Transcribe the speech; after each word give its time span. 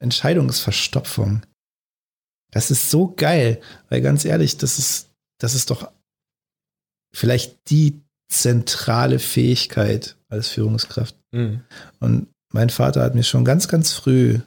Entscheidungsverstopfung. 0.00 1.42
Das 2.50 2.70
ist 2.70 2.90
so 2.90 3.14
geil, 3.14 3.60
weil 3.88 4.00
ganz 4.00 4.24
ehrlich, 4.24 4.56
das 4.56 4.78
ist, 4.78 5.10
das 5.38 5.54
ist 5.54 5.70
doch 5.70 5.92
vielleicht 7.12 7.70
die 7.70 8.02
zentrale 8.28 9.18
Fähigkeit 9.18 10.16
als 10.28 10.48
Führungskraft. 10.48 11.16
Mhm. 11.32 11.62
Und 12.00 12.28
mein 12.52 12.70
Vater 12.70 13.02
hat 13.02 13.14
mir 13.14 13.24
schon 13.24 13.44
ganz, 13.44 13.68
ganz 13.68 13.92
früh 13.92 14.40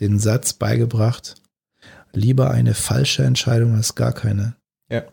den 0.00 0.18
Satz 0.18 0.54
beigebracht, 0.54 1.36
lieber 2.12 2.50
eine 2.50 2.74
falsche 2.74 3.24
Entscheidung 3.24 3.74
als 3.74 3.94
gar 3.94 4.12
keine. 4.12 4.56
Ja. 4.90 5.04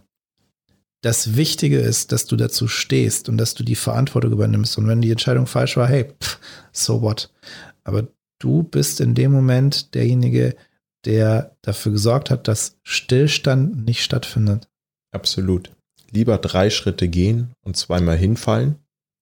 Das 1.02 1.36
Wichtige 1.36 1.80
ist, 1.80 2.12
dass 2.12 2.26
du 2.26 2.36
dazu 2.36 2.68
stehst 2.68 3.30
und 3.30 3.38
dass 3.38 3.54
du 3.54 3.64
die 3.64 3.76
Verantwortung 3.76 4.34
übernimmst. 4.34 4.78
Und 4.78 4.88
wenn 4.88 5.02
die 5.02 5.12
Entscheidung 5.12 5.48
falsch 5.48 5.78
war, 5.78 5.88
hey, 5.88 6.14
pff, 6.22 6.40
so 6.72 7.02
what? 7.02 7.32
Aber 7.84 8.08
du 8.40 8.64
bist 8.64 9.02
in 9.02 9.16
dem 9.16 9.32
Moment 9.32 9.94
derjenige, 9.94 10.56
der 11.06 11.56
dafür 11.62 11.92
gesorgt 11.92 12.30
hat, 12.30 12.48
dass 12.48 12.78
Stillstand 12.84 13.86
nicht 13.86 14.04
stattfindet. 14.04 14.68
Absolut. 15.12 15.72
Lieber 16.12 16.38
drei 16.38 16.70
Schritte 16.70 17.08
gehen 17.08 17.54
und 17.62 17.78
zweimal 17.78 18.18
hinfallen, 18.18 18.80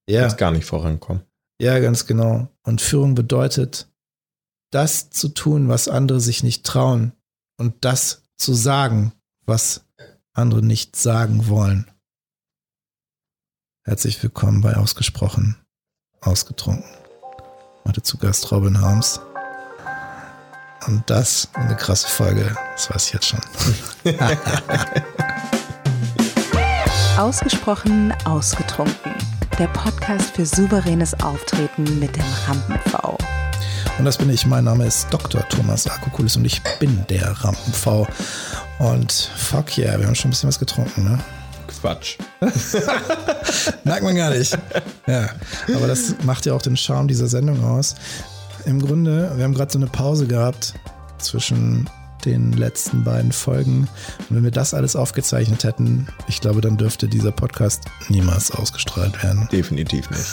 ja. 0.08 0.24
als 0.24 0.36
gar 0.36 0.50
nicht 0.50 0.64
vorankommen. 0.64 1.22
Ja, 1.60 1.78
ganz 1.80 2.06
genau. 2.06 2.48
Und 2.62 2.80
Führung 2.80 3.14
bedeutet, 3.14 3.88
das 4.70 5.10
zu 5.10 5.28
tun, 5.28 5.68
was 5.68 5.88
andere 5.88 6.20
sich 6.20 6.42
nicht 6.42 6.64
trauen 6.64 7.12
und 7.58 7.84
das 7.84 8.22
zu 8.36 8.54
sagen, 8.54 9.12
was 9.44 9.84
andere 10.32 10.62
nicht 10.62 10.96
sagen 10.96 11.48
wollen. 11.48 11.90
Herzlich 13.84 14.22
willkommen 14.22 14.60
bei 14.60 14.76
Ausgesprochen, 14.76 15.56
Ausgetrunken. 16.20 16.97
Heute 17.88 18.02
zu 18.02 18.18
Gast 18.18 18.52
Robin 18.52 18.78
Harms. 18.78 19.18
Und 20.86 21.02
das 21.06 21.48
eine 21.54 21.74
krasse 21.74 22.06
Folge, 22.06 22.54
das 22.74 22.90
weiß 22.90 23.06
ich 23.06 23.12
jetzt 23.14 23.26
schon. 23.28 23.40
Ausgesprochen, 27.18 28.12
Ausgetrunken. 28.26 29.14
Der 29.58 29.68
Podcast 29.68 30.36
für 30.36 30.44
souveränes 30.44 31.18
Auftreten 31.22 31.98
mit 31.98 32.14
dem 32.14 32.24
Rampen-V. 32.46 33.16
Und 33.98 34.04
das 34.04 34.18
bin 34.18 34.28
ich. 34.28 34.44
Mein 34.44 34.64
Name 34.64 34.84
ist 34.84 35.06
Dr. 35.10 35.48
Thomas 35.48 35.86
Akokulis 35.86 36.36
und 36.36 36.44
ich 36.44 36.60
bin 36.78 37.06
der 37.08 37.30
Rampen-V. 37.42 38.06
Und 38.80 39.12
fuck 39.34 39.78
yeah, 39.78 39.98
wir 39.98 40.06
haben 40.06 40.14
schon 40.14 40.28
ein 40.28 40.32
bisschen 40.32 40.48
was 40.48 40.58
getrunken, 40.58 41.04
ne? 41.04 41.18
Quatsch. 41.80 42.18
Merkt 43.84 44.02
man 44.02 44.16
gar 44.16 44.30
nicht. 44.30 44.56
Ja, 45.06 45.30
aber 45.74 45.86
das 45.86 46.14
macht 46.24 46.46
ja 46.46 46.54
auch 46.54 46.62
den 46.62 46.76
Charme 46.76 47.08
dieser 47.08 47.28
Sendung 47.28 47.64
aus. 47.64 47.94
Im 48.64 48.80
Grunde, 48.80 49.32
wir 49.36 49.44
haben 49.44 49.54
gerade 49.54 49.72
so 49.72 49.78
eine 49.78 49.86
Pause 49.86 50.26
gehabt 50.26 50.74
zwischen 51.18 51.88
den 52.24 52.52
letzten 52.52 53.04
beiden 53.04 53.32
Folgen. 53.32 53.88
Und 54.28 54.36
wenn 54.36 54.44
wir 54.44 54.50
das 54.50 54.74
alles 54.74 54.96
aufgezeichnet 54.96 55.64
hätten, 55.64 56.08
ich 56.26 56.40
glaube, 56.40 56.60
dann 56.60 56.76
dürfte 56.76 57.08
dieser 57.08 57.32
Podcast 57.32 57.84
niemals 58.08 58.50
ausgestrahlt 58.50 59.22
werden. 59.22 59.48
Definitiv 59.52 60.10
nicht. 60.10 60.24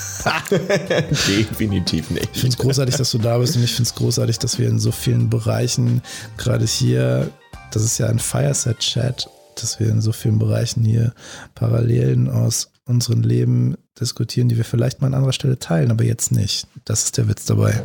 Definitiv 1.28 2.10
nicht. 2.12 2.30
Ich 2.34 2.42
finde 2.42 2.56
es 2.56 2.58
großartig, 2.58 2.96
dass 2.96 3.12
du 3.12 3.18
da 3.18 3.38
bist 3.38 3.56
und 3.56 3.64
ich 3.64 3.74
finde 3.74 3.90
es 3.90 3.96
großartig, 3.96 4.40
dass 4.40 4.60
wir 4.60 4.68
in 4.68 4.80
so 4.80 4.92
vielen 4.92 5.30
Bereichen, 5.30 6.02
gerade 6.38 6.66
hier, 6.66 7.30
das 7.72 7.84
ist 7.84 7.98
ja 7.98 8.08
ein 8.08 8.20
Fireset-Chat, 8.20 9.30
dass 9.62 9.80
wir 9.80 9.90
in 9.90 10.02
so 10.02 10.12
vielen 10.12 10.40
Bereichen 10.40 10.84
hier 10.84 11.14
Parallelen 11.54 12.30
aus 12.30 12.72
unserem 12.86 13.22
Leben 13.22 13.76
diskutieren, 14.00 14.50
die 14.50 14.58
wir 14.58 14.66
vielleicht 14.66 15.02
mal 15.02 15.08
an 15.08 15.14
anderer 15.16 15.34
Stelle 15.34 15.58
teilen, 15.58 15.92
aber 15.92 16.04
jetzt 16.04 16.32
nicht. 16.32 16.68
Das 16.86 17.04
ist 17.04 17.18
der 17.18 17.28
Witz 17.28 17.46
dabei 17.46 17.84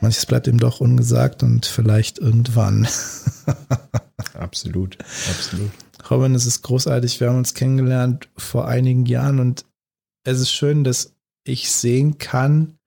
manches 0.00 0.26
bleibt 0.26 0.48
eben 0.48 0.58
doch 0.58 0.80
ungesagt 0.80 1.42
und 1.42 1.66
vielleicht 1.66 2.18
irgendwann. 2.18 2.86
absolut, 4.34 4.98
absolut. 5.28 5.70
Robin, 6.10 6.34
es 6.34 6.46
ist 6.46 6.62
großartig. 6.62 7.20
Wir 7.20 7.28
haben 7.28 7.38
uns 7.38 7.54
kennengelernt 7.54 8.28
vor 8.36 8.68
einigen 8.68 9.06
Jahren 9.06 9.40
und 9.40 9.64
es 10.24 10.40
ist 10.40 10.52
schön, 10.52 10.84
dass 10.84 11.14
ich 11.44 11.70
sehen 11.70 12.18
kann, 12.18 12.78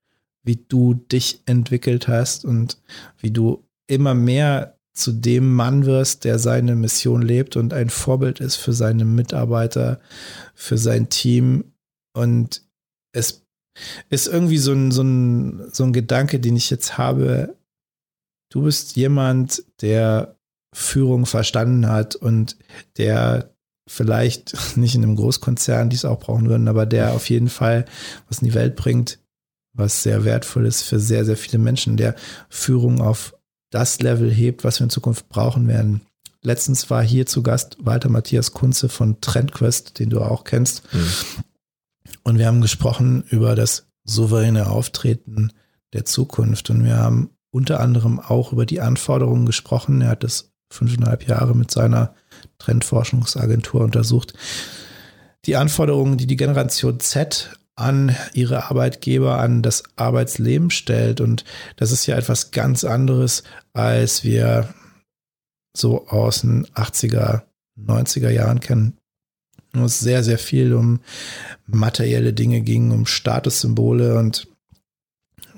wie 0.44 0.56
du 0.56 0.94
dich 0.94 1.42
entwickelt 1.46 2.08
hast 2.08 2.46
und 2.46 2.82
wie 3.18 3.32
du 3.32 3.66
immer 3.88 4.14
mehr 4.14 4.79
zu 5.00 5.12
dem 5.12 5.54
Mann 5.54 5.86
wirst, 5.86 6.24
der 6.26 6.40
seine 6.40 6.76
Mission 6.76 7.22
lebt 7.22 7.56
und 7.56 7.74
ein 7.74 7.90
Vorbild 7.90 8.40
ist 8.40 8.56
für 8.56 8.74
seine 8.74 9.06
Mitarbeiter, 9.06 10.00
für 10.54 10.78
sein 10.78 11.10
Team. 11.10 11.74
Und 12.14 12.64
es 13.14 13.46
ist 14.10 14.28
irgendwie 14.28 14.58
so 14.58 14.74
ein, 14.74 14.92
so, 14.92 15.02
ein, 15.02 15.70
so 15.72 15.84
ein 15.84 15.94
Gedanke, 15.94 16.40
den 16.40 16.56
ich 16.56 16.70
jetzt 16.70 16.98
habe. 16.98 17.56
Du 18.52 18.64
bist 18.64 18.96
jemand, 18.96 19.64
der 19.82 20.36
Führung 20.76 21.26
verstanden 21.26 21.88
hat 21.88 22.16
und 22.16 22.58
der 22.98 23.54
vielleicht 23.90 24.56
nicht 24.78 24.96
in 24.96 25.04
einem 25.04 25.16
Großkonzern 25.16 25.90
dies 25.90 26.06
auch 26.06 26.20
brauchen 26.20 26.50
würden, 26.50 26.68
aber 26.68 26.86
der 26.86 27.14
auf 27.14 27.30
jeden 27.30 27.50
Fall 27.50 27.86
was 28.28 28.40
in 28.40 28.48
die 28.50 28.54
Welt 28.54 28.76
bringt, 28.76 29.20
was 29.74 30.04
sehr 30.04 30.26
wertvoll 30.26 30.66
ist 30.66 30.84
für 30.84 31.00
sehr, 31.00 31.26
sehr 31.26 31.38
viele 31.38 31.58
Menschen, 31.58 31.98
der 31.98 32.16
Führung 32.50 33.02
auf 33.02 33.36
das 33.70 34.00
Level 34.02 34.32
hebt, 34.32 34.64
was 34.64 34.80
wir 34.80 34.86
in 34.86 34.90
Zukunft 34.90 35.30
brauchen 35.30 35.68
werden. 35.68 36.02
Letztens 36.42 36.90
war 36.90 37.04
hier 37.04 37.26
zu 37.26 37.44
Gast 37.44 37.78
Walter 37.82 38.10
Matthias 38.10 38.54
Kunze 38.54 38.90
von 38.90 39.20
Trendquest, 39.22 40.00
den 40.00 40.10
du 40.10 40.22
auch 40.22 40.44
kennst. 40.44 40.84
Mhm. 40.94 41.12
Und 42.24 42.38
wir 42.38 42.48
haben 42.48 42.62
gesprochen 42.62 43.24
über 43.30 43.56
das 43.56 43.88
souveräne 44.06 44.68
Auftreten 44.68 45.52
der 45.94 46.06
Zukunft. 46.06 46.70
Und 46.70 46.84
wir 46.84 46.98
haben 46.98 47.32
unter 47.52 47.80
anderem 47.80 48.20
auch 48.20 48.54
über 48.54 48.66
die 48.66 48.82
Anforderungen 48.82 49.46
gesprochen. 49.46 50.02
Er 50.02 50.10
hat 50.10 50.24
das 50.24 50.52
fünfeinhalb 50.70 51.28
Jahre 51.28 51.56
mit 51.56 51.72
seiner 51.72 52.14
Trendforschungsagentur 52.58 53.82
untersucht. 53.82 54.34
Die 55.46 55.56
Anforderungen, 55.56 56.18
die 56.18 56.28
die 56.28 56.36
Generation 56.36 57.00
Z 57.00 57.58
an 57.80 58.16
ihre 58.34 58.66
Arbeitgeber, 58.66 59.40
an 59.40 59.62
das 59.62 59.84
Arbeitsleben 59.96 60.72
stellt. 60.72 61.22
Und 61.22 61.46
das 61.78 61.92
ist 61.92 62.06
ja 62.06 62.18
etwas 62.18 62.52
ganz 62.52 62.84
anderes, 62.84 63.44
als 63.74 64.24
wir 64.24 64.74
so 65.76 66.08
aus 66.08 66.42
den 66.42 66.66
80er, 66.68 67.44
90er 67.78 68.30
Jahren 68.30 68.60
kennen 68.60 69.00
wo 69.74 69.86
es 69.86 70.00
sehr, 70.00 70.24
sehr 70.24 70.38
viel 70.38 70.74
um 70.74 71.00
materielle 71.68 72.34
Dinge 72.34 72.62
ging, 72.62 72.92
um 72.92 73.06
Statussymbole 73.06 74.18
und 74.18 74.48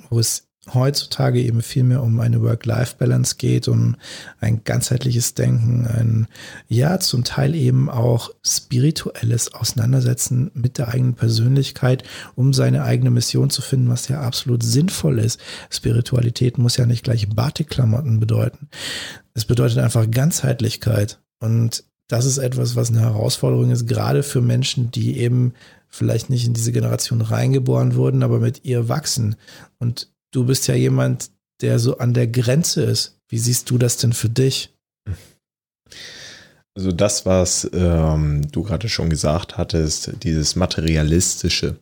wo 0.09 0.19
es 0.19 0.47
heutzutage 0.73 1.41
eben 1.41 1.61
viel 1.61 1.83
mehr 1.83 2.03
um 2.03 2.19
eine 2.19 2.41
Work-Life-Balance 2.41 3.35
geht, 3.37 3.67
um 3.67 3.95
ein 4.39 4.63
ganzheitliches 4.63 5.33
Denken, 5.33 5.87
ein 5.87 6.27
ja 6.67 6.99
zum 6.99 7.23
Teil 7.23 7.55
eben 7.55 7.89
auch 7.89 8.31
spirituelles 8.45 9.53
Auseinandersetzen 9.53 10.51
mit 10.53 10.77
der 10.77 10.89
eigenen 10.89 11.15
Persönlichkeit, 11.15 12.03
um 12.35 12.53
seine 12.53 12.83
eigene 12.83 13.11
Mission 13.11 13.49
zu 13.49 13.61
finden, 13.61 13.89
was 13.89 14.07
ja 14.07 14.21
absolut 14.21 14.63
sinnvoll 14.63 15.19
ist. 15.19 15.39
Spiritualität 15.69 16.57
muss 16.57 16.77
ja 16.77 16.85
nicht 16.85 17.03
gleich 17.03 17.29
Batikklamotten 17.29 18.19
bedeuten. 18.19 18.69
Es 19.33 19.45
bedeutet 19.45 19.77
einfach 19.77 20.09
Ganzheitlichkeit 20.09 21.19
und 21.39 21.83
das 22.07 22.25
ist 22.25 22.39
etwas, 22.39 22.75
was 22.75 22.89
eine 22.89 22.99
Herausforderung 22.99 23.71
ist, 23.71 23.87
gerade 23.87 24.21
für 24.21 24.41
Menschen, 24.41 24.91
die 24.91 25.17
eben 25.17 25.53
vielleicht 25.87 26.29
nicht 26.29 26.45
in 26.45 26.53
diese 26.53 26.71
Generation 26.71 27.21
reingeboren 27.21 27.95
wurden, 27.95 28.23
aber 28.23 28.39
mit 28.39 28.65
ihr 28.65 28.89
wachsen. 28.89 29.35
Und 29.79 30.09
du 30.31 30.45
bist 30.45 30.67
ja 30.67 30.75
jemand, 30.75 31.29
der 31.61 31.79
so 31.79 31.97
an 31.97 32.13
der 32.13 32.27
Grenze 32.27 32.83
ist. 32.83 33.17
Wie 33.29 33.37
siehst 33.37 33.69
du 33.69 33.77
das 33.77 33.97
denn 33.97 34.13
für 34.13 34.29
dich? 34.29 34.73
Also 36.75 36.91
das, 36.91 37.25
was 37.25 37.69
ähm, 37.73 38.49
du 38.51 38.63
gerade 38.63 38.89
schon 38.89 39.09
gesagt 39.09 39.57
hattest, 39.57 40.23
dieses 40.23 40.55
materialistische, 40.55 41.75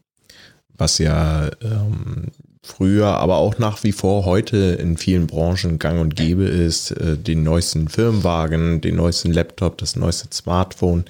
was 0.76 0.98
ja 0.98 1.50
ähm, 1.62 2.32
früher, 2.66 3.08
aber 3.08 3.38
auch 3.38 3.60
nach 3.60 3.84
wie 3.84 3.92
vor 3.92 4.26
heute 4.26 4.58
in 4.58 4.98
vielen 4.98 5.28
Branchen 5.28 5.78
gang 5.78 6.00
und 6.02 6.16
gäbe 6.16 6.46
ist, 6.46 6.92
äh, 6.92 7.18
den 7.18 7.44
neuesten 7.44 7.88
Firmenwagen, 7.88 8.82
den 8.82 8.96
neuesten 8.96 9.32
Laptop, 9.32 9.78
das 9.78 9.96
neueste 9.96 10.28
Smartphone. 10.32 11.06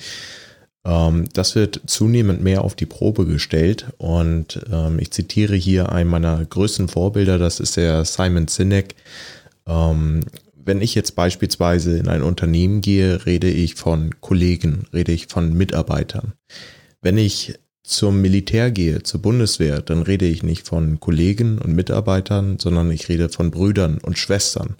Ähm, 0.85 1.27
das 1.33 1.55
wird 1.55 1.81
zunehmend 1.85 2.41
mehr 2.41 2.63
auf 2.63 2.75
die 2.75 2.85
Probe 2.85 3.25
gestellt 3.25 3.87
und 3.97 4.61
ähm, 4.71 4.99
ich 4.99 5.11
zitiere 5.11 5.55
hier 5.55 5.91
einen 5.91 6.09
meiner 6.09 6.43
größten 6.43 6.87
Vorbilder, 6.87 7.37
das 7.37 7.59
ist 7.59 7.77
der 7.77 8.05
Simon 8.05 8.47
Sinek. 8.47 8.95
Ähm, 9.67 10.21
wenn 10.55 10.81
ich 10.81 10.95
jetzt 10.95 11.15
beispielsweise 11.15 11.97
in 11.97 12.07
ein 12.07 12.21
Unternehmen 12.21 12.81
gehe, 12.81 13.25
rede 13.25 13.49
ich 13.49 13.75
von 13.75 14.21
Kollegen, 14.21 14.85
rede 14.93 15.11
ich 15.11 15.27
von 15.27 15.53
Mitarbeitern. 15.53 16.33
Wenn 17.01 17.17
ich 17.17 17.55
zum 17.83 18.21
Militär 18.21 18.69
gehe, 18.69 19.01
zur 19.01 19.21
Bundeswehr, 19.21 19.81
dann 19.81 20.03
rede 20.03 20.25
ich 20.25 20.43
nicht 20.43 20.67
von 20.67 20.99
Kollegen 20.99 21.57
und 21.57 21.73
Mitarbeitern, 21.73 22.59
sondern 22.59 22.91
ich 22.91 23.09
rede 23.09 23.29
von 23.29 23.49
Brüdern 23.49 23.97
und 23.97 24.19
Schwestern. 24.19 24.75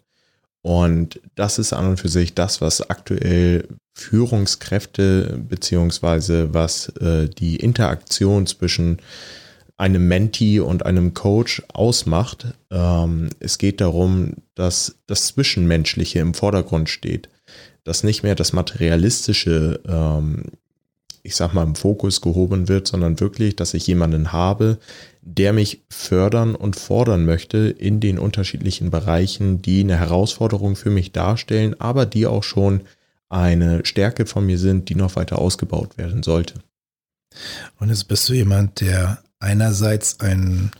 Und 0.61 1.21
das 1.35 1.57
ist 1.57 1.73
an 1.73 1.87
und 1.87 1.99
für 1.99 2.09
sich 2.09 2.33
das, 2.33 2.59
was 2.61 2.89
aktuell 2.89 3.67
Führungskräfte 3.93 5.39
beziehungsweise 5.47 6.53
was 6.53 6.89
äh, 6.97 7.29
die 7.29 7.57
Interaktion 7.57 8.45
zwischen 8.45 8.97
einem 9.77 10.07
Mentee 10.07 10.59
und 10.59 10.85
einem 10.85 11.13
Coach 11.13 11.63
ausmacht. 11.73 12.47
Ähm, 12.69 13.29
es 13.39 13.57
geht 13.57 13.79
darum, 13.79 14.33
dass 14.55 14.97
das 15.07 15.27
Zwischenmenschliche 15.27 16.19
im 16.19 16.33
Vordergrund 16.33 16.89
steht, 16.89 17.29
dass 17.85 18.03
nicht 18.03 18.23
mehr 18.23 18.35
das 18.35 18.51
Materialistische, 18.51 19.79
ähm, 19.87 20.43
ich 21.23 21.35
sag 21.35 21.53
mal, 21.53 21.63
im 21.63 21.75
Fokus 21.75 22.21
gehoben 22.21 22.67
wird, 22.67 22.87
sondern 22.87 23.19
wirklich, 23.19 23.55
dass 23.55 23.73
ich 23.73 23.87
jemanden 23.87 24.31
habe, 24.31 24.77
der 25.21 25.53
mich 25.53 25.83
fördern 25.89 26.55
und 26.55 26.75
fordern 26.75 27.25
möchte 27.25 27.57
in 27.57 27.99
den 27.99 28.19
unterschiedlichen 28.19 28.89
Bereichen, 28.89 29.61
die 29.61 29.81
eine 29.81 29.97
Herausforderung 29.97 30.75
für 30.75 30.89
mich 30.89 31.11
darstellen, 31.11 31.79
aber 31.79 32.05
die 32.05 32.25
auch 32.25 32.43
schon 32.43 32.81
eine 33.29 33.85
Stärke 33.85 34.25
von 34.25 34.45
mir 34.45 34.57
sind, 34.57 34.89
die 34.89 34.95
noch 34.95 35.15
weiter 35.15 35.39
ausgebaut 35.39 35.97
werden 35.97 36.23
sollte. 36.23 36.55
Und 37.79 37.89
jetzt 37.89 38.07
bist 38.07 38.27
du 38.27 38.33
jemand, 38.33 38.81
der 38.81 39.19
einerseits 39.39 40.19
ein 40.19 40.71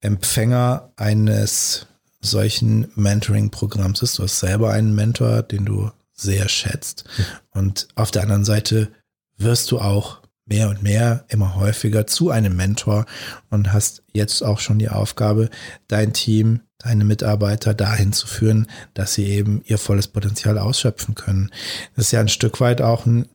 Empfänger 0.00 0.90
eines 0.96 1.86
solchen 2.20 2.88
Mentoring-Programms 2.96 4.02
ist. 4.02 4.18
Du 4.18 4.24
hast 4.24 4.40
selber 4.40 4.72
einen 4.72 4.94
Mentor, 4.94 5.42
den 5.42 5.64
du 5.64 5.90
sehr 6.12 6.48
schätzt. 6.48 7.04
Und 7.50 7.88
auf 7.94 8.10
der 8.10 8.22
anderen 8.22 8.44
Seite 8.44 8.88
wirst 9.36 9.70
du 9.70 9.78
auch 9.80 10.22
mehr 10.46 10.68
und 10.68 10.82
mehr, 10.82 11.24
immer 11.28 11.56
häufiger 11.56 12.06
zu 12.06 12.30
einem 12.30 12.56
Mentor 12.56 13.04
und 13.50 13.72
hast 13.72 14.02
jetzt 14.12 14.42
auch 14.42 14.60
schon 14.60 14.78
die 14.78 14.88
Aufgabe, 14.88 15.50
dein 15.88 16.12
Team, 16.12 16.60
deine 16.78 17.04
Mitarbeiter 17.04 17.74
dahin 17.74 18.12
zu 18.12 18.26
führen, 18.26 18.68
dass 18.94 19.14
sie 19.14 19.26
eben 19.26 19.62
ihr 19.64 19.78
volles 19.78 20.08
Potenzial 20.08 20.58
ausschöpfen 20.58 21.14
können. 21.14 21.50
Das 21.96 22.06
ist 22.06 22.12
ja 22.12 22.20
ein 22.20 22.28
Stück 22.28 22.60
weit 22.60 22.80
auch 22.80 23.06
ein, 23.06 23.28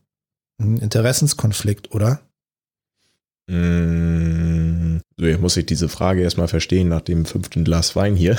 ein 0.60 0.78
Interessenskonflikt, 0.78 1.92
oder? 1.92 2.22
Mm, 3.52 5.02
so, 5.18 5.26
jetzt 5.26 5.42
muss 5.42 5.58
ich 5.58 5.66
diese 5.66 5.90
Frage 5.90 6.22
erstmal 6.22 6.48
verstehen 6.48 6.88
nach 6.88 7.02
dem 7.02 7.26
fünften 7.26 7.66
Glas 7.66 7.98
Wein 7.98 8.16
hier. 8.16 8.38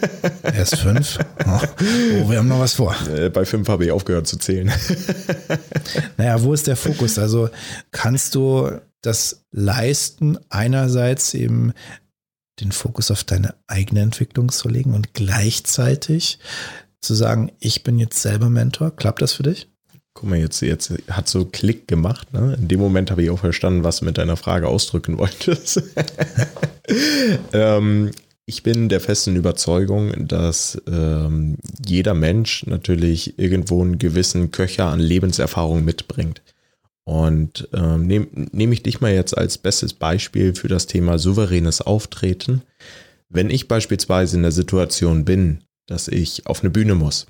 Erst 0.42 0.76
fünf? 0.76 1.18
Oh, 1.46 1.60
oh, 1.60 2.30
wir 2.30 2.36
haben 2.36 2.48
noch 2.48 2.60
was 2.60 2.74
vor. 2.74 2.94
Äh, 3.08 3.30
bei 3.30 3.46
fünf 3.46 3.68
habe 3.68 3.86
ich 3.86 3.90
aufgehört 3.90 4.26
zu 4.26 4.36
zählen. 4.36 4.70
Naja, 6.18 6.42
wo 6.42 6.52
ist 6.52 6.66
der 6.66 6.76
Fokus? 6.76 7.18
Also 7.18 7.48
kannst 7.90 8.34
du 8.34 8.70
das 9.00 9.46
leisten, 9.50 10.38
einerseits 10.50 11.32
eben 11.32 11.72
den 12.60 12.70
Fokus 12.70 13.10
auf 13.10 13.24
deine 13.24 13.54
eigene 13.66 14.02
Entwicklung 14.02 14.50
zu 14.50 14.68
legen 14.68 14.92
und 14.92 15.14
gleichzeitig 15.14 16.38
zu 17.00 17.14
sagen, 17.14 17.50
ich 17.58 17.82
bin 17.82 17.98
jetzt 17.98 18.20
selber 18.20 18.50
Mentor. 18.50 18.94
Klappt 18.94 19.22
das 19.22 19.32
für 19.32 19.42
dich? 19.42 19.69
Guck 20.20 20.28
mal, 20.28 20.38
jetzt, 20.38 20.60
jetzt 20.60 20.92
hat 21.08 21.28
so 21.28 21.46
Klick 21.46 21.88
gemacht. 21.88 22.30
Ne? 22.34 22.54
In 22.60 22.68
dem 22.68 22.78
Moment 22.78 23.10
habe 23.10 23.22
ich 23.22 23.30
auch 23.30 23.38
verstanden, 23.38 23.84
was 23.84 24.00
du 24.00 24.04
mit 24.04 24.18
deiner 24.18 24.36
Frage 24.36 24.68
ausdrücken 24.68 25.16
wolltest. 25.16 25.82
ähm, 27.54 28.10
ich 28.44 28.62
bin 28.62 28.90
der 28.90 29.00
festen 29.00 29.34
Überzeugung, 29.34 30.28
dass 30.28 30.78
ähm, 30.86 31.56
jeder 31.86 32.12
Mensch 32.12 32.66
natürlich 32.66 33.38
irgendwo 33.38 33.80
einen 33.80 33.96
gewissen 33.96 34.50
Köcher 34.50 34.88
an 34.88 35.00
Lebenserfahrung 35.00 35.86
mitbringt. 35.86 36.42
Und 37.04 37.70
ähm, 37.72 38.06
nehme 38.06 38.26
nehm 38.34 38.72
ich 38.72 38.82
dich 38.82 39.00
mal 39.00 39.14
jetzt 39.14 39.38
als 39.38 39.56
bestes 39.56 39.94
Beispiel 39.94 40.54
für 40.54 40.68
das 40.68 40.86
Thema 40.86 41.18
souveränes 41.18 41.80
Auftreten. 41.80 42.60
Wenn 43.30 43.48
ich 43.48 43.68
beispielsweise 43.68 44.36
in 44.36 44.42
der 44.42 44.52
Situation 44.52 45.24
bin, 45.24 45.64
dass 45.86 46.08
ich 46.08 46.44
auf 46.44 46.60
eine 46.60 46.68
Bühne 46.68 46.94
muss 46.94 47.26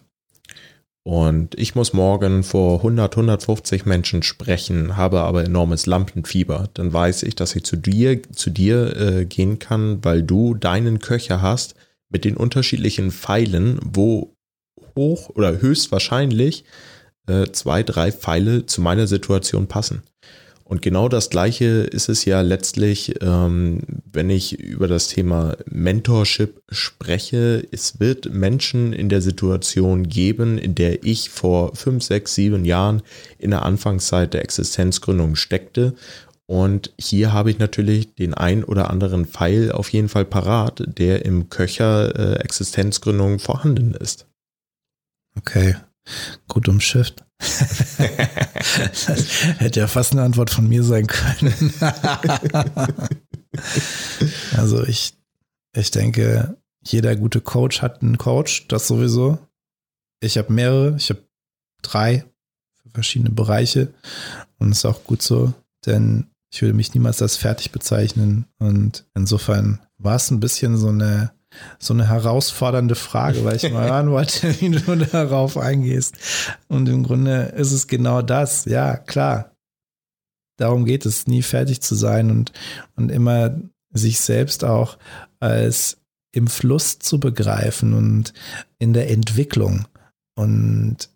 und 1.02 1.58
ich 1.58 1.75
muss 1.75 1.93
morgen 1.94 2.43
vor 2.43 2.79
100, 2.79 3.12
150 3.17 3.87
Menschen 3.87 4.23
sprechen, 4.23 4.97
habe 4.97 5.20
aber 5.20 5.44
enormes 5.44 5.87
Lampenfieber. 5.87 6.69
Dann 6.75 6.93
weiß 6.93 7.23
ich, 7.23 7.35
dass 7.35 7.56
ich 7.56 7.64
zu 7.64 7.76
dir, 7.76 8.23
zu 8.32 8.50
dir 8.50 8.97
äh, 8.97 9.25
gehen 9.25 9.58
kann, 9.58 10.05
weil 10.05 10.23
du 10.23 10.55
deinen 10.55 10.99
Köcher 10.99 11.41
hast 11.41 11.75
mit 12.11 12.25
den 12.25 12.37
unterschiedlichen 12.37 13.11
Pfeilen, 13.12 13.79
wo 13.82 14.35
hoch 14.94 15.31
oder 15.31 15.61
höchstwahrscheinlich 15.61 16.64
äh, 17.26 17.47
zwei, 17.52 17.82
drei 17.82 18.12
Pfeile 18.12 18.67
zu 18.67 18.82
meiner 18.82 19.06
Situation 19.06 19.69
passen. 19.69 20.02
Und 20.70 20.82
genau 20.82 21.08
das 21.08 21.31
Gleiche 21.31 21.64
ist 21.64 22.08
es 22.08 22.25
ja 22.25 22.43
letztlich, 22.43 23.20
ähm, 23.22 23.81
wenn 24.12 24.31
ich 24.31 24.56
über 24.61 24.87
das 24.87 25.08
Thema 25.08 25.56
Mentorship 25.67 26.62
spreche. 26.70 27.67
Es 27.72 27.99
wird 27.99 28.32
Menschen 28.32 28.93
in 28.93 29.08
der 29.08 29.20
Situation 29.20 30.08
geben, 30.08 30.58
in 30.58 30.76
der 30.76 31.02
ich 31.02 31.28
vor 31.28 31.75
fünf, 31.75 32.05
sechs, 32.05 32.37
sieben 32.37 32.64
Jahren 32.64 33.02
in 33.37 33.50
der 33.50 33.64
Anfangszeit 33.64 34.32
der 34.32 34.43
Existenzgründung 34.43 35.34
steckte. 35.34 35.96
Und 36.46 36.94
hier 37.00 37.32
habe 37.32 37.50
ich 37.50 37.58
natürlich 37.58 38.14
den 38.14 38.32
ein 38.34 38.62
oder 38.62 38.90
anderen 38.90 39.26
Pfeil 39.26 39.73
auf 39.73 39.93
jeden 39.93 40.08
Fall 40.08 40.25
parat, 40.25 40.84
der 40.87 41.25
im 41.25 41.49
Köcher 41.49 42.14
äh, 42.16 42.44
Existenzgründung 42.44 43.40
vorhanden 43.40 43.94
ist. 43.94 44.28
Okay, 45.37 45.75
gut 46.46 46.69
umschifft. 46.69 47.25
hätte 49.58 49.81
ja 49.81 49.87
fast 49.87 50.12
eine 50.12 50.22
Antwort 50.22 50.50
von 50.50 50.69
mir 50.69 50.82
sein 50.82 51.06
können. 51.06 51.72
also 54.56 54.84
ich, 54.84 55.14
ich 55.75 55.90
denke, 55.90 56.56
jeder 56.82 57.16
gute 57.16 57.40
Coach 57.40 57.81
hat 57.82 58.02
einen 58.02 58.19
Coach, 58.19 58.69
das 58.69 58.87
sowieso. 58.87 59.38
Ich 60.20 60.38
habe 60.38 60.52
mehrere, 60.52 60.96
ich 60.96 61.10
habe 61.10 61.25
drei 61.82 62.25
für 62.82 62.90
verschiedene 62.90 63.31
Bereiche 63.31 63.92
und 64.58 64.72
ist 64.72 64.84
auch 64.84 65.04
gut 65.04 65.22
so, 65.22 65.52
denn 65.87 66.26
ich 66.52 66.62
würde 66.62 66.75
mich 66.75 66.94
niemals 66.94 67.22
als 67.22 67.37
fertig 67.37 67.72
bezeichnen 67.72 68.46
und 68.58 69.06
insofern 69.14 69.81
war 69.98 70.16
es 70.16 70.31
ein 70.31 70.40
bisschen 70.40 70.76
so 70.76 70.88
eine 70.88 71.32
so 71.79 71.94
eine 71.94 72.08
herausfordernde 72.08 72.94
Frage, 72.94 73.44
weil 73.44 73.56
ich 73.56 73.70
mal 73.70 73.88
hören 73.91 74.11
wollte, 74.11 74.61
wie 74.61 74.70
du 74.70 74.97
darauf 74.97 75.56
eingehst. 75.56 76.17
Und 76.69 76.88
im 76.88 77.02
Grunde 77.02 77.52
ist 77.56 77.73
es 77.73 77.87
genau 77.87 78.23
das. 78.23 78.64
Ja, 78.64 78.97
klar. 78.97 79.55
Darum 80.56 80.85
geht 80.85 81.06
es, 81.06 81.26
nie 81.26 81.43
fertig 81.43 81.81
zu 81.81 81.94
sein 81.94 82.31
und, 82.31 82.52
und 82.94 83.11
immer 83.11 83.58
sich 83.93 84.20
selbst 84.20 84.64
auch 84.64 84.99
als 85.41 85.99
im 86.32 86.47
Fluss 86.47 86.99
zu 86.99 87.19
begreifen 87.19 87.94
und 87.94 88.32
in 88.79 88.93
der 88.93 89.11
Entwicklung 89.11 89.87
und 90.37 91.11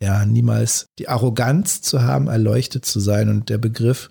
ja, 0.00 0.24
niemals 0.24 0.86
die 0.98 1.08
Arroganz 1.08 1.82
zu 1.82 2.02
haben, 2.02 2.28
erleuchtet 2.28 2.84
zu 2.84 3.00
sein. 3.00 3.28
Und 3.28 3.48
der 3.48 3.58
Begriff 3.58 4.10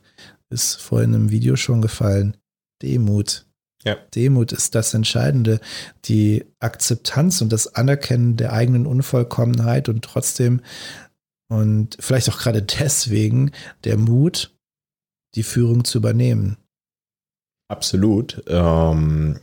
ist 0.49 0.75
vorhin 0.75 1.13
im 1.13 1.31
Video 1.31 1.55
schon 1.55 1.81
gefallen. 1.81 2.35
Demut. 2.81 3.46
Ja. 3.87 3.95
Demut 4.15 4.51
ist 4.51 4.75
das 4.75 4.93
Entscheidende, 4.93 5.61
die 6.05 6.43
Akzeptanz 6.59 7.39
und 7.39 7.53
das 7.53 7.73
Anerkennen 7.73 8.35
der 8.35 8.51
eigenen 8.51 8.85
Unvollkommenheit 8.85 9.87
und 9.87 10.03
trotzdem 10.03 10.59
und 11.47 11.95
vielleicht 11.97 12.29
auch 12.29 12.37
gerade 12.37 12.61
deswegen 12.61 13.53
der 13.85 13.95
Mut, 13.95 14.53
die 15.35 15.43
Führung 15.43 15.85
zu 15.85 15.99
übernehmen. 15.99 16.57
Absolut. 17.69 18.43
Ähm. 18.47 19.39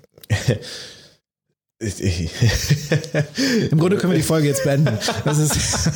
Im 1.78 3.78
Grunde 3.78 3.96
können 3.96 4.12
wir 4.12 4.18
die 4.18 4.22
Folge 4.22 4.48
jetzt 4.48 4.64
beenden. 4.64 4.98
Das 5.24 5.38
ist, 5.38 5.54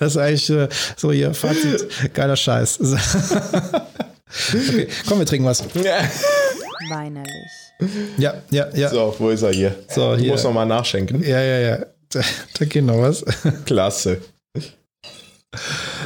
das 0.00 0.12
ist 0.12 0.16
eigentlich 0.16 0.50
äh, 0.50 0.68
so 0.96 1.12
hier 1.12 1.34
Fazit. 1.34 1.86
Geiler 2.14 2.36
Scheiß. 2.36 2.80
Okay, 4.50 4.88
komm, 5.08 5.20
wir 5.20 5.26
trinken 5.26 5.46
was. 5.46 5.62
Weinerlich. 6.88 7.52
Ja, 8.18 8.34
ja, 8.50 8.68
ja. 8.74 8.88
So, 8.88 9.14
wo 9.18 9.30
ist 9.30 9.42
er 9.42 9.52
hier? 9.52 9.74
So, 9.88 10.14
hier. 10.14 10.26
Du 10.26 10.32
musst 10.32 10.44
nochmal 10.44 10.66
nachschenken. 10.66 11.22
Ja, 11.22 11.40
ja, 11.40 11.58
ja. 11.58 11.86
Da, 12.10 12.20
da 12.58 12.64
geht 12.64 12.84
noch 12.84 13.00
was. 13.00 13.24
Klasse. 13.64 14.20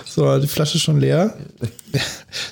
So, 0.06 0.38
die 0.38 0.46
Flasche 0.46 0.76
ist 0.76 0.82
schon 0.82 1.00
leer. 1.00 1.36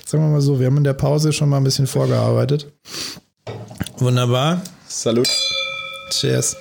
Sagen 0.05 0.23
wir 0.23 0.29
mal 0.29 0.41
so, 0.41 0.59
wir 0.59 0.67
haben 0.67 0.77
in 0.77 0.83
der 0.83 0.93
Pause 0.93 1.31
schon 1.31 1.49
mal 1.49 1.57
ein 1.57 1.63
bisschen 1.63 1.87
vorgearbeitet. 1.87 2.71
Wunderbar. 3.97 4.61
Salut. 4.87 5.29
Cheers. 6.11 6.57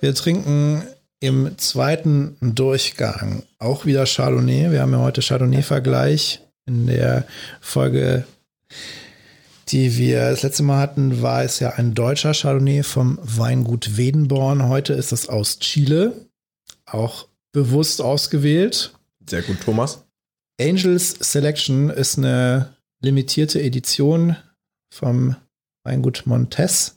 Wir 0.00 0.14
trinken 0.14 0.82
im 1.20 1.58
zweiten 1.58 2.36
Durchgang 2.40 3.42
auch 3.58 3.84
wieder 3.86 4.04
Chardonnay. 4.06 4.70
Wir 4.70 4.82
haben 4.82 4.92
ja 4.92 5.00
heute 5.00 5.20
Chardonnay-Vergleich. 5.20 6.42
In 6.66 6.86
der 6.86 7.24
Folge 7.60 8.24
die 9.68 9.96
wir 9.96 10.30
das 10.30 10.42
letzte 10.42 10.62
Mal 10.62 10.78
hatten, 10.78 11.22
war 11.22 11.42
es 11.44 11.60
ja 11.60 11.70
ein 11.70 11.94
deutscher 11.94 12.32
Chardonnay 12.32 12.82
vom 12.82 13.18
Weingut 13.22 13.96
Wedenborn. 13.96 14.68
Heute 14.68 14.94
ist 14.94 15.12
es 15.12 15.28
aus 15.28 15.58
Chile, 15.58 16.26
auch 16.86 17.28
bewusst 17.52 18.00
ausgewählt. 18.00 18.94
Sehr 19.28 19.42
gut, 19.42 19.60
Thomas. 19.60 20.04
Angels 20.60 21.16
Selection 21.20 21.90
ist 21.90 22.18
eine 22.18 22.74
limitierte 23.00 23.60
Edition 23.62 24.36
vom 24.92 25.36
Weingut 25.84 26.22
Montes. 26.24 26.96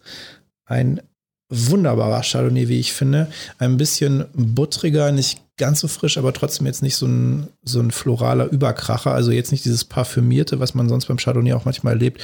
Ein 0.65 1.01
wunderbarer 1.49 2.23
Chardonnay, 2.23 2.69
wie 2.69 2.79
ich 2.79 2.93
finde. 2.93 3.27
Ein 3.57 3.77
bisschen 3.77 4.25
buttriger, 4.33 5.11
nicht 5.11 5.41
ganz 5.57 5.81
so 5.81 5.87
frisch, 5.89 6.17
aber 6.17 6.33
trotzdem 6.33 6.65
jetzt 6.65 6.81
nicht 6.81 6.95
so 6.95 7.05
ein, 7.05 7.47
so 7.63 7.81
ein 7.81 7.91
floraler 7.91 8.45
Überkracher. 8.45 9.13
Also 9.13 9.31
jetzt 9.31 9.51
nicht 9.51 9.65
dieses 9.65 9.83
Parfümierte, 9.83 10.59
was 10.59 10.73
man 10.73 10.87
sonst 10.87 11.07
beim 11.07 11.17
Chardonnay 11.17 11.53
auch 11.53 11.65
manchmal 11.65 11.93
erlebt 11.93 12.21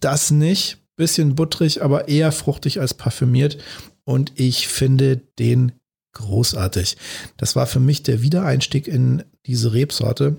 das 0.00 0.30
nicht. 0.30 0.78
Bisschen 0.96 1.36
butterig, 1.36 1.82
aber 1.82 2.08
eher 2.08 2.32
fruchtig 2.32 2.80
als 2.80 2.92
parfümiert. 2.94 3.58
Und 4.04 4.32
ich 4.34 4.66
finde 4.68 5.18
den 5.38 5.72
großartig. 6.14 6.96
Das 7.36 7.54
war 7.54 7.66
für 7.66 7.80
mich 7.80 8.02
der 8.02 8.22
Wiedereinstieg 8.22 8.88
in 8.88 9.24
diese 9.46 9.72
Rebsorte, 9.72 10.36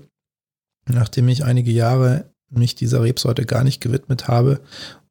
nachdem 0.86 1.28
ich 1.28 1.44
einige 1.44 1.70
Jahre 1.70 2.30
mich 2.50 2.74
dieser 2.74 3.02
Rebsorte 3.02 3.46
gar 3.46 3.64
nicht 3.64 3.80
gewidmet 3.80 4.28
habe 4.28 4.60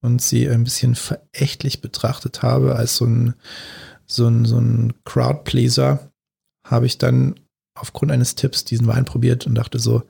und 0.01 0.21
sie 0.21 0.49
ein 0.49 0.63
bisschen 0.63 0.95
verächtlich 0.95 1.81
betrachtet 1.81 2.43
habe 2.43 2.75
als 2.75 2.97
so 2.97 3.05
ein, 3.05 3.33
so 4.05 4.27
ein, 4.27 4.45
so 4.45 4.59
ein 4.59 4.93
Crowdpleaser, 5.05 6.11
habe 6.65 6.85
ich 6.85 6.97
dann 6.97 7.39
aufgrund 7.75 8.11
eines 8.11 8.35
Tipps 8.35 8.65
diesen 8.65 8.87
Wein 8.87 9.05
probiert 9.05 9.47
und 9.47 9.55
dachte 9.55 9.79
so, 9.79 10.03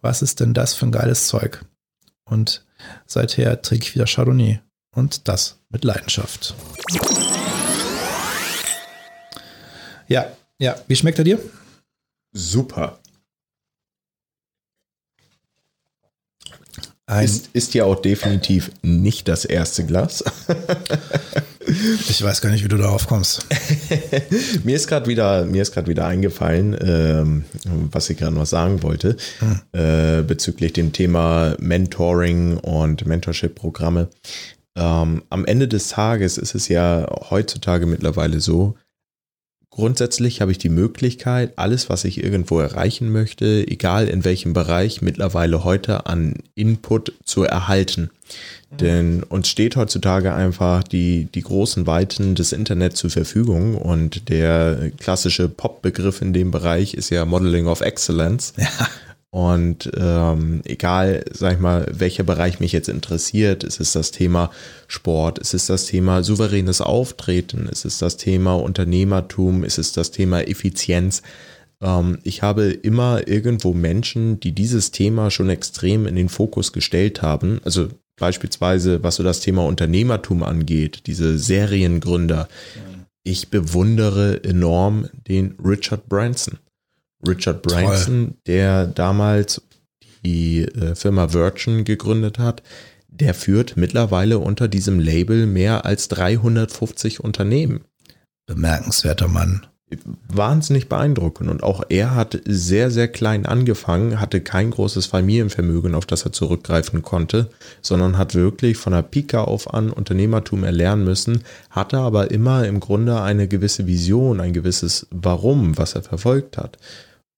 was 0.00 0.22
ist 0.22 0.40
denn 0.40 0.54
das 0.54 0.74
für 0.74 0.86
ein 0.86 0.92
geiles 0.92 1.26
Zeug? 1.26 1.64
Und 2.24 2.65
seither 3.06 3.60
trinke 3.62 3.86
ich 3.86 3.94
wieder 3.94 4.06
Chardonnay 4.06 4.60
und 4.94 5.28
das 5.28 5.60
mit 5.68 5.84
Leidenschaft. 5.84 6.54
Ja, 10.08 10.26
ja, 10.58 10.76
wie 10.86 10.96
schmeckt 10.96 11.18
er 11.18 11.24
dir? 11.24 11.38
Super. 12.32 12.98
Ist, 17.22 17.50
ist 17.52 17.74
ja 17.74 17.84
auch 17.84 18.00
definitiv 18.00 18.70
nicht 18.82 19.28
das 19.28 19.44
erste 19.44 19.84
Glas. 19.86 20.24
ich 22.08 22.22
weiß 22.22 22.40
gar 22.40 22.50
nicht, 22.50 22.64
wie 22.64 22.68
du 22.68 22.76
darauf 22.76 23.06
kommst. 23.06 23.46
mir 24.64 24.74
ist 24.74 24.88
gerade 24.88 25.06
wieder, 25.06 25.44
mir 25.44 25.62
ist 25.62 25.72
gerade 25.72 25.88
wieder 25.88 26.06
eingefallen, 26.06 26.76
ähm, 26.80 27.44
was 27.92 28.10
ich 28.10 28.18
gerade 28.18 28.34
noch 28.34 28.46
sagen 28.46 28.82
wollte 28.82 29.16
hm. 29.38 29.60
äh, 29.72 30.22
bezüglich 30.22 30.72
dem 30.72 30.92
Thema 30.92 31.54
Mentoring 31.60 32.56
und 32.58 33.06
Mentorship-Programme. 33.06 34.08
Ähm, 34.76 35.22
am 35.30 35.44
Ende 35.44 35.68
des 35.68 35.88
Tages 35.88 36.38
ist 36.38 36.54
es 36.54 36.68
ja 36.68 37.08
heutzutage 37.30 37.86
mittlerweile 37.86 38.40
so, 38.40 38.74
Grundsätzlich 39.76 40.40
habe 40.40 40.52
ich 40.52 40.56
die 40.56 40.70
Möglichkeit, 40.70 41.52
alles, 41.56 41.90
was 41.90 42.06
ich 42.06 42.24
irgendwo 42.24 42.58
erreichen 42.60 43.12
möchte, 43.12 43.62
egal 43.68 44.08
in 44.08 44.24
welchem 44.24 44.54
Bereich, 44.54 45.02
mittlerweile 45.02 45.64
heute 45.64 46.06
an 46.06 46.36
Input 46.54 47.12
zu 47.26 47.42
erhalten. 47.42 48.08
Mhm. 48.70 48.76
Denn 48.78 49.22
uns 49.22 49.48
steht 49.48 49.76
heutzutage 49.76 50.32
einfach 50.32 50.82
die, 50.82 51.28
die 51.34 51.42
großen 51.42 51.86
Weiten 51.86 52.34
des 52.34 52.52
Internets 52.52 52.98
zur 52.98 53.10
Verfügung 53.10 53.74
und 53.74 54.30
der 54.30 54.92
klassische 54.98 55.50
Pop-Begriff 55.50 56.22
in 56.22 56.32
dem 56.32 56.50
Bereich 56.52 56.94
ist 56.94 57.10
ja 57.10 57.26
Modeling 57.26 57.66
of 57.66 57.82
Excellence. 57.82 58.54
Ja. 58.56 58.88
Und 59.36 59.90
ähm, 59.98 60.62
egal, 60.64 61.22
sag 61.30 61.52
ich 61.52 61.60
mal, 61.60 61.86
welcher 61.92 62.22
Bereich 62.22 62.58
mich 62.58 62.72
jetzt 62.72 62.88
interessiert, 62.88 63.64
ist 63.64 63.80
es 63.80 63.92
das 63.92 64.10
Thema 64.10 64.50
Sport, 64.88 65.38
ist 65.38 65.52
es 65.52 65.66
das 65.66 65.84
Thema 65.84 66.22
souveränes 66.22 66.80
Auftreten, 66.80 67.66
ist 67.66 67.84
es 67.84 67.98
das 67.98 68.16
Thema 68.16 68.54
Unternehmertum, 68.54 69.62
ist 69.62 69.76
es 69.76 69.92
das 69.92 70.10
Thema 70.10 70.40
Effizienz. 70.40 71.20
Ähm, 71.82 72.16
ich 72.22 72.40
habe 72.40 72.70
immer 72.70 73.28
irgendwo 73.28 73.74
Menschen, 73.74 74.40
die 74.40 74.52
dieses 74.52 74.90
Thema 74.90 75.30
schon 75.30 75.50
extrem 75.50 76.06
in 76.06 76.16
den 76.16 76.30
Fokus 76.30 76.72
gestellt 76.72 77.20
haben. 77.20 77.60
Also 77.62 77.90
beispielsweise, 78.18 79.02
was 79.02 79.16
so 79.16 79.22
das 79.22 79.40
Thema 79.40 79.66
Unternehmertum 79.66 80.44
angeht, 80.44 81.02
diese 81.08 81.38
Seriengründer. 81.38 82.48
Ich 83.22 83.50
bewundere 83.50 84.42
enorm 84.44 85.10
den 85.28 85.56
Richard 85.62 86.08
Branson. 86.08 86.58
Richard 87.26 87.62
Branson, 87.62 88.26
Toll. 88.26 88.36
der 88.46 88.86
damals 88.86 89.62
die 90.24 90.62
äh, 90.62 90.94
Firma 90.94 91.32
Virgin 91.32 91.84
gegründet 91.84 92.38
hat, 92.38 92.62
der 93.08 93.34
führt 93.34 93.76
mittlerweile 93.76 94.38
unter 94.38 94.68
diesem 94.68 94.98
Label 94.98 95.46
mehr 95.46 95.86
als 95.86 96.08
350 96.08 97.20
Unternehmen. 97.20 97.84
Bemerkenswerter 98.46 99.28
Mann. 99.28 99.66
Wahnsinnig 100.28 100.88
beeindruckend. 100.88 101.48
Und 101.48 101.62
auch 101.62 101.82
er 101.88 102.14
hat 102.14 102.40
sehr, 102.44 102.90
sehr 102.90 103.06
klein 103.06 103.46
angefangen, 103.46 104.20
hatte 104.20 104.40
kein 104.40 104.72
großes 104.72 105.06
Familienvermögen, 105.06 105.94
auf 105.94 106.06
das 106.06 106.24
er 106.24 106.32
zurückgreifen 106.32 107.02
konnte, 107.02 107.50
sondern 107.82 108.18
hat 108.18 108.34
wirklich 108.34 108.76
von 108.76 108.92
der 108.92 109.02
Pika 109.02 109.44
auf 109.44 109.72
an 109.72 109.90
Unternehmertum 109.90 110.64
erlernen 110.64 111.04
müssen, 111.04 111.44
hatte 111.70 111.98
aber 111.98 112.32
immer 112.32 112.66
im 112.66 112.80
Grunde 112.80 113.20
eine 113.22 113.46
gewisse 113.46 113.86
Vision, 113.86 114.40
ein 114.40 114.52
gewisses 114.52 115.06
Warum, 115.10 115.78
was 115.78 115.94
er 115.94 116.02
verfolgt 116.02 116.58
hat. 116.58 116.78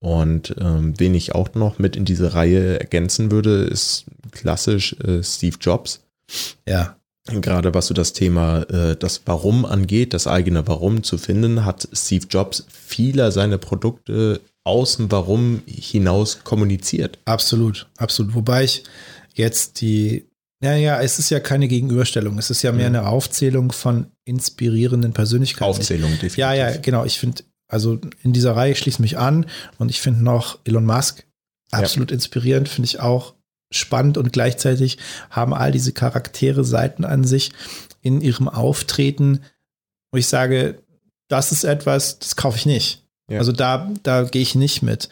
Und 0.01 0.55
ähm, 0.61 0.95
wen 0.99 1.15
ich 1.15 1.35
auch 1.35 1.55
noch 1.55 1.79
mit 1.79 1.97
in 1.97 2.05
diese 2.05 2.35
Reihe 2.35 2.79
ergänzen 2.79 3.31
würde, 3.31 3.65
ist 3.65 4.05
klassisch 4.31 4.95
äh, 5.01 5.23
Steve 5.23 5.57
Jobs. 5.61 6.01
Ja. 6.69 6.97
Gerade 7.27 7.75
was 7.75 7.89
so 7.89 7.95
das 7.95 8.15
Thema 8.15 8.63
äh, 8.71 8.97
das 8.97 9.23
Warum 9.27 9.67
angeht, 9.67 10.15
das 10.15 10.27
eigene 10.27 10.67
Warum 10.67 11.03
zu 11.03 11.19
finden, 11.19 11.65
hat 11.67 11.87
Steve 11.93 12.27
Jobs 12.31 12.67
vieler 12.71 13.33
seine 13.33 13.59
Produkte 13.59 14.41
außen 14.65 15.11
Warum 15.11 15.63
hinaus 15.67 16.43
kommuniziert. 16.45 17.19
Absolut, 17.27 17.87
absolut. 17.97 18.35
Wobei 18.35 18.65
ich 18.65 18.85
jetzt 19.35 19.81
die, 19.81 20.27
naja, 20.61 21.01
es 21.03 21.19
ist 21.19 21.29
ja 21.31 21.41
keine 21.41 21.69
Gegenüberstellung, 21.69 22.39
es 22.39 22.51
ist 22.51 22.63
ja 22.63 22.73
mehr 22.73 22.89
mhm. 22.89 22.97
eine 22.97 23.09
Aufzählung 23.09 23.73
von 23.73 24.07
inspirierenden 24.25 25.13
Persönlichkeiten. 25.13 25.71
Aufzählung, 25.71 26.11
definitiv. 26.13 26.39
Ja, 26.39 26.55
ja, 26.55 26.77
genau. 26.77 27.05
Ich 27.05 27.19
finde, 27.19 27.43
also 27.69 28.01
in 28.23 28.33
dieser 28.33 28.57
Reihe 28.57 28.75
schließe 28.75 29.01
mich 29.03 29.19
an 29.19 29.47
und 29.79 29.91
ich 29.91 30.01
finde 30.01 30.25
noch 30.25 30.59
Elon 30.65 30.87
Musk 30.87 31.25
absolut 31.71 32.11
ja. 32.11 32.15
inspirierend, 32.15 32.69
finde 32.69 32.87
ich 32.87 33.01
auch 33.01 33.35
spannend 33.71 34.17
und 34.17 34.33
gleichzeitig 34.33 34.99
haben 35.31 35.53
all 35.53 35.71
diese 35.71 35.93
Charaktere 35.93 36.65
Seiten 36.65 37.05
an 37.05 37.25
sich 37.25 37.53
in 38.01 38.21
ihrem 38.21 38.49
Auftreten, 38.49 39.41
wo 40.11 40.19
ich 40.19 40.27
sage, 40.27 40.83
das 41.29 41.53
ist 41.53 41.65
etwas, 41.65 42.19
das 42.19 42.37
kaufe 42.37 42.57
ich 42.57 42.67
nicht. 42.67 43.05
Ja. 43.31 43.39
Also 43.39 43.53
da, 43.53 43.91
da 44.03 44.25
gehe 44.25 44.41
ich 44.41 44.55
nicht 44.55 44.83
mit. 44.83 45.11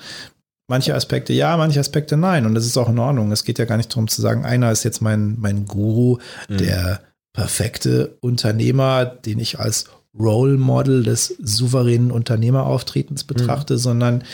Manche 0.68 0.94
Aspekte 0.94 1.32
ja, 1.32 1.56
manche 1.56 1.78
Aspekte 1.78 2.16
nein. 2.16 2.46
Und 2.46 2.54
das 2.54 2.66
ist 2.66 2.76
auch 2.76 2.88
in 2.88 2.98
Ordnung. 2.98 3.30
Es 3.30 3.44
geht 3.44 3.58
ja 3.58 3.66
gar 3.66 3.76
nicht 3.76 3.92
darum 3.92 4.08
zu 4.08 4.20
sagen, 4.20 4.44
einer 4.44 4.72
ist 4.72 4.82
jetzt 4.82 5.02
mein, 5.02 5.38
mein 5.38 5.66
Guru, 5.66 6.18
mhm. 6.48 6.58
der 6.58 7.00
perfekte 7.34 8.16
Unternehmer, 8.20 9.04
den 9.04 9.38
ich 9.38 9.60
als 9.60 9.84
Role 10.18 10.56
Model 10.56 11.02
des 11.02 11.34
souveränen 11.42 12.10
Unternehmerauftretens 12.10 13.24
betrachte, 13.24 13.74
mhm. 13.74 13.78
sondern 13.78 14.24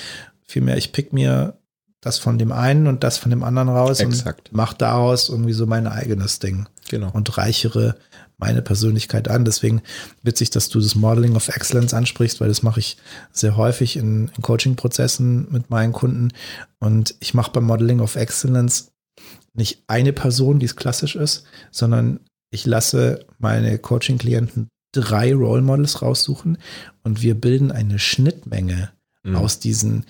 vielmehr, 0.47 0.77
ich 0.77 0.93
pick 0.93 1.13
mir 1.13 1.55
das 2.01 2.19
von 2.19 2.37
dem 2.37 2.51
einen 2.51 2.89
und 2.89 3.05
das 3.05 3.17
von 3.17 3.31
dem 3.31 3.45
anderen 3.45 3.69
raus 3.69 4.01
Exakt. 4.01 4.49
und 4.49 4.57
mache 4.57 4.77
daraus 4.77 5.29
irgendwie 5.29 5.53
so 5.53 5.67
mein 5.67 5.87
eigenes 5.87 6.41
Ding. 6.41 6.67
Genau. 6.91 7.11
Und 7.13 7.39
reichere 7.39 7.95
meine 8.39 8.61
Persönlichkeit 8.61 9.29
an. 9.29 9.45
Deswegen 9.45 9.83
witzig, 10.23 10.51
dass 10.51 10.69
du 10.69 10.81
das 10.81 10.97
Modeling 10.97 11.37
of 11.37 11.49
Excellence 11.49 11.95
ansprichst, 11.95 12.41
weil 12.41 12.49
das 12.49 12.65
mache 12.65 12.81
ich 12.81 12.97
sehr 13.31 13.57
häufig 13.57 13.97
in, 13.97 14.33
in 14.37 14.43
Coaching-Prozessen 14.43 15.47
mit 15.53 15.71
meinen 15.71 15.93
Kunden. 15.93 16.33
Und 16.81 17.15
ich 17.21 17.35
mache 17.35 17.53
beim 17.53 17.65
Modeling 17.65 18.01
of 18.01 18.17
Excellence 18.17 18.91
nicht 19.55 19.85
eine 19.87 20.13
Person, 20.13 20.59
die 20.59 20.67
es 20.67 20.75
klassisch 20.75 21.15
ist, 21.15 21.45
sondern 21.71 22.19
ich 22.51 22.67
lasse 22.67 23.25
meine 23.39 23.79
Coaching-Klienten 23.79 24.69
drei 24.93 25.35
Role 25.35 25.63
Models 25.63 26.03
raussuchen 26.03 26.59
und 27.03 27.23
wir 27.23 27.35
bilden 27.35 27.73
eine 27.73 27.99
Schnittmenge 27.99 28.91
mhm. 29.23 29.37
aus 29.37 29.59
diesen 29.59 30.05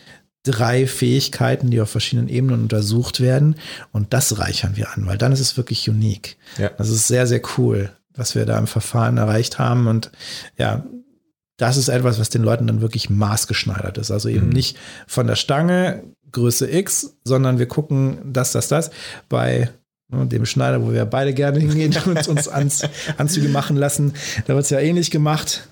drei 0.44 0.86
Fähigkeiten, 0.86 1.70
die 1.70 1.80
auf 1.80 1.90
verschiedenen 1.90 2.28
Ebenen 2.28 2.62
untersucht 2.62 3.20
werden. 3.20 3.56
Und 3.92 4.12
das 4.12 4.38
reichern 4.38 4.76
wir 4.76 4.92
an, 4.92 5.06
weil 5.06 5.18
dann 5.18 5.32
ist 5.32 5.40
es 5.40 5.56
wirklich 5.56 5.88
unique. 5.88 6.36
Ja. 6.58 6.70
Das 6.70 6.88
ist 6.88 7.06
sehr, 7.06 7.26
sehr 7.26 7.40
cool, 7.56 7.90
was 8.14 8.34
wir 8.34 8.44
da 8.44 8.58
im 8.58 8.66
Verfahren 8.66 9.18
erreicht 9.18 9.58
haben. 9.58 9.86
Und 9.86 10.10
ja, 10.58 10.84
das 11.56 11.76
ist 11.76 11.88
etwas, 11.88 12.18
was 12.18 12.28
den 12.28 12.42
Leuten 12.42 12.66
dann 12.66 12.80
wirklich 12.80 13.08
maßgeschneidert 13.08 13.98
ist. 13.98 14.10
Also 14.10 14.28
eben 14.28 14.46
mhm. 14.46 14.52
nicht 14.52 14.76
von 15.06 15.26
der 15.26 15.36
Stange 15.36 16.02
Größe 16.32 16.70
X, 16.70 17.18
sondern 17.24 17.58
wir 17.58 17.66
gucken 17.66 18.32
das, 18.32 18.52
das, 18.52 18.68
das. 18.68 18.90
Bei 19.28 19.70
dem 20.12 20.46
Schneider, 20.46 20.82
wo 20.82 20.92
wir 20.92 21.04
beide 21.04 21.32
gerne 21.32 21.58
hingehen 21.58 21.94
und 22.06 22.28
uns 22.28 22.48
ans, 22.48 22.82
Anzüge 23.16 23.48
machen 23.48 23.76
lassen. 23.76 24.14
Da 24.46 24.54
wird 24.54 24.64
es 24.64 24.70
ja 24.70 24.80
ähnlich 24.80 25.10
gemacht 25.10 25.68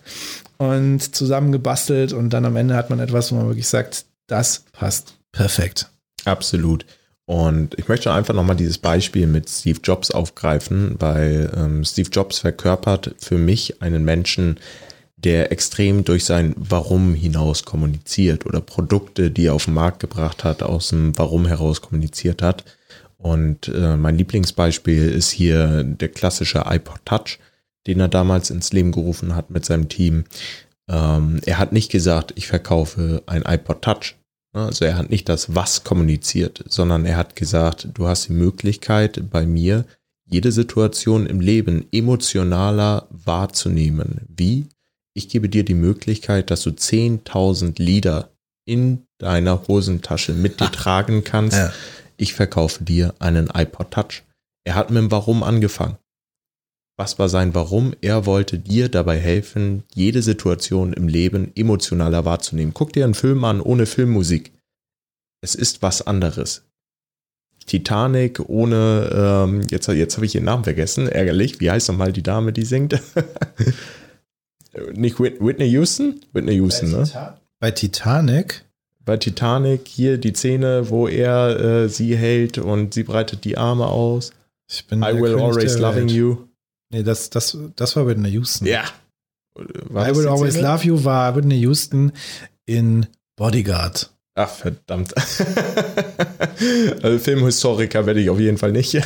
und 0.59 1.15
zusammengebastelt 1.15 2.13
und 2.13 2.31
dann 2.31 2.45
am 2.45 2.57
Ende 2.57 2.75
hat 2.75 2.91
man 2.91 3.01
etwas, 3.01 3.33
wo 3.33 3.37
man 3.37 3.47
wirklich 3.47 3.69
sagt, 3.69 4.05
das 4.27 4.65
passt 4.73 5.15
perfekt. 5.33 5.89
Absolut. 6.25 6.85
Und 7.27 7.79
ich 7.79 7.87
möchte 7.87 8.13
einfach 8.13 8.35
nochmal 8.35 8.57
dieses 8.57 8.79
Beispiel 8.79 9.29
mit 9.29 9.49
Steve 9.49 9.79
Jobs 9.85 10.11
aufgreifen, 10.11 10.97
weil 10.99 11.51
ähm, 11.57 11.85
Steve 11.85 12.11
Jobs 12.11 12.41
verkörpert 12.41 13.15
für 13.19 13.39
mich 13.39 13.81
einen 13.83 14.05
Menschen, 14.05 14.59
der 15.17 15.53
extrem 15.53 16.05
durch 16.05 16.25
sein 16.25 16.55
Warum 16.57 17.15
hinaus 17.15 17.65
kommuniziert 17.65 18.47
oder 18.47 18.61
Produkte, 18.61 19.31
die 19.31 19.47
er 19.47 19.55
auf 19.55 19.67
den 19.67 19.75
Markt 19.75 20.01
gebracht 20.01 20.45
hat, 20.45 20.63
aus 20.63 20.89
dem 20.89 21.17
Warum 21.19 21.47
heraus 21.47 21.81
kommuniziert 21.81 22.43
hat. 22.43 22.65
Und 23.23 23.69
äh, 23.69 23.97
mein 23.97 24.17
Lieblingsbeispiel 24.17 25.11
ist 25.11 25.31
hier 25.31 25.85
der 25.85 26.09
klassische 26.09 26.65
iPod 26.67 27.05
Touch, 27.05 27.39
den 27.87 28.01
er 28.01 28.09
damals 28.09 28.51
ins 28.51 28.73
Leben 28.73 28.93
gerufen 28.93 29.37
hat 29.37 29.51
mit 29.51 29.65
seinem 29.67 29.89
Team. 29.89 30.25
Ähm, 30.89 31.41
er 31.45 31.59
hat 31.59 31.73
nicht 31.73 31.91
gesagt, 31.91 32.33
ich 32.37 32.47
verkaufe 32.47 33.23
ein 33.27 33.43
iPod 33.43 33.83
Touch. 33.83 34.17
Also 34.53 34.85
er 34.85 34.97
hat 34.97 35.11
nicht 35.11 35.29
das 35.29 35.55
Was 35.55 35.85
kommuniziert, 35.85 36.65
sondern 36.67 37.05
er 37.05 37.17
hat 37.17 37.37
gesagt, 37.37 37.89
du 37.95 38.09
hast 38.09 38.29
die 38.29 38.33
Möglichkeit 38.33 39.31
bei 39.31 39.47
mir 39.47 39.85
jede 40.25 40.51
Situation 40.51 41.27
im 41.27 41.41
Leben 41.41 41.87
emotionaler 41.93 43.07
wahrzunehmen. 43.11 44.23
Wie? 44.29 44.67
Ich 45.13 45.29
gebe 45.29 45.49
dir 45.49 45.65
die 45.65 45.75
Möglichkeit, 45.75 46.51
dass 46.51 46.63
du 46.63 46.71
10.000 46.71 47.81
Lieder 47.83 48.31
in 48.65 49.03
deiner 49.19 49.67
Hosentasche 49.69 50.33
mit 50.33 50.61
dir 50.61 50.71
tragen 50.73 51.25
kannst. 51.25 51.57
Ja. 51.57 51.73
Ich 52.21 52.35
verkaufe 52.35 52.85
dir 52.85 53.15
einen 53.19 53.49
iPod 53.49 53.91
Touch. 53.93 54.25
Er 54.65 54.75
hat 54.75 54.91
mit 54.91 54.99
dem 54.99 55.11
Warum 55.11 55.43
angefangen. 55.43 55.97
Was 56.99 57.19
war 57.19 57.31
sein 57.31 57.55
Warum? 57.55 57.95
Er 58.03 58.27
wollte 58.27 58.59
dir 58.59 58.91
dabei 58.91 59.19
helfen, 59.19 59.85
jede 59.95 60.21
Situation 60.21 60.93
im 60.93 61.09
Leben 61.09 61.51
emotionaler 61.57 62.27
wahrzunehmen. 62.27 62.75
Guck 62.75 62.93
dir 62.93 63.05
einen 63.05 63.15
Film 63.15 63.43
an 63.45 63.63
ohne 63.63 63.87
Filmmusik. 63.87 64.53
Es 65.41 65.55
ist 65.55 65.81
was 65.81 66.07
anderes. 66.07 66.67
Titanic 67.65 68.39
ohne, 68.51 69.11
ähm, 69.15 69.63
jetzt, 69.71 69.89
jetzt 69.89 70.17
habe 70.17 70.27
ich 70.27 70.35
ihren 70.35 70.45
Namen 70.45 70.65
vergessen, 70.65 71.09
ärgerlich. 71.09 71.59
Wie 71.61 71.71
heißt 71.71 71.89
nochmal 71.89 72.13
die 72.13 72.23
Dame, 72.23 72.53
die 72.53 72.65
singt? 72.65 73.01
Nicht 74.93 75.19
Whitney 75.19 75.71
Houston? 75.71 76.21
Whitney 76.35 76.57
Houston, 76.57 76.93
bei 76.93 76.99
ne? 76.99 77.05
Tita 77.05 77.41
bei 77.61 77.71
Titanic? 77.71 78.67
Bei 79.11 79.17
Titanic 79.17 79.89
hier 79.89 80.19
die 80.19 80.33
Szene, 80.33 80.89
wo 80.89 81.09
er 81.09 81.59
äh, 81.59 81.89
sie 81.89 82.17
hält 82.17 82.59
und 82.59 82.95
sie 82.95 83.03
breitet 83.03 83.45
die 83.45 83.59
Arme 83.59 83.87
aus. 83.87 84.31
Ich 84.71 84.87
bin 84.87 85.03
I 85.03 85.21
will 85.21 85.35
always 85.35 85.79
loving 85.79 86.07
you. 86.07 86.47
Nee, 86.91 87.03
das, 87.03 87.29
das, 87.29 87.59
das 87.75 87.97
war 87.97 88.07
Whitney 88.07 88.31
Houston. 88.31 88.69
Ja. 88.69 88.85
War 89.57 90.09
I 90.09 90.15
will 90.15 90.29
always 90.29 90.55
Szene? 90.55 90.69
love 90.69 90.87
you 90.87 91.03
war 91.03 91.35
Whitney 91.35 91.59
Houston 91.59 92.13
in 92.67 93.09
Bodyguard. 93.35 94.11
Ach, 94.37 94.49
verdammt. 94.49 95.13
also 97.03 97.19
Filmhistoriker 97.19 98.07
werde 98.07 98.21
ich 98.21 98.31
auf 98.31 98.39
jeden 98.39 98.59
Fall 98.59 98.71
nicht. 98.73 98.93
ja, 98.93 99.03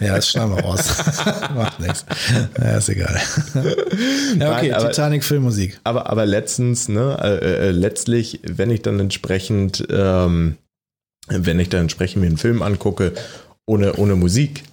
das 0.00 0.28
schneiden 0.28 0.56
wir 0.56 0.62
raus. 0.62 0.98
Macht 1.54 1.80
nichts. 1.80 2.04
Ja, 2.58 2.76
ist 2.76 2.88
egal. 2.90 3.20
Ja, 4.38 4.56
okay, 4.56 4.70
Nein, 4.70 4.80
Titanic 4.80 5.24
Filmmusik. 5.24 5.80
Aber, 5.84 6.10
aber 6.10 6.26
letztens, 6.26 6.88
ne, 6.88 7.18
äh, 7.20 7.68
äh, 7.68 7.70
letztlich, 7.70 8.40
wenn 8.44 8.70
ich 8.70 8.82
dann 8.82 9.00
entsprechend, 9.00 9.86
ähm, 9.90 10.58
wenn 11.28 11.58
ich 11.58 11.70
dann 11.70 11.82
entsprechend 11.82 12.20
mir 12.20 12.28
einen 12.28 12.36
Film 12.36 12.62
angucke, 12.62 13.14
ohne, 13.66 13.94
ohne 13.94 14.16
Musik, 14.16 14.64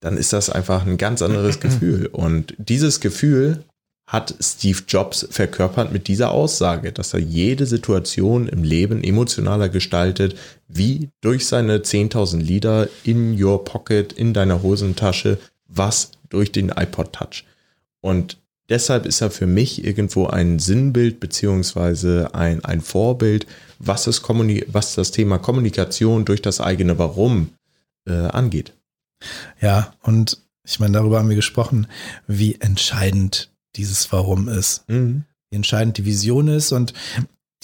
dann 0.00 0.16
ist 0.16 0.32
das 0.32 0.48
einfach 0.48 0.86
ein 0.86 0.96
ganz 0.96 1.20
anderes 1.20 1.60
Gefühl. 1.60 2.06
Und 2.06 2.54
dieses 2.58 3.00
Gefühl 3.00 3.64
hat 4.10 4.34
Steve 4.40 4.80
Jobs 4.88 5.24
verkörpert 5.30 5.92
mit 5.92 6.08
dieser 6.08 6.32
Aussage, 6.32 6.90
dass 6.90 7.14
er 7.14 7.20
jede 7.20 7.64
Situation 7.64 8.48
im 8.48 8.64
Leben 8.64 9.04
emotionaler 9.04 9.68
gestaltet, 9.68 10.36
wie 10.66 11.10
durch 11.20 11.46
seine 11.46 11.78
10.000 11.78 12.38
Lieder 12.38 12.88
in 13.04 13.40
your 13.40 13.64
pocket, 13.64 14.12
in 14.12 14.34
deiner 14.34 14.64
Hosentasche, 14.64 15.38
was 15.68 16.10
durch 16.28 16.50
den 16.50 16.70
iPod 16.70 17.12
Touch. 17.12 17.44
Und 18.00 18.38
deshalb 18.68 19.06
ist 19.06 19.20
er 19.20 19.30
für 19.30 19.46
mich 19.46 19.84
irgendwo 19.84 20.26
ein 20.26 20.58
Sinnbild 20.58 21.20
beziehungsweise 21.20 22.34
ein, 22.34 22.64
ein 22.64 22.80
Vorbild, 22.80 23.46
was, 23.78 24.08
es 24.08 24.22
was 24.24 24.96
das 24.96 25.12
Thema 25.12 25.38
Kommunikation 25.38 26.24
durch 26.24 26.42
das 26.42 26.60
eigene 26.60 26.98
Warum 26.98 27.50
äh, 28.08 28.12
angeht. 28.12 28.72
Ja, 29.60 29.94
und 30.02 30.38
ich 30.64 30.80
meine, 30.80 30.94
darüber 30.94 31.20
haben 31.20 31.28
wir 31.28 31.36
gesprochen, 31.36 31.86
wie 32.26 32.56
entscheidend 32.60 33.49
dieses 33.76 34.10
Warum 34.12 34.48
ist. 34.48 34.88
Mhm. 34.88 35.24
Wie 35.50 35.56
entscheidend 35.56 35.98
die 35.98 36.04
Vision 36.04 36.48
ist 36.48 36.72
und 36.72 36.92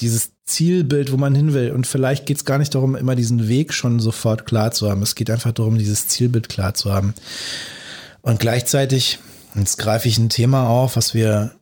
dieses 0.00 0.32
Zielbild, 0.44 1.12
wo 1.12 1.16
man 1.16 1.34
hin 1.34 1.54
will. 1.54 1.72
Und 1.72 1.86
vielleicht 1.86 2.26
geht 2.26 2.36
es 2.36 2.44
gar 2.44 2.58
nicht 2.58 2.74
darum, 2.74 2.94
immer 2.94 3.16
diesen 3.16 3.48
Weg 3.48 3.72
schon 3.72 3.98
sofort 3.98 4.46
klar 4.46 4.70
zu 4.72 4.90
haben. 4.90 5.02
Es 5.02 5.14
geht 5.14 5.30
einfach 5.30 5.52
darum, 5.52 5.78
dieses 5.78 6.08
Zielbild 6.08 6.48
klar 6.48 6.74
zu 6.74 6.92
haben. 6.92 7.14
Und 8.22 8.40
gleichzeitig, 8.40 9.18
jetzt 9.54 9.78
greife 9.78 10.08
ich 10.08 10.18
ein 10.18 10.28
Thema 10.28 10.68
auf, 10.68 10.96
was 10.96 11.14
wir 11.14 11.56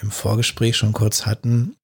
im 0.00 0.10
Vorgespräch 0.10 0.76
schon 0.76 0.92
kurz 0.92 1.26
hatten, 1.26 1.76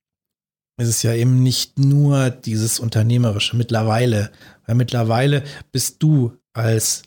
ist 0.76 0.88
es 0.88 1.02
ja 1.02 1.14
eben 1.14 1.42
nicht 1.42 1.78
nur 1.78 2.30
dieses 2.30 2.80
Unternehmerische 2.80 3.56
mittlerweile, 3.56 4.30
weil 4.66 4.74
mittlerweile 4.74 5.44
bist 5.72 6.02
du 6.02 6.36
als 6.52 7.02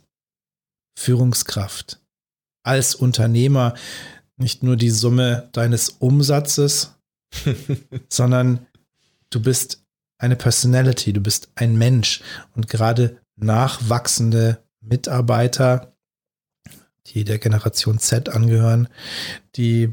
Führungskraft, 0.97 2.01
als 2.63 2.95
Unternehmer 2.95 3.75
nicht 4.37 4.63
nur 4.63 4.75
die 4.75 4.91
Summe 4.91 5.49
deines 5.51 5.89
Umsatzes, 5.89 6.95
sondern 8.09 8.65
du 9.29 9.41
bist 9.41 9.83
eine 10.19 10.35
Personality, 10.35 11.13
du 11.13 11.21
bist 11.21 11.49
ein 11.55 11.77
Mensch 11.77 12.21
und 12.55 12.67
gerade 12.67 13.19
nachwachsende 13.35 14.59
Mitarbeiter, 14.81 15.93
die 17.07 17.23
der 17.23 17.39
Generation 17.39 17.99
Z 17.99 18.29
angehören, 18.29 18.87
die 19.55 19.91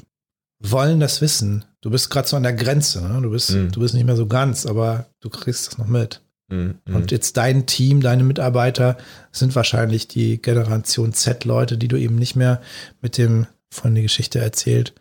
wollen 0.60 1.00
das 1.00 1.20
wissen. 1.20 1.64
Du 1.80 1.90
bist 1.90 2.10
gerade 2.10 2.26
so 2.26 2.36
an 2.36 2.42
der 2.42 2.54
Grenze, 2.54 3.06
ne? 3.06 3.20
du, 3.20 3.30
bist, 3.30 3.50
mm. 3.50 3.68
du 3.70 3.80
bist 3.80 3.94
nicht 3.94 4.06
mehr 4.06 4.16
so 4.16 4.26
ganz, 4.26 4.64
aber 4.64 5.06
du 5.20 5.28
kriegst 5.28 5.66
das 5.66 5.78
noch 5.78 5.86
mit. 5.86 6.22
Mm, 6.48 6.70
mm. 6.86 6.94
Und 6.94 7.10
jetzt 7.10 7.36
dein 7.36 7.66
Team, 7.66 8.00
deine 8.00 8.24
Mitarbeiter 8.24 8.96
sind 9.30 9.54
wahrscheinlich 9.54 10.08
die 10.08 10.40
Generation 10.40 11.12
Z-Leute, 11.12 11.76
die 11.76 11.88
du 11.88 11.96
eben 11.96 12.16
nicht 12.16 12.36
mehr 12.36 12.62
mit 13.02 13.18
dem 13.18 13.46
von 13.74 13.94
der 13.94 14.02
Geschichte 14.02 14.38
erzählt. 14.38 14.94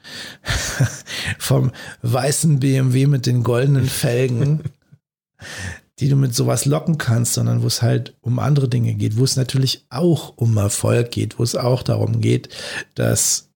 Vom 1.39 1.71
weißen 2.01 2.59
BMW 2.59 3.07
mit 3.07 3.25
den 3.25 3.43
goldenen 3.43 3.85
Felgen, 3.85 4.61
die 5.99 6.09
du 6.09 6.15
mit 6.15 6.33
sowas 6.33 6.65
locken 6.65 6.97
kannst, 6.97 7.33
sondern 7.33 7.61
wo 7.61 7.67
es 7.67 7.81
halt 7.81 8.15
um 8.21 8.39
andere 8.39 8.67
Dinge 8.67 8.95
geht, 8.95 9.17
wo 9.17 9.23
es 9.23 9.35
natürlich 9.35 9.85
auch 9.89 10.35
um 10.37 10.57
Erfolg 10.57 11.11
geht, 11.11 11.37
wo 11.39 11.43
es 11.43 11.55
auch 11.55 11.83
darum 11.83 12.19
geht, 12.19 12.49
dass 12.95 13.49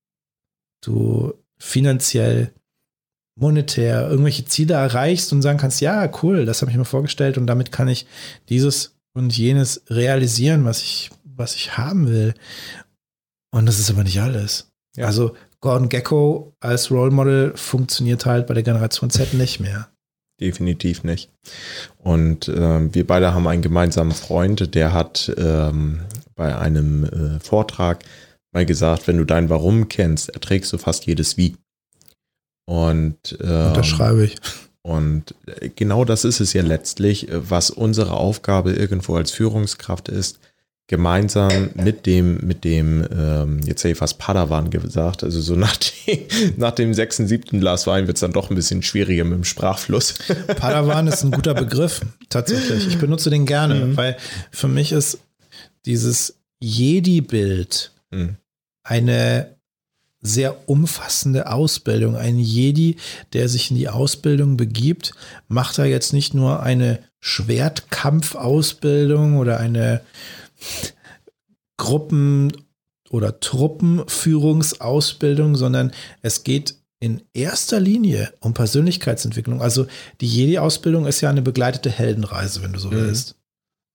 du 0.82 1.34
finanziell, 1.58 2.54
monetär 3.40 4.10
irgendwelche 4.10 4.46
Ziele 4.46 4.76
erreichst 4.76 5.32
und 5.32 5.42
sagen 5.42 5.60
kannst, 5.60 5.82
ja, 5.82 6.12
cool, 6.24 6.46
das 6.46 6.62
habe 6.62 6.72
ich 6.72 6.78
mir 6.78 6.86
vorgestellt 6.86 7.38
und 7.38 7.48
damit 7.48 7.72
kann 7.72 7.88
ich 7.88 8.08
dieses 8.50 8.98
und 9.14 9.36
jenes 9.36 9.84
realisieren, 9.90 10.66
was 10.66 10.82
ich, 10.82 11.10
was 11.24 11.56
ich 11.56 11.78
haben 11.78 12.08
will. 12.08 12.34
Und 13.52 13.66
das 13.66 13.80
ist 13.80 13.90
aber 13.90 14.04
nicht 14.04 14.22
alles. 14.22 14.72
Ja. 14.98 15.06
Also 15.06 15.36
Gordon 15.62 15.90
Gecko 15.90 16.54
als 16.60 16.92
Role 16.92 17.12
Model 17.12 17.54
funktioniert 17.56 18.26
halt 18.26 18.48
bei 18.48 18.54
der 18.54 18.64
Generation 18.64 19.10
Z 19.10 19.34
nicht 19.34 19.60
mehr. 19.60 19.90
Definitiv 20.40 21.04
nicht. 21.04 21.32
Und 21.98 22.48
äh, 22.48 22.94
wir 22.94 23.08
beide 23.08 23.34
haben 23.34 23.48
einen 23.48 23.64
gemeinsamen 23.64 24.12
Freund, 24.12 24.76
der 24.76 24.94
hat 24.94 25.34
ähm, 25.38 26.02
bei 26.36 26.56
einem 26.56 27.06
äh, 27.06 27.40
Vortrag 27.40 28.04
mal 28.54 28.66
gesagt, 28.66 29.08
wenn 29.08 29.18
du 29.18 29.26
dein 29.26 29.50
Warum 29.50 29.90
kennst, 29.90 30.30
erträgst 30.30 30.72
du 30.74 30.78
fast 30.78 31.06
jedes 31.08 31.38
Wie. 31.38 31.56
Und 32.66 33.38
ähm, 33.42 33.68
unterschreibe 33.68 34.26
ich. 34.26 34.36
Und 34.84 35.34
äh, 35.48 35.70
genau 35.70 36.06
das 36.06 36.24
ist 36.24 36.40
es 36.40 36.54
ja 36.54 36.62
letztlich, 36.62 37.28
was 37.32 37.72
unsere 37.72 38.14
Aufgabe 38.14 38.74
irgendwo 38.74 39.16
als 39.16 39.32
Führungskraft 39.32 40.08
ist, 40.08 40.40
gemeinsam 40.88 41.70
mit 41.76 42.06
dem, 42.06 42.38
mit 42.38 42.64
dem, 42.64 43.06
ähm, 43.12 43.60
jetzt 43.66 43.84
hätte 43.84 43.92
ich 43.92 43.98
fast 43.98 44.20
Padawan 44.20 44.70
gesagt, 44.70 45.24
also 45.24 45.42
so 45.42 45.56
nach 45.56 45.76
dem, 45.76 46.20
nach 46.58 46.72
dem 46.72 46.94
sechsten, 46.94 47.28
siebten 47.28 47.60
Glas 47.60 47.88
Wein 47.88 48.08
wird 48.08 48.16
es 48.16 48.22
dann 48.22 48.32
doch 48.32 48.50
ein 48.50 48.56
bisschen 48.56 48.84
schwieriger 48.84 49.26
mit 49.26 49.34
dem 49.34 49.44
Sprachfluss. 49.44 50.14
Padawan 50.48 51.08
ist 51.08 51.24
ein 51.24 51.32
guter 51.32 51.54
Begriff, 51.54 52.00
tatsächlich. 52.30 52.88
Ich 52.88 52.98
benutze 52.98 53.30
den 53.30 53.46
gerne, 53.46 53.76
mhm. 53.76 53.98
weil 53.98 54.16
für 54.52 54.70
mich 54.70 54.94
ist 54.94 55.20
dieses 55.86 56.40
Jedi-Bild 56.60 57.92
mhm. 58.12 58.38
eine 58.84 59.58
sehr 60.22 60.70
umfassende 60.70 61.52
Ausbildung. 61.52 62.16
Ein 62.16 62.40
Jedi, 62.40 62.96
der 63.34 63.50
sich 63.50 63.72
in 63.72 63.78
die 63.78 63.90
Ausbildung 63.90 64.56
begibt, 64.58 65.12
macht 65.48 65.78
da 65.78 65.86
jetzt 65.86 66.12
nicht 66.14 66.34
nur 66.34 66.64
eine 66.64 67.00
Schwertkampfausbildung 67.20 69.38
oder 69.38 69.60
eine 69.60 70.02
Gruppen- 71.78 72.52
oder 73.10 73.40
Truppenführungsausbildung, 73.40 75.56
sondern 75.56 75.94
es 76.22 76.44
geht 76.44 76.76
in 77.00 77.24
erster 77.34 77.80
Linie 77.80 78.34
um 78.40 78.54
Persönlichkeitsentwicklung. 78.54 79.62
Also 79.62 79.88
die 80.20 80.28
Jedi-Ausbildung 80.28 81.06
ist 81.06 81.22
ja 81.22 81.30
eine 81.30 81.42
begleitete 81.42 81.92
Heldenreise, 81.92 82.64
wenn 82.64 82.74
du 82.74 82.80
so 82.80 82.90
mhm. 82.90 82.96
willst. 82.96 83.36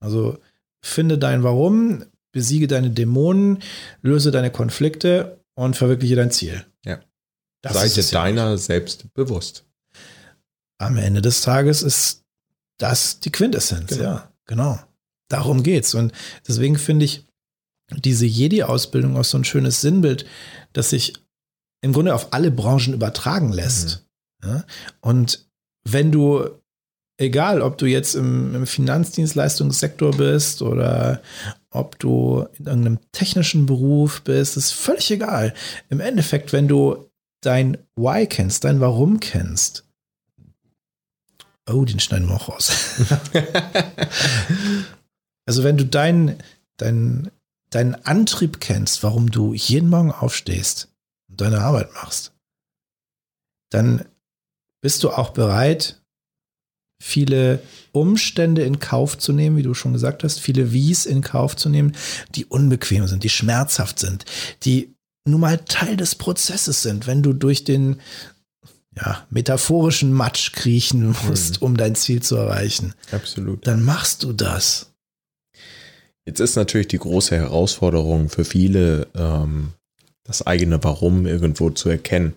Also 0.00 0.38
finde 0.82 1.18
dein 1.18 1.42
Warum, 1.42 2.04
besiege 2.32 2.68
deine 2.68 2.90
Dämonen, 2.90 3.62
löse 4.02 4.30
deine 4.30 4.50
Konflikte 4.50 5.40
und 5.54 5.76
verwirkliche 5.76 6.16
dein 6.16 6.30
Ziel. 6.30 6.64
Ja. 6.84 7.00
Das 7.60 7.74
Sei 7.74 7.88
dir 7.88 8.10
deiner 8.10 8.58
selbst 8.58 9.12
bewusst. 9.14 9.64
Am 10.78 10.96
Ende 10.96 11.22
des 11.22 11.42
Tages 11.42 11.82
ist 11.82 12.24
das 12.78 13.20
die 13.20 13.30
Quintessenz, 13.30 13.86
genau. 13.86 14.02
ja, 14.02 14.32
genau. 14.46 14.80
Darum 15.32 15.62
geht's. 15.62 15.94
Und 15.94 16.12
deswegen 16.46 16.76
finde 16.76 17.06
ich 17.06 17.26
diese 17.90 18.26
Jedi-Ausbildung 18.26 19.16
auch 19.16 19.24
so 19.24 19.38
ein 19.38 19.44
schönes 19.44 19.80
Sinnbild, 19.80 20.26
das 20.74 20.90
sich 20.90 21.14
im 21.80 21.94
Grunde 21.94 22.14
auf 22.14 22.32
alle 22.34 22.50
Branchen 22.50 22.92
übertragen 22.92 23.50
lässt. 23.50 24.04
Mhm. 24.42 24.48
Ja? 24.48 24.64
Und 25.00 25.46
wenn 25.88 26.12
du, 26.12 26.48
egal 27.18 27.62
ob 27.62 27.78
du 27.78 27.86
jetzt 27.86 28.14
im, 28.14 28.54
im 28.54 28.66
Finanzdienstleistungssektor 28.66 30.12
bist 30.16 30.60
oder 30.60 31.22
ob 31.70 31.98
du 31.98 32.46
in 32.58 32.66
irgendeinem 32.66 32.98
technischen 33.12 33.64
Beruf 33.64 34.20
bist, 34.22 34.58
ist 34.58 34.72
völlig 34.72 35.10
egal. 35.10 35.54
Im 35.88 36.00
Endeffekt, 36.00 36.52
wenn 36.52 36.68
du 36.68 37.08
dein 37.40 37.78
Why 37.96 38.26
kennst, 38.26 38.64
dein 38.64 38.80
Warum 38.80 39.18
kennst, 39.18 39.84
oh, 41.68 41.86
den 41.86 42.00
schneiden 42.00 42.28
wir 42.28 42.36
auch 42.36 42.50
raus. 42.50 42.70
also 45.46 45.64
wenn 45.64 45.76
du 45.76 45.84
deinen 45.84 46.38
dein, 46.76 47.30
deinen 47.70 47.94
Antrieb 47.94 48.60
kennst, 48.60 49.02
warum 49.02 49.30
du 49.30 49.54
jeden 49.54 49.88
Morgen 49.88 50.12
aufstehst 50.12 50.88
und 51.28 51.40
deine 51.40 51.60
Arbeit 51.60 51.92
machst, 51.94 52.32
dann 53.70 54.04
bist 54.82 55.02
du 55.04 55.10
auch 55.10 55.30
bereit, 55.30 56.00
viele 57.02 57.62
Umstände 57.92 58.62
in 58.62 58.78
Kauf 58.78 59.18
zu 59.18 59.32
nehmen, 59.32 59.56
wie 59.56 59.62
du 59.62 59.74
schon 59.74 59.92
gesagt 59.92 60.22
hast, 60.24 60.40
viele 60.40 60.72
Wies 60.72 61.06
in 61.06 61.20
Kauf 61.20 61.56
zu 61.56 61.68
nehmen, 61.68 61.96
die 62.34 62.44
unbequem 62.44 63.06
sind, 63.06 63.24
die 63.24 63.28
schmerzhaft 63.28 63.98
sind, 63.98 64.24
die 64.64 64.94
nun 65.24 65.40
mal 65.40 65.58
Teil 65.58 65.96
des 65.96 66.14
Prozesses 66.14 66.82
sind, 66.82 67.06
wenn 67.06 67.22
du 67.22 67.32
durch 67.32 67.64
den 67.64 68.00
ja, 68.94 69.26
metaphorischen 69.30 70.12
Matsch 70.12 70.52
kriechen 70.52 71.16
musst, 71.26 71.60
mhm. 71.60 71.66
um 71.66 71.76
dein 71.76 71.94
Ziel 71.94 72.22
zu 72.22 72.36
erreichen. 72.36 72.94
Absolut. 73.10 73.66
Dann 73.66 73.82
machst 73.84 74.22
du 74.22 74.32
das. 74.32 74.91
Jetzt 76.24 76.40
ist 76.40 76.56
natürlich 76.56 76.88
die 76.88 76.98
große 76.98 77.36
Herausforderung 77.36 78.28
für 78.28 78.44
viele, 78.44 79.08
ähm, 79.16 79.72
das 80.24 80.46
eigene 80.46 80.82
Warum 80.84 81.26
irgendwo 81.26 81.70
zu 81.70 81.88
erkennen. 81.88 82.34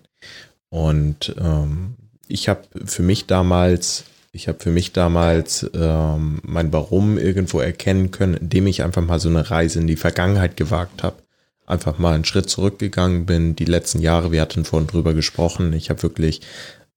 Und 0.70 1.34
ähm, 1.38 1.94
ich 2.26 2.48
habe 2.48 2.62
für 2.84 3.02
mich 3.02 3.26
damals, 3.26 4.04
ich 4.32 4.48
habe 4.48 4.58
für 4.58 4.70
mich 4.70 4.92
damals 4.92 5.70
ähm, 5.72 6.40
mein 6.42 6.72
Warum 6.72 7.16
irgendwo 7.16 7.60
erkennen 7.60 8.10
können, 8.10 8.34
indem 8.34 8.66
ich 8.66 8.82
einfach 8.82 9.02
mal 9.02 9.20
so 9.20 9.28
eine 9.28 9.50
Reise 9.50 9.78
in 9.78 9.86
die 9.86 9.96
Vergangenheit 9.96 10.56
gewagt 10.56 11.04
habe. 11.04 11.16
Einfach 11.64 11.98
mal 11.98 12.14
einen 12.14 12.24
Schritt 12.24 12.50
zurückgegangen 12.50 13.26
bin. 13.26 13.56
Die 13.56 13.64
letzten 13.64 14.00
Jahre, 14.00 14.32
wir 14.32 14.40
hatten 14.40 14.64
vorhin 14.64 14.88
drüber 14.88 15.14
gesprochen. 15.14 15.72
Ich 15.72 15.90
habe 15.90 16.02
wirklich 16.02 16.40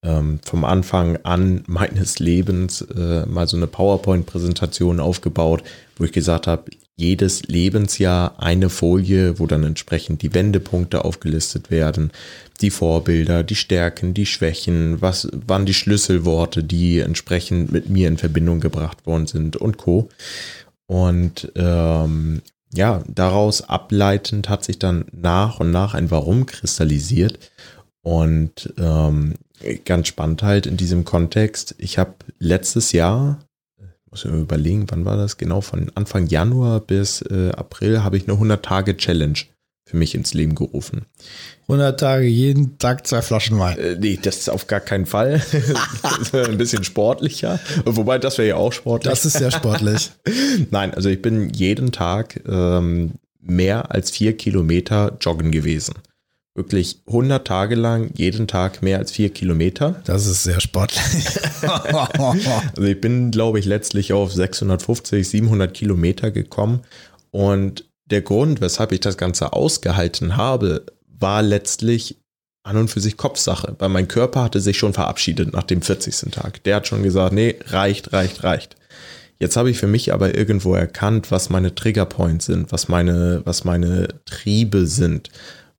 ähm, 0.02 0.40
vom 0.44 0.64
Anfang 0.64 1.18
an 1.24 1.62
meines 1.66 2.18
Lebens 2.18 2.82
äh, 2.82 3.26
mal 3.26 3.46
so 3.46 3.56
eine 3.56 3.66
PowerPoint-Präsentation 3.66 5.00
aufgebaut, 5.00 5.62
wo 5.96 6.04
ich 6.04 6.12
gesagt 6.12 6.46
habe, 6.46 6.70
jedes 6.96 7.44
Lebensjahr 7.44 8.34
eine 8.38 8.68
Folie, 8.68 9.38
wo 9.38 9.46
dann 9.46 9.64
entsprechend 9.64 10.20
die 10.22 10.34
Wendepunkte 10.34 11.04
aufgelistet 11.04 11.70
werden, 11.70 12.12
die 12.60 12.70
Vorbilder, 12.70 13.42
die 13.42 13.54
Stärken, 13.54 14.12
die 14.12 14.26
Schwächen, 14.26 15.00
was 15.00 15.28
waren 15.46 15.64
die 15.64 15.74
Schlüsselworte, 15.74 16.62
die 16.62 16.98
entsprechend 16.98 17.72
mit 17.72 17.88
mir 17.88 18.06
in 18.08 18.18
Verbindung 18.18 18.60
gebracht 18.60 19.06
worden 19.06 19.26
sind 19.26 19.56
und 19.56 19.78
Co. 19.78 20.10
Und 20.86 21.50
ähm, 21.56 22.42
ja, 22.74 23.02
daraus 23.08 23.62
ableitend 23.62 24.48
hat 24.48 24.64
sich 24.64 24.78
dann 24.78 25.06
nach 25.12 25.58
und 25.58 25.70
nach 25.70 25.94
ein 25.94 26.10
Warum 26.10 26.46
kristallisiert. 26.46 27.38
Und 28.02 28.72
ähm, 28.78 29.34
ganz 29.84 30.08
spannend 30.08 30.42
halt 30.42 30.66
in 30.66 30.76
diesem 30.76 31.04
Kontext. 31.04 31.74
Ich 31.78 31.98
habe 31.98 32.14
letztes 32.38 32.92
Jahr, 32.92 33.38
muss 34.10 34.24
ich 34.24 34.30
mir 34.30 34.38
überlegen, 34.38 34.86
wann 34.88 35.04
war 35.04 35.16
das 35.16 35.36
genau, 35.36 35.60
von 35.60 35.90
Anfang 35.94 36.26
Januar 36.26 36.80
bis 36.80 37.22
äh, 37.22 37.50
April 37.50 38.02
habe 38.02 38.16
ich 38.16 38.28
eine 38.28 38.38
100-Tage-Challenge 38.38 39.38
für 39.84 39.96
mich 39.96 40.14
ins 40.14 40.34
Leben 40.34 40.54
gerufen. 40.54 41.06
100 41.62 41.98
Tage, 41.98 42.26
jeden 42.26 42.78
Tag 42.78 43.06
zwei 43.06 43.22
Flaschen 43.22 43.58
Wein. 43.58 43.78
Äh, 43.78 43.96
nee, 43.98 44.18
das 44.20 44.38
ist 44.38 44.50
auf 44.50 44.66
gar 44.66 44.80
keinen 44.80 45.06
Fall. 45.06 45.42
das 46.02 46.32
wäre 46.32 46.48
ein 46.48 46.58
bisschen 46.58 46.84
sportlicher. 46.84 47.58
Wobei, 47.84 48.18
das 48.18 48.38
wäre 48.38 48.48
ja 48.48 48.56
auch 48.56 48.72
sportlich. 48.72 49.10
Das 49.10 49.24
ist 49.24 49.38
sehr 49.38 49.50
sportlich. 49.50 50.12
Nein, 50.70 50.94
also 50.94 51.08
ich 51.08 51.20
bin 51.20 51.50
jeden 51.50 51.90
Tag 51.90 52.40
ähm, 52.48 53.12
mehr 53.40 53.90
als 53.90 54.10
vier 54.10 54.36
Kilometer 54.36 55.16
joggen 55.20 55.50
gewesen 55.50 55.94
wirklich 56.60 57.00
100 57.06 57.46
Tage 57.46 57.74
lang, 57.74 58.10
jeden 58.14 58.46
Tag 58.46 58.82
mehr 58.82 58.98
als 58.98 59.12
vier 59.12 59.30
Kilometer. 59.30 60.02
Das 60.04 60.26
ist 60.26 60.42
sehr 60.42 60.60
sportlich. 60.60 61.00
also 61.62 62.82
ich 62.82 63.00
bin, 63.00 63.30
glaube 63.30 63.58
ich, 63.58 63.64
letztlich 63.64 64.12
auf 64.12 64.32
650, 64.32 65.26
700 65.26 65.72
Kilometer 65.72 66.30
gekommen. 66.30 66.80
Und 67.30 67.88
der 68.10 68.20
Grund, 68.20 68.60
weshalb 68.60 68.92
ich 68.92 69.00
das 69.00 69.16
Ganze 69.16 69.54
ausgehalten 69.54 70.36
habe, 70.36 70.84
war 71.18 71.40
letztlich 71.40 72.18
an 72.62 72.76
und 72.76 72.88
für 72.88 73.00
sich 73.00 73.16
Kopfsache, 73.16 73.74
weil 73.78 73.88
mein 73.88 74.06
Körper 74.06 74.42
hatte 74.42 74.60
sich 74.60 74.76
schon 74.76 74.92
verabschiedet 74.92 75.54
nach 75.54 75.62
dem 75.62 75.80
40. 75.80 76.30
Tag. 76.30 76.62
Der 76.64 76.76
hat 76.76 76.86
schon 76.86 77.02
gesagt, 77.02 77.32
nee, 77.32 77.56
reicht, 77.68 78.12
reicht, 78.12 78.44
reicht. 78.44 78.76
Jetzt 79.38 79.56
habe 79.56 79.70
ich 79.70 79.78
für 79.78 79.86
mich 79.86 80.12
aber 80.12 80.36
irgendwo 80.36 80.74
erkannt, 80.74 81.30
was 81.30 81.48
meine 81.48 81.74
Triggerpoints 81.74 82.44
sind, 82.44 82.70
was 82.70 82.88
meine, 82.88 83.40
was 83.46 83.64
meine 83.64 84.08
Triebe 84.26 84.86
sind, 84.86 85.30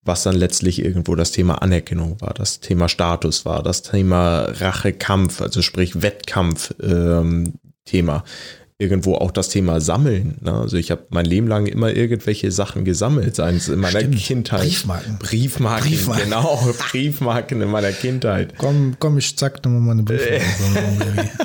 was 0.03 0.23
dann 0.23 0.35
letztlich 0.35 0.83
irgendwo 0.83 1.15
das 1.15 1.31
Thema 1.31 1.61
Anerkennung 1.61 2.19
war, 2.21 2.33
das 2.33 2.59
Thema 2.59 2.89
Status 2.89 3.45
war, 3.45 3.61
das 3.61 3.83
Thema 3.83 4.41
Rachekampf, 4.41 5.41
also 5.41 5.61
sprich 5.61 6.01
Wettkampf-Thema. 6.01 8.15
Ähm, 8.15 8.23
irgendwo 8.81 9.13
auch 9.13 9.29
das 9.29 9.49
Thema 9.49 9.79
Sammeln. 9.79 10.37
Ne? 10.41 10.53
Also 10.53 10.75
ich 10.75 10.89
habe 10.89 11.05
mein 11.09 11.25
Leben 11.25 11.47
lang 11.47 11.67
immer 11.67 11.93
irgendwelche 11.93 12.51
Sachen 12.51 12.83
gesammelt, 12.83 13.35
seien 13.35 13.57
es 13.57 13.69
in 13.69 13.79
meiner 13.79 13.99
Stimmt. 13.99 14.17
Kindheit. 14.17 14.61
Briefmarken. 14.61 15.19
Briefmarken. 15.19 15.89
Briefmarken, 15.89 16.23
genau. 16.23 16.73
Briefmarken 16.89 17.61
in 17.61 17.69
meiner 17.69 17.91
Kindheit. 17.91 18.55
Komm, 18.57 18.95
komm, 18.97 19.19
ich 19.19 19.37
zack 19.37 19.63
nochmal 19.63 19.81
meine 19.81 20.01
Briefmarken. 20.01 21.29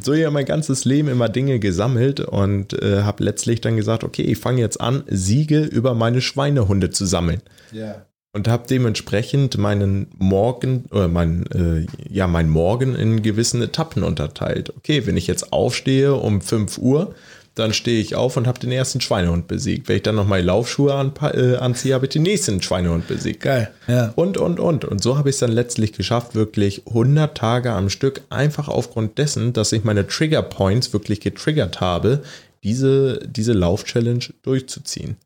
so 0.00 0.14
ja 0.14 0.30
mein 0.30 0.44
ganzes 0.44 0.84
Leben 0.84 1.08
immer 1.08 1.28
Dinge 1.28 1.58
gesammelt 1.58 2.20
und 2.20 2.80
äh, 2.82 3.02
habe 3.02 3.24
letztlich 3.24 3.60
dann 3.60 3.76
gesagt, 3.76 4.04
okay, 4.04 4.22
ich 4.22 4.38
fange 4.38 4.60
jetzt 4.60 4.80
an, 4.80 5.04
Siege 5.08 5.62
über 5.62 5.94
meine 5.94 6.20
Schweinehunde 6.20 6.90
zu 6.90 7.06
sammeln. 7.06 7.40
Ja. 7.72 8.06
Und 8.32 8.48
habe 8.48 8.66
dementsprechend 8.68 9.58
meinen 9.58 10.08
Morgen 10.18 10.86
oder 10.90 11.06
mein 11.06 11.46
äh, 11.52 11.86
ja 12.12 12.26
mein 12.26 12.48
Morgen 12.48 12.96
in 12.96 13.22
gewissen 13.22 13.62
Etappen 13.62 14.02
unterteilt. 14.02 14.72
Okay, 14.76 15.06
wenn 15.06 15.16
ich 15.16 15.28
jetzt 15.28 15.52
aufstehe 15.52 16.14
um 16.14 16.40
5 16.40 16.78
Uhr, 16.78 17.14
dann 17.54 17.72
stehe 17.72 18.00
ich 18.00 18.16
auf 18.16 18.36
und 18.36 18.46
habe 18.46 18.58
den 18.58 18.72
ersten 18.72 19.00
Schweinehund 19.00 19.46
besiegt. 19.46 19.88
Wenn 19.88 19.96
ich 19.96 20.02
dann 20.02 20.16
noch 20.16 20.26
meine 20.26 20.42
Laufschuhe 20.42 20.94
an, 20.94 21.12
äh, 21.22 21.56
anziehe, 21.56 21.94
habe 21.94 22.06
ich 22.06 22.12
den 22.12 22.22
nächsten 22.22 22.60
Schweinehund 22.60 23.06
besiegt. 23.06 23.42
Geil, 23.42 23.70
ja. 23.86 24.12
Und, 24.16 24.38
und, 24.38 24.58
und. 24.58 24.84
Und 24.84 25.02
so 25.02 25.16
habe 25.16 25.30
ich 25.30 25.36
es 25.36 25.40
dann 25.40 25.52
letztlich 25.52 25.92
geschafft, 25.92 26.34
wirklich 26.34 26.86
100 26.86 27.36
Tage 27.36 27.72
am 27.72 27.90
Stück, 27.90 28.22
einfach 28.28 28.68
aufgrund 28.68 29.18
dessen, 29.18 29.52
dass 29.52 29.72
ich 29.72 29.84
meine 29.84 30.06
Trigger 30.06 30.42
Points 30.42 30.92
wirklich 30.92 31.20
getriggert 31.20 31.80
habe, 31.80 32.22
diese, 32.64 33.20
diese 33.26 33.52
Lauf-Challenge 33.52 34.24
durchzuziehen. 34.42 35.16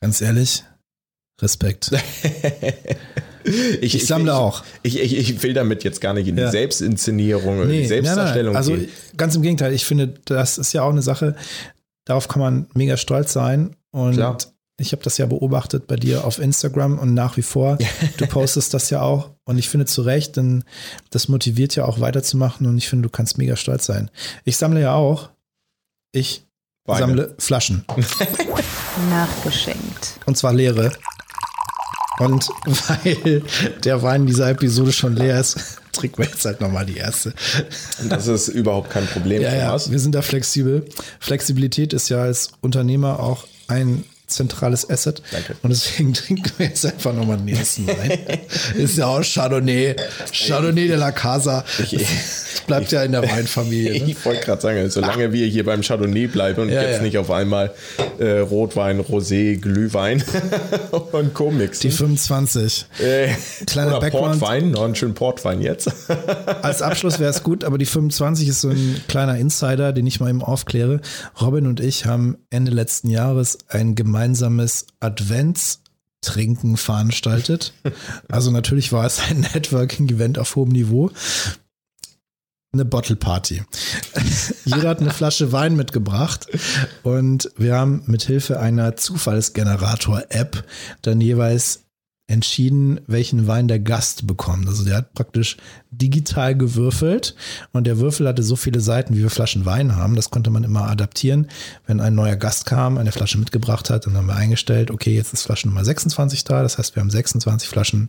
Ganz 0.00 0.20
ehrlich, 0.20 0.64
Respekt. 1.40 1.92
ich, 3.44 3.94
ich, 3.94 4.06
sammle 4.06 4.32
ich, 4.32 4.36
auch. 4.36 4.64
Ich, 4.82 5.00
ich, 5.00 5.16
ich, 5.16 5.42
will 5.42 5.54
damit 5.54 5.84
jetzt 5.84 6.00
gar 6.00 6.14
nicht 6.14 6.28
in 6.28 6.36
die 6.36 6.42
ja. 6.42 6.50
Selbstinszenierung, 6.50 7.66
nee, 7.66 7.82
die 7.82 7.86
Selbstdarstellung 7.86 8.54
nein, 8.54 8.64
nein. 8.64 8.78
Also 8.78 8.92
ganz 9.16 9.34
im 9.36 9.42
Gegenteil, 9.42 9.72
ich 9.72 9.84
finde, 9.84 10.14
das 10.24 10.58
ist 10.58 10.72
ja 10.72 10.82
auch 10.82 10.90
eine 10.90 11.02
Sache, 11.02 11.34
darauf 12.04 12.28
kann 12.28 12.40
man 12.40 12.66
mega 12.74 12.96
stolz 12.96 13.32
sein. 13.32 13.76
Und 13.90 14.14
Klar. 14.14 14.38
ich 14.78 14.92
habe 14.92 15.02
das 15.02 15.18
ja 15.18 15.26
beobachtet 15.26 15.86
bei 15.86 15.96
dir 15.96 16.24
auf 16.24 16.38
Instagram 16.38 16.98
und 16.98 17.14
nach 17.14 17.36
wie 17.36 17.42
vor. 17.42 17.78
Du 18.16 18.26
postest 18.26 18.74
das 18.74 18.90
ja 18.90 19.02
auch. 19.02 19.30
Und 19.44 19.58
ich 19.58 19.68
finde 19.68 19.86
zu 19.86 20.02
Recht, 20.02 20.36
denn 20.36 20.64
das 21.10 21.28
motiviert 21.28 21.76
ja 21.76 21.84
auch 21.84 22.00
weiterzumachen. 22.00 22.66
Und 22.66 22.78
ich 22.78 22.88
finde, 22.88 23.08
du 23.08 23.10
kannst 23.10 23.38
mega 23.38 23.56
stolz 23.56 23.86
sein. 23.86 24.10
Ich 24.44 24.56
sammle 24.56 24.80
ja 24.80 24.94
auch. 24.94 25.30
Ich 26.12 26.46
Weine. 26.84 27.00
sammle 27.00 27.34
Flaschen. 27.38 27.84
Nachgeschenkt. 29.10 30.18
Und 30.26 30.36
zwar 30.36 30.52
leere. 30.52 30.92
Und 32.24 32.48
weil 32.88 33.42
der 33.84 34.02
Wein 34.02 34.26
dieser 34.26 34.50
Episode 34.50 34.92
schon 34.92 35.16
leer 35.16 35.40
ist, 35.40 35.78
trinken 35.92 36.18
wir 36.18 36.26
jetzt 36.26 36.44
halt 36.44 36.60
nochmal 36.60 36.86
die 36.86 36.96
erste. 36.96 37.34
Das 38.08 38.26
ist 38.26 38.48
überhaupt 38.48 38.90
kein 38.90 39.06
Problem. 39.06 39.42
Ja, 39.42 39.54
ja, 39.54 39.90
wir 39.90 39.98
sind 39.98 40.14
da 40.14 40.22
flexibel. 40.22 40.84
Flexibilität 41.20 41.92
ist 41.92 42.08
ja 42.08 42.22
als 42.22 42.50
Unternehmer 42.60 43.20
auch 43.20 43.46
ein 43.68 44.04
zentrales 44.32 44.88
Asset. 44.88 45.22
Danke. 45.30 45.56
Und 45.62 45.70
deswegen 45.70 46.12
trinken 46.14 46.50
wir 46.58 46.66
jetzt 46.66 46.84
einfach 46.84 47.12
nochmal 47.12 47.36
den 47.38 47.46
nächsten 47.46 47.86
Wein. 47.86 48.18
ist 48.76 48.98
ja 48.98 49.06
auch 49.06 49.22
Chardonnay. 49.22 49.96
Chardonnay 50.32 50.88
de 50.88 50.96
la 50.96 51.12
Casa. 51.12 51.64
Ich, 51.78 52.06
bleibt 52.66 52.86
ich, 52.86 52.92
ja 52.92 53.02
in 53.02 53.12
der 53.12 53.22
Weinfamilie. 53.22 53.92
Ne? 53.92 54.10
Ich 54.10 54.24
wollte 54.24 54.44
gerade 54.44 54.62
sagen, 54.62 54.90
solange 54.90 55.32
wir 55.32 55.46
hier 55.46 55.64
beim 55.64 55.82
Chardonnay 55.82 56.26
bleiben 56.26 56.62
und 56.62 56.68
ja, 56.68 56.82
jetzt 56.82 56.96
ja. 56.96 57.02
nicht 57.02 57.18
auf 57.18 57.30
einmal 57.30 57.72
äh, 58.18 58.38
Rotwein, 58.38 59.00
Rosé, 59.00 59.58
Glühwein 59.58 60.22
und 61.12 61.34
Co-Mix. 61.34 61.80
Die 61.80 61.90
25. 61.90 62.86
Äh, 62.98 63.28
Kleiner 63.66 64.00
Background. 64.00 64.40
Portwein, 64.40 64.70
noch 64.70 64.84
einen 64.84 64.94
schönen 64.94 65.14
Portwein 65.14 65.60
jetzt. 65.60 65.90
Als 66.62 66.82
Abschluss 66.82 67.18
wäre 67.18 67.30
es 67.30 67.42
gut, 67.42 67.64
aber 67.64 67.78
die 67.78 67.86
25 67.86 68.48
ist 68.48 68.60
so 68.60 68.70
ein 68.70 69.00
kleiner 69.08 69.36
Insider, 69.36 69.92
den 69.92 70.06
ich 70.06 70.20
mal 70.20 70.28
eben 70.28 70.42
aufkläre. 70.42 71.00
Robin 71.40 71.66
und 71.66 71.80
ich 71.80 72.06
haben 72.06 72.36
Ende 72.50 72.72
letzten 72.72 73.08
Jahres 73.08 73.58
ein 73.68 73.94
gemeinsames 73.94 74.21
Advents 75.00 75.82
Trinken 76.22 76.76
veranstaltet. 76.76 77.74
Also 78.28 78.50
natürlich 78.50 78.92
war 78.92 79.04
es 79.04 79.20
ein 79.20 79.40
Networking-Event 79.54 80.38
auf 80.38 80.56
hohem 80.56 80.70
Niveau. 80.70 81.10
eine 82.72 82.84
Bottle 82.84 83.16
Party. 83.16 83.62
Jeder 84.64 84.88
hat 84.88 85.00
eine 85.00 85.10
Flasche 85.10 85.52
Wein 85.52 85.76
mitgebracht 85.76 86.46
und 87.02 87.50
wir 87.56 87.74
haben 87.74 88.02
mit 88.06 88.22
Hilfe 88.22 88.60
einer 88.60 88.96
Zufallsgenerator-App 88.96 90.64
dann 91.02 91.20
jeweils 91.20 91.82
entschieden, 92.32 93.00
welchen 93.06 93.46
Wein 93.46 93.68
der 93.68 93.78
Gast 93.78 94.26
bekommt. 94.26 94.66
Also 94.66 94.84
der 94.84 94.96
hat 94.96 95.12
praktisch 95.12 95.58
digital 95.90 96.56
gewürfelt 96.56 97.36
und 97.72 97.86
der 97.86 97.98
Würfel 97.98 98.26
hatte 98.26 98.42
so 98.42 98.56
viele 98.56 98.80
Seiten, 98.80 99.14
wie 99.14 99.22
wir 99.22 99.28
Flaschen 99.28 99.66
Wein 99.66 99.96
haben. 99.96 100.16
Das 100.16 100.30
konnte 100.30 100.48
man 100.48 100.64
immer 100.64 100.88
adaptieren. 100.88 101.48
Wenn 101.86 102.00
ein 102.00 102.14
neuer 102.14 102.36
Gast 102.36 102.64
kam, 102.64 102.96
eine 102.96 103.12
Flasche 103.12 103.36
mitgebracht 103.36 103.90
hat, 103.90 104.06
dann 104.06 104.16
haben 104.16 104.26
wir 104.26 104.36
eingestellt, 104.36 104.90
okay, 104.90 105.14
jetzt 105.14 105.34
ist 105.34 105.42
Flasche 105.42 105.68
Nummer 105.68 105.84
26 105.84 106.44
da. 106.44 106.62
Das 106.62 106.78
heißt, 106.78 106.96
wir 106.96 107.02
haben 107.02 107.10
26 107.10 107.68
Flaschen 107.68 108.08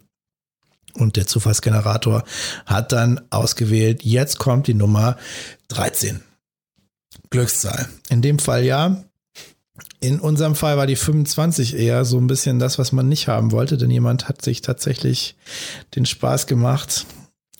und 0.93 1.17
der 1.17 1.27
Zufallsgenerator 1.27 2.23
hat 2.65 2.93
dann 2.93 3.19
ausgewählt, 3.29 4.03
jetzt 4.03 4.39
kommt 4.39 4.67
die 4.67 4.73
Nummer 4.73 5.17
13. 5.67 6.21
Glückszahl. 7.29 7.89
In 8.09 8.21
dem 8.21 8.39
Fall 8.39 8.63
ja. 8.63 9.03
In 10.03 10.19
unserem 10.19 10.53
Fall 10.53 10.75
war 10.75 10.85
die 10.85 10.97
25 10.97 11.77
eher 11.77 12.03
so 12.03 12.17
ein 12.17 12.27
bisschen 12.27 12.59
das, 12.59 12.77
was 12.77 12.91
man 12.91 13.07
nicht 13.07 13.29
haben 13.29 13.53
wollte, 13.53 13.77
denn 13.77 13.89
jemand 13.89 14.27
hat 14.27 14.41
sich 14.41 14.59
tatsächlich 14.59 15.37
den 15.95 16.05
Spaß 16.05 16.45
gemacht 16.45 17.05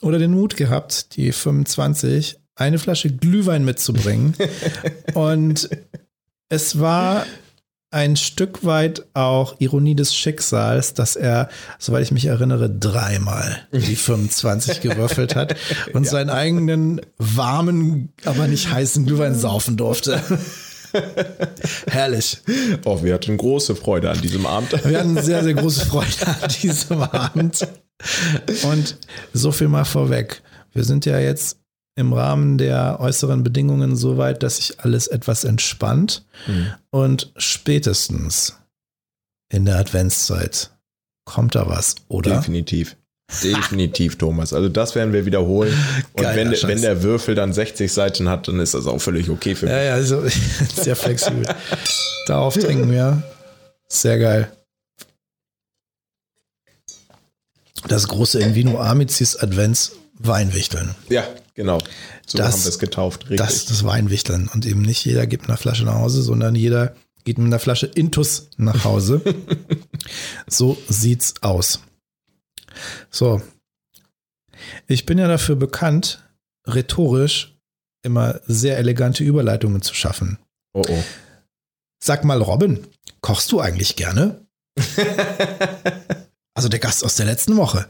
oder 0.01 0.19
den 0.19 0.31
Mut 0.31 0.57
gehabt, 0.57 1.15
die 1.15 1.31
25 1.31 2.37
eine 2.55 2.79
Flasche 2.79 3.09
Glühwein 3.11 3.63
mitzubringen. 3.63 4.35
Und 5.13 5.69
es 6.49 6.81
war 6.81 7.25
ein 7.91 8.17
Stück 8.17 8.65
weit 8.65 9.05
auch 9.13 9.55
Ironie 9.59 9.95
des 9.95 10.13
Schicksals, 10.13 10.93
dass 10.93 11.15
er, 11.15 11.47
soweit 11.79 12.03
ich 12.03 12.11
mich 12.11 12.25
erinnere, 12.25 12.69
dreimal 12.69 13.65
die 13.71 13.95
25 13.95 14.81
gewürfelt 14.81 15.37
hat 15.37 15.55
und 15.93 16.03
ja. 16.03 16.11
seinen 16.11 16.29
eigenen 16.29 16.99
warmen, 17.17 18.11
aber 18.25 18.47
nicht 18.47 18.69
heißen 18.69 19.05
Glühwein 19.05 19.33
saufen 19.33 19.77
durfte. 19.77 20.21
Herrlich. 21.87 22.37
Oh, 22.85 23.03
wir 23.03 23.13
hatten 23.13 23.37
große 23.37 23.75
Freude 23.75 24.09
an 24.09 24.21
diesem 24.21 24.45
Abend. 24.45 24.71
Wir 24.85 24.99
hatten 24.99 25.21
sehr, 25.21 25.43
sehr 25.43 25.53
große 25.53 25.85
Freude 25.85 26.27
an 26.41 26.49
diesem 26.61 27.01
Abend. 27.01 27.67
Und 28.63 28.97
so 29.33 29.51
viel 29.51 29.67
mal 29.67 29.85
vorweg. 29.85 30.41
Wir 30.71 30.83
sind 30.83 31.05
ja 31.05 31.19
jetzt 31.19 31.57
im 31.95 32.13
Rahmen 32.13 32.57
der 32.57 32.99
äußeren 32.99 33.43
Bedingungen 33.43 33.95
so 33.95 34.17
weit, 34.17 34.43
dass 34.43 34.57
sich 34.57 34.79
alles 34.79 35.07
etwas 35.07 35.43
entspannt. 35.43 36.25
Mhm. 36.47 36.67
Und 36.89 37.33
spätestens 37.37 38.57
in 39.49 39.65
der 39.65 39.77
Adventszeit 39.77 40.71
kommt 41.25 41.55
da 41.55 41.67
was, 41.67 41.95
oder? 42.07 42.37
Definitiv. 42.37 42.97
Definitiv, 43.41 44.17
Thomas. 44.17 44.53
Also 44.53 44.69
das 44.69 44.95
werden 44.95 45.13
wir 45.13 45.25
wiederholen. 45.25 45.73
Und 46.13 46.23
wenn, 46.23 46.51
wenn, 46.51 46.81
der 46.81 47.03
Würfel 47.03 47.35
dann 47.35 47.53
60 47.53 47.91
Seiten 47.91 48.29
hat, 48.29 48.47
dann 48.47 48.59
ist 48.59 48.73
das 48.73 48.87
auch 48.87 48.99
völlig 48.99 49.29
okay 49.29 49.55
für 49.55 49.65
mich. 49.65 49.73
Ja, 49.73 49.81
ja, 49.81 49.93
also 49.93 50.23
sehr 50.75 50.95
flexibel. 50.95 51.45
Darauf 52.27 52.55
trinken 52.55 52.91
wir. 52.91 53.23
Sehr 53.87 54.19
geil. 54.19 54.51
Das 57.87 58.07
große 58.07 58.39
Invino 58.39 58.79
Amicis 58.79 59.35
Advents 59.35 59.93
Weinwichteln. 60.19 60.95
Ja, 61.09 61.27
genau. 61.53 61.79
So 62.25 62.37
das, 62.37 62.53
haben 62.53 62.63
wir 62.63 62.69
es 62.69 62.79
getauft. 62.79 63.23
Richtig. 63.23 63.37
Das 63.37 63.55
ist 63.55 63.71
das 63.71 63.83
Weinwichteln. 63.83 64.49
Und 64.53 64.65
eben 64.65 64.81
nicht 64.81 65.03
jeder 65.05 65.27
gibt 65.27 65.47
eine 65.47 65.57
Flasche 65.57 65.83
nach 65.83 65.95
Hause, 65.95 66.21
sondern 66.21 66.55
jeder 66.55 66.95
geht 67.25 67.37
mit 67.37 67.47
einer 67.47 67.59
Flasche 67.59 67.87
Intus 67.87 68.49
nach 68.57 68.85
Hause. 68.85 69.21
so 70.47 70.77
sieht's 70.87 71.35
aus. 71.41 71.79
So. 73.09 73.41
Ich 74.87 75.05
bin 75.05 75.17
ja 75.17 75.27
dafür 75.27 75.55
bekannt, 75.55 76.23
rhetorisch 76.67 77.57
immer 78.03 78.39
sehr 78.45 78.77
elegante 78.77 79.23
Überleitungen 79.23 79.81
zu 79.81 79.93
schaffen. 79.93 80.37
Oh 80.73 80.83
oh. 80.87 81.03
Sag 82.03 82.23
mal, 82.23 82.41
Robin, 82.41 82.85
kochst 83.21 83.51
du 83.51 83.61
eigentlich 83.61 83.95
gerne? 83.95 84.45
also 86.53 86.67
der 86.67 86.79
Gast 86.79 87.03
aus 87.05 87.15
der 87.15 87.25
letzten 87.25 87.55
Woche, 87.55 87.87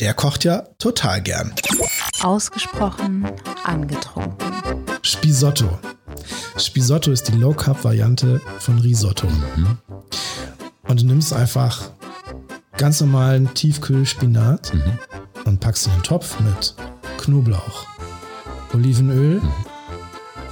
der 0.00 0.12
kocht 0.14 0.44
ja 0.44 0.62
total 0.78 1.22
gern. 1.22 1.54
Ausgesprochen 2.22 3.30
angetrunken. 3.64 4.84
Spisotto. 5.02 5.78
Spisotto 6.58 7.10
ist 7.10 7.28
die 7.28 7.36
Low-Carb-Variante 7.36 8.40
von 8.58 8.78
Risotto. 8.78 9.26
Mhm. 9.28 9.78
Und 10.82 11.00
du 11.00 11.06
nimmst 11.06 11.32
einfach 11.32 11.90
ganz 12.76 13.00
normalen 13.00 13.52
Tiefkühlspinat 13.54 14.74
mhm. 14.74 14.98
und 15.44 15.60
packst 15.60 15.86
in 15.86 15.92
den 15.92 16.02
Topf 16.02 16.38
mit 16.40 16.74
Knoblauch, 17.18 17.86
Olivenöl, 18.72 19.40
mhm. 19.40 19.52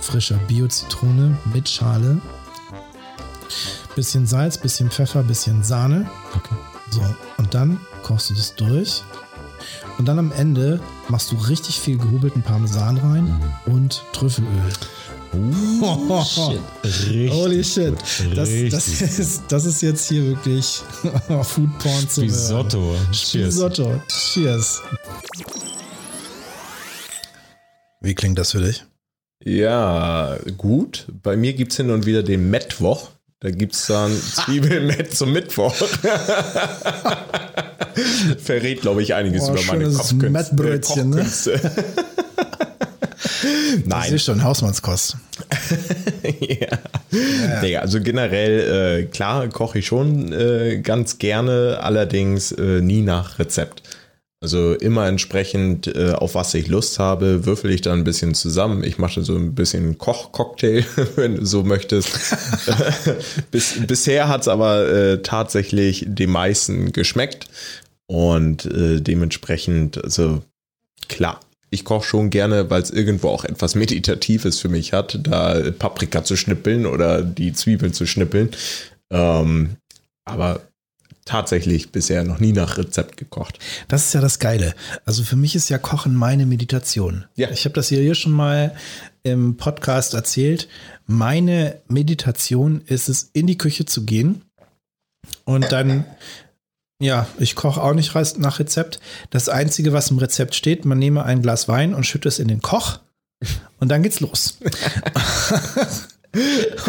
frischer 0.01 0.37
Bio-Zitrone 0.49 1.37
mit 1.53 1.69
Schale, 1.69 2.21
bisschen 3.95 4.27
Salz, 4.27 4.57
bisschen 4.57 4.91
Pfeffer, 4.91 5.23
bisschen 5.23 5.63
Sahne. 5.63 6.09
Okay. 6.35 6.55
So, 6.91 7.03
und 7.39 7.55
dann 7.55 7.81
kochst 8.03 8.31
du 8.31 8.35
das 8.35 8.55
durch. 8.55 9.03
Und 9.99 10.07
dann 10.07 10.19
am 10.19 10.33
Ende 10.33 10.81
machst 11.09 11.31
du 11.31 11.37
richtig 11.37 11.79
viel 11.81 11.99
gehobelten 11.99 12.43
Parmesan 12.43 12.99
rein 12.99 13.25
mhm. 13.67 13.73
und 13.73 14.05
Trüffelöl. 14.13 14.73
Oh, 15.35 16.23
shit. 16.23 16.61
Richtig 16.85 17.31
Holy 17.33 17.65
shit. 17.65 17.95
Das, 18.35 18.51
das, 18.71 19.19
ist, 19.19 19.43
das 19.49 19.65
ist 19.65 19.81
jetzt 19.81 20.09
hier 20.09 20.27
wirklich 20.27 20.67
Food 21.43 21.79
Porn 21.79 22.09
zu 22.09 22.21
Spisotto. 22.21 22.95
Spisotto. 23.13 24.01
Cheers. 24.09 24.83
Wie 28.01 28.15
klingt 28.15 28.39
das 28.39 28.53
für 28.53 28.61
dich? 28.61 28.85
Ja, 29.43 30.37
gut. 30.59 31.07
Bei 31.23 31.37
mir 31.37 31.55
gibt 31.55 31.73
es 31.73 31.79
hin 31.79 31.91
und 31.91 32.05
wieder 32.05 32.23
den 32.23 32.51
Mittwoch. 32.51 33.09
Da 33.41 33.51
gibt 33.51 33.75
es 33.75 33.87
dann 33.87 34.13
Zwiebelmett 34.35 35.17
zum 35.17 35.33
Mittwoch. 35.33 35.75
Verrät, 38.39 38.83
glaube 38.83 39.03
ich, 39.03 39.15
einiges 39.15 39.45
oh, 39.45 39.53
über 39.53 39.63
meine 39.65 39.85
Kopfkünste. 39.91 40.31
Mettbrötchen, 40.31 41.11
ne? 41.11 41.27
Nein. 43.85 44.03
Das 44.03 44.11
ist 44.11 44.25
schon 44.25 44.43
Hausmannskost. 44.43 45.17
ja. 46.41 46.57
ja. 47.11 47.61
Nee, 47.61 47.77
also 47.77 48.01
generell, 48.01 49.01
äh, 49.01 49.07
klar, 49.07 49.49
koche 49.49 49.81
ich 49.81 49.87
schon 49.87 50.33
äh, 50.33 50.81
ganz 50.83 51.19
gerne, 51.19 51.79
allerdings 51.83 52.53
äh, 52.53 52.81
nie 52.81 53.03
nach 53.03 53.39
Rezept. 53.39 53.83
Also 54.43 54.75
immer 54.75 55.07
entsprechend, 55.07 55.87
äh, 55.87 56.15
auf 56.15 56.35
was 56.35 56.53
ich 56.55 56.67
Lust 56.67 56.99
habe, 56.99 57.47
würfel 57.47 57.71
ich 57.71 57.81
dann 57.81 58.01
ein 58.01 58.05
bisschen 58.05 58.35
zusammen. 58.35 58.83
Ich 58.83 58.99
mache 58.99 59.23
so 59.23 59.37
ein 59.37 59.55
bisschen 59.55 59.99
Kochcocktail, 59.99 60.85
wenn 61.15 61.37
du 61.37 61.47
so 61.47 61.63
möchtest. 61.63 62.11
Bis, 63.53 63.87
bisher 63.87 64.27
hat 64.29 64.41
es 64.41 64.49
aber 64.49 64.89
äh, 64.89 65.23
tatsächlich 65.23 66.07
den 66.09 66.31
meisten 66.31 66.91
geschmeckt. 66.91 67.47
Und 68.09 68.67
äh, 68.67 69.01
dementsprechend, 69.01 70.03
also 70.03 70.43
klar, 71.09 71.39
ich 71.73 71.85
koche 71.85 72.07
schon 72.07 72.31
gerne, 72.31 72.69
weil 72.71 72.83
es 72.83 72.91
irgendwo 72.91 73.29
auch 73.29 73.45
etwas 73.45 73.75
Meditatives 73.75 74.61
für 74.61 74.69
mich 74.69 74.93
hat, 74.93 75.19
da 75.23 75.71
Paprika 75.71 76.23
zu 76.23 76.37
schnippeln 76.37 76.85
oder 76.85 77.23
die 77.23 77.55
Zwiebeln 77.55 77.95
zu 77.95 78.07
schnippeln. 78.07 78.51
Ähm, 79.11 79.77
aber 80.25 80.61
tatsächlich 81.25 81.91
bisher 81.91 82.25
noch 82.25 82.41
nie 82.41 82.53
nach 82.53 82.77
Rezept 82.77 83.17
gekocht. 83.17 83.59
Das 83.89 84.07
ist 84.07 84.13
ja 84.13 84.21
das 84.21 84.39
Geile. 84.39 84.75
Also 85.07 85.23
für 85.23 85.37
mich 85.37 85.55
ist 85.55 85.71
ja 85.71 85.79
Kochen 85.79 86.15
meine 86.15 86.45
Meditation. 86.45 87.25
Ja. 87.37 87.51
Ich 87.51 87.65
habe 87.65 87.75
das 87.75 87.89
hier 87.89 88.15
schon 88.15 88.33
mal 88.33 88.75
im 89.23 89.57
Podcast 89.57 90.13
erzählt. 90.13 90.69
Meine 91.07 91.81
Meditation 91.89 92.83
ist 92.85 93.09
es, 93.09 93.31
in 93.33 93.47
die 93.47 93.57
Küche 93.57 93.87
zu 93.87 94.05
gehen 94.05 94.43
und 95.45 95.73
dann 95.73 96.05
ja, 97.03 97.27
ich 97.39 97.57
koche 97.57 97.83
auch 97.83 97.95
nicht 97.95 98.15
nach 98.39 98.61
Rezept. 98.61 99.01
Das 99.31 99.49
Einzige, 99.49 99.93
was 99.93 100.11
im 100.11 100.19
Rezept 100.19 100.55
steht, 100.55 100.85
man 100.85 100.99
nehme 100.99 101.25
ein 101.25 101.43
Glas 101.43 101.67
Wein 101.67 101.95
und 101.95 102.07
schütte 102.07 102.29
es 102.29 102.39
in 102.39 102.47
den 102.47 102.63
Koch 102.63 103.01
und 103.81 103.89
dann 103.89 104.05
geht's 104.05 104.21
los. 104.21 104.59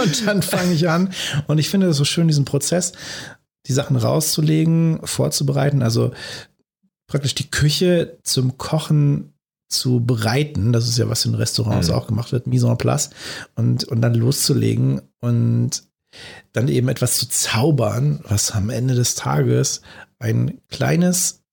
und 0.03 0.27
dann 0.27 0.43
fange 0.43 0.73
ich 0.73 0.87
an 0.87 1.11
und 1.47 1.57
ich 1.57 1.69
finde 1.69 1.87
es 1.87 1.97
so 1.97 2.05
schön, 2.05 2.27
diesen 2.27 2.45
Prozess, 2.45 2.93
die 3.65 3.73
Sachen 3.73 3.95
rauszulegen, 3.95 4.99
vorzubereiten, 5.03 5.81
also 5.81 6.11
praktisch 7.07 7.33
die 7.33 7.49
Küche 7.49 8.19
zum 8.21 8.59
Kochen 8.59 9.33
zu 9.67 10.05
bereiten. 10.05 10.73
Das 10.73 10.87
ist 10.87 10.99
ja, 10.99 11.09
was 11.09 11.25
in 11.25 11.33
Restaurants 11.33 11.87
mhm. 11.87 11.95
auch 11.95 12.05
gemacht 12.05 12.31
wird, 12.31 12.45
Mise 12.45 12.67
en 12.67 12.77
place 12.77 13.09
und, 13.55 13.83
und 13.85 14.01
dann 14.01 14.13
loszulegen 14.13 15.01
und 15.21 15.83
dann 16.51 16.67
eben 16.67 16.89
etwas 16.89 17.17
zu 17.17 17.27
zaubern, 17.27 18.23
was 18.27 18.51
am 18.51 18.69
Ende 18.69 18.95
des 18.95 19.15
Tages 19.15 19.81
ein 20.19 20.59
kleines 20.69 21.43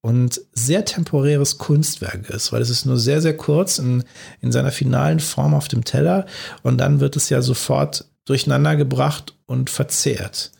und 0.00 0.40
sehr 0.52 0.84
temporäres 0.84 1.58
Kunstwerk 1.58 2.30
ist, 2.30 2.52
weil 2.52 2.62
es 2.62 2.70
ist 2.70 2.86
nur 2.86 2.98
sehr, 2.98 3.20
sehr 3.20 3.36
kurz 3.36 3.78
in, 3.78 4.04
in 4.40 4.52
seiner 4.52 4.70
finalen 4.70 5.20
Form 5.20 5.54
auf 5.54 5.68
dem 5.68 5.84
Teller 5.84 6.26
und 6.62 6.78
dann 6.78 7.00
wird 7.00 7.16
es 7.16 7.28
ja 7.28 7.42
sofort 7.42 8.06
durcheinander 8.24 8.76
gebracht 8.76 9.34
und 9.46 9.70
verzehrt. 9.70 10.52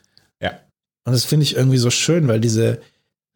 Ja. 0.43 0.59
Und 1.05 1.13
das 1.13 1.25
finde 1.25 1.45
ich 1.45 1.57
irgendwie 1.57 1.79
so 1.79 1.91
schön, 1.91 2.27
weil 2.27 2.41
diese 2.41 2.81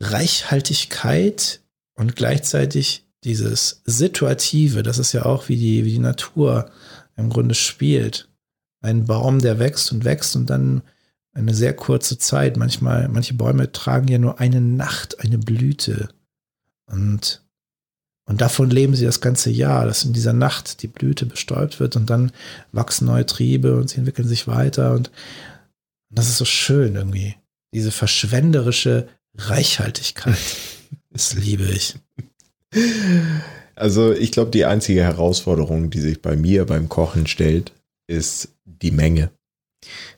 Reichhaltigkeit 0.00 1.60
und 1.94 2.16
gleichzeitig 2.16 3.06
dieses 3.24 3.82
Situative, 3.84 4.82
das 4.82 4.98
ist 4.98 5.12
ja 5.12 5.24
auch 5.24 5.48
wie 5.48 5.56
die, 5.56 5.84
wie 5.84 5.92
die 5.92 5.98
Natur 5.98 6.70
im 7.16 7.30
Grunde 7.30 7.54
spielt. 7.54 8.28
Ein 8.82 9.06
Baum, 9.06 9.38
der 9.38 9.58
wächst 9.58 9.92
und 9.92 10.04
wächst 10.04 10.36
und 10.36 10.50
dann 10.50 10.82
eine 11.34 11.54
sehr 11.54 11.74
kurze 11.74 12.18
Zeit. 12.18 12.56
Manchmal, 12.56 13.08
manche 13.08 13.34
Bäume 13.34 13.72
tragen 13.72 14.08
ja 14.08 14.18
nur 14.18 14.40
eine 14.40 14.60
Nacht, 14.60 15.20
eine 15.20 15.38
Blüte. 15.38 16.08
Und, 16.86 17.42
und 18.26 18.40
davon 18.40 18.70
leben 18.70 18.94
sie 18.94 19.04
das 19.04 19.20
ganze 19.20 19.50
Jahr, 19.50 19.86
dass 19.86 20.04
in 20.04 20.12
dieser 20.12 20.32
Nacht 20.32 20.82
die 20.82 20.88
Blüte 20.88 21.26
bestäubt 21.26 21.80
wird 21.80 21.96
und 21.96 22.10
dann 22.10 22.32
wachsen 22.72 23.06
neue 23.06 23.26
Triebe 23.26 23.76
und 23.76 23.88
sie 23.88 23.98
entwickeln 23.98 24.28
sich 24.28 24.46
weiter. 24.46 24.92
Und, 24.92 25.08
und 26.10 26.18
das 26.18 26.28
ist 26.28 26.38
so 26.38 26.44
schön 26.44 26.96
irgendwie. 26.96 27.36
Diese 27.72 27.90
verschwenderische 27.90 29.08
Reichhaltigkeit. 29.36 30.36
Das 31.14 31.34
liebe 31.34 31.64
ich. 31.64 31.96
Also 33.74 34.12
ich 34.12 34.32
glaube, 34.32 34.50
die 34.50 34.64
einzige 34.64 35.02
Herausforderung, 35.02 35.90
die 35.90 36.00
sich 36.00 36.22
bei 36.22 36.36
mir 36.36 36.64
beim 36.64 36.88
Kochen 36.88 37.26
stellt, 37.26 37.72
ist 38.06 38.56
die 38.64 38.90
Menge. 38.90 39.30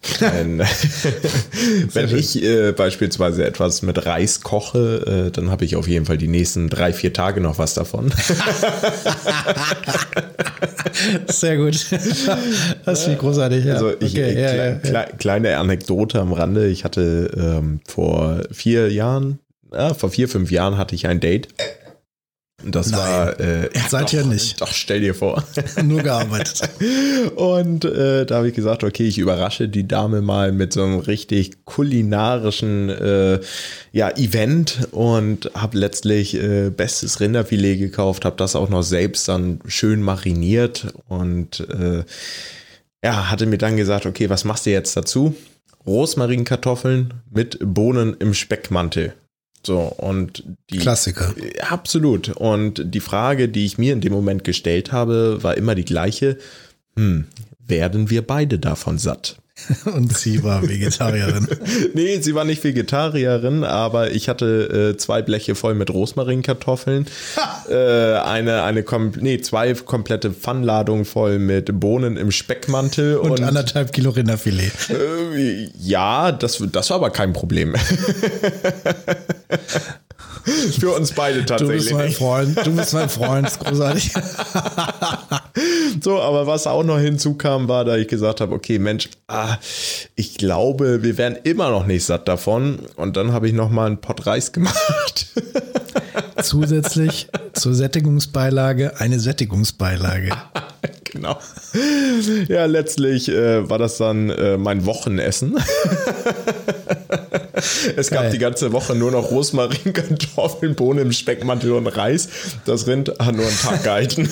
wenn, 0.21 0.59
wenn 0.59 2.15
ich 2.15 2.43
äh, 2.43 2.73
beispielsweise 2.73 3.47
etwas 3.47 3.81
mit 3.81 4.05
Reis 4.05 4.43
koche, 4.43 5.29
äh, 5.29 5.31
dann 5.31 5.51
habe 5.51 5.65
ich 5.65 5.77
auf 5.77 5.89
jeden 5.89 6.05
Fall 6.05 6.19
die 6.19 6.29
nächsten 6.29 6.69
drei, 6.69 6.93
vier 6.93 7.15
Tage 7.15 7.41
noch 7.41 7.57
was 7.59 7.73
davon. 7.73 8.13
Sehr 11.27 11.57
gut. 11.57 11.87
Das 12.85 13.01
ist 13.01 13.11
wie 13.11 13.17
großartig. 13.17 13.65
Ja. 13.65 13.75
Also 13.75 13.93
ich, 13.99 14.13
okay, 14.13 14.35
äh, 14.35 14.43
ja, 14.43 14.49
kle 14.49 14.67
ja, 14.93 15.05
kle 15.05 15.07
kleine 15.17 15.57
Anekdote 15.57 16.21
am 16.21 16.35
Rande. 16.35 16.67
Ich 16.67 16.85
hatte 16.85 17.31
ähm, 17.35 17.81
vor 17.87 18.43
vier 18.51 18.93
Jahren, 18.93 19.39
ja, 19.73 19.95
vor 19.95 20.11
vier, 20.11 20.29
fünf 20.29 20.51
Jahren 20.51 20.77
hatte 20.77 20.95
ich 20.95 21.07
ein 21.07 21.21
Date. 21.21 21.49
Das 22.67 22.91
Nein. 22.91 23.01
war 23.01 23.41
äh, 23.41 23.69
Seid 23.89 24.09
doch, 24.09 24.13
ihr 24.13 24.25
nicht. 24.25 24.61
Doch, 24.61 24.73
stell 24.73 25.01
dir 25.01 25.15
vor. 25.15 25.45
Nur 25.83 26.03
gearbeitet. 26.03 26.63
Und 27.37 27.85
äh, 27.85 28.25
da 28.27 28.37
habe 28.37 28.49
ich 28.49 28.55
gesagt, 28.55 28.85
okay, 28.85 29.05
ich 29.05 29.19
überrasche 29.19 29.69
die 29.69 29.87
Dame 29.87 30.21
mal 30.21 30.53
mit 30.53 30.73
so 30.73 30.83
einem 30.83 30.99
richtig 30.99 31.65
kulinarischen 31.65 32.89
äh, 32.89 33.41
ja, 33.93 34.11
Event 34.11 34.89
und 34.91 35.51
habe 35.55 35.79
letztlich 35.79 36.35
äh, 36.35 36.71
bestes 36.71 37.21
Rinderfilet 37.21 37.79
gekauft, 37.79 38.25
habe 38.25 38.37
das 38.37 38.57
auch 38.57 38.69
noch 38.69 38.83
selbst 38.83 39.29
dann 39.29 39.61
schön 39.67 40.03
mariniert 40.03 40.93
und 41.09 41.61
äh, 41.61 42.03
ja, 43.05 43.31
hatte 43.31 43.47
mir 43.47 43.59
dann 43.59 43.77
gesagt, 43.77 44.07
okay, 44.07 44.31
was 44.31 44.45
machst 44.45 44.67
du 44.67 44.71
jetzt 44.71 44.97
dazu? 44.97 45.35
Rosmarinkartoffeln 45.87 47.15
mit 47.31 47.59
Bohnen 47.61 48.17
im 48.19 48.35
Speckmantel. 48.35 49.15
So, 49.65 49.79
und 49.81 50.45
die. 50.71 50.79
Klassiker. 50.79 51.35
Absolut. 51.69 52.29
Und 52.29 52.83
die 52.95 53.01
Frage, 53.01 53.49
die 53.49 53.65
ich 53.65 53.79
mir 53.79 53.93
in 53.93 54.01
dem 54.01 54.13
Moment 54.13 54.45
gestellt 54.45 54.93
habe, 54.93 55.43
war 55.43 55.57
immer 55.57 55.75
die 55.75 55.85
gleiche. 55.85 56.39
Hm, 56.97 57.27
werden 57.67 58.11
wir 58.11 58.27
beide 58.27 58.59
davon 58.59 58.99
satt? 58.99 59.37
Und 59.85 60.17
sie 60.17 60.43
war 60.43 60.69
Vegetarierin. 60.69 61.47
Nee, 61.95 62.21
sie 62.21 62.35
war 62.35 62.45
nicht 62.45 62.65
Vegetarierin, 62.65 63.63
aber 63.63 64.11
ich 64.11 64.29
hatte 64.29 64.95
äh, 64.95 64.97
zwei 64.97 65.23
Bleche 65.23 65.55
voll 65.55 65.75
mit 65.75 65.91
Rosmarinkartoffeln, 65.91 67.07
äh, 67.71 68.15
eine, 68.17 68.65
eine 68.65 68.83
kom 68.83 69.13
nee, 69.21 69.41
zwei 69.41 69.73
komplette 69.75 70.33
Pfannladungen 70.33 71.05
voll 71.05 71.39
mit 71.39 71.79
Bohnen 71.79 72.17
im 72.17 72.33
Speckmantel 72.33 73.17
Und, 73.17 73.31
und, 73.31 73.45
anderthalb 73.45 73.93
Kilo 73.93 74.11
Rinderfilet. 74.11 74.73
äh, 74.91 75.69
ja, 75.79 76.33
das, 76.33 76.63
das 76.73 76.91
war 76.91 76.97
aber 76.97 77.11
kein 77.11 77.33
Problem. 77.33 77.77
Für 80.79 80.91
uns 80.95 81.13
beide 81.13 81.41
Du 81.41 81.47
tatsächlich. 81.47 81.85
bist 81.85 81.93
mein 81.93 82.13
Freund. 82.13 82.67
Du 82.67 82.77
bist 82.77 82.93
mein 82.93 83.09
Freund. 83.09 83.47
Ist 83.47 83.61
großartig. 83.61 84.13
So, 86.03 86.21
aber 86.21 86.49
was 86.49 86.67
auch 86.67 86.83
noch 86.83 86.99
hinzukam, 86.99 87.69
war, 87.69 87.85
da 87.85 87.97
ich 87.97 88.09
gesagt 88.09 88.41
habe, 88.41 88.53
okay, 88.53 88.81
Mensch, 88.81 89.09
ah, 89.29 89.57
ich 90.17 90.37
glaube, 90.37 91.05
wir 91.05 91.17
werden 91.17 91.39
immer 91.45 91.71
noch 91.71 91.87
nicht 91.87 92.05
satt 92.05 92.27
davon. 92.27 92.81
Und 92.97 93.17
dann 93.17 93.33
habe 93.33 93.47
ich 93.47 93.55
noch 93.55 93.71
mal 93.71 93.87
einen 93.87 94.01
Pott 94.01 94.27
Reis 94.27 94.51
gemacht. 94.51 95.27
Zusätzlich 96.43 97.29
zur 97.53 97.75
Sättigungsbeilage 97.75 98.99
eine 99.01 99.21
Sättigungsbeilage. 99.21 100.31
genau. 101.15 101.39
Ja, 102.49 102.67
letztlich 102.67 103.29
äh, 103.29 103.69
war 103.69 103.79
das 103.79 103.97
dann 103.97 104.31
äh, 104.31 104.57
mein 104.57 104.87
Wochenessen. 104.87 105.57
es 107.97 108.11
Geil. 108.11 108.23
gab 108.23 108.31
die 108.31 108.39
ganze 108.39 108.73
Woche 108.73 108.95
nur 108.95 109.11
noch 109.11 109.31
Rosmarin, 109.31 109.93
Kartoffeln, 109.93 110.75
Bohnen 110.77 111.01
im 111.01 111.13
Speckmantel 111.13 111.73
und 111.73 111.87
Reis. 111.87 112.29
Das 112.67 112.87
Rind 112.87 113.13
hat 113.19 113.35
nur 113.35 113.47
einen 113.47 113.59
Tag 113.59 113.83
gehalten. 113.83 114.29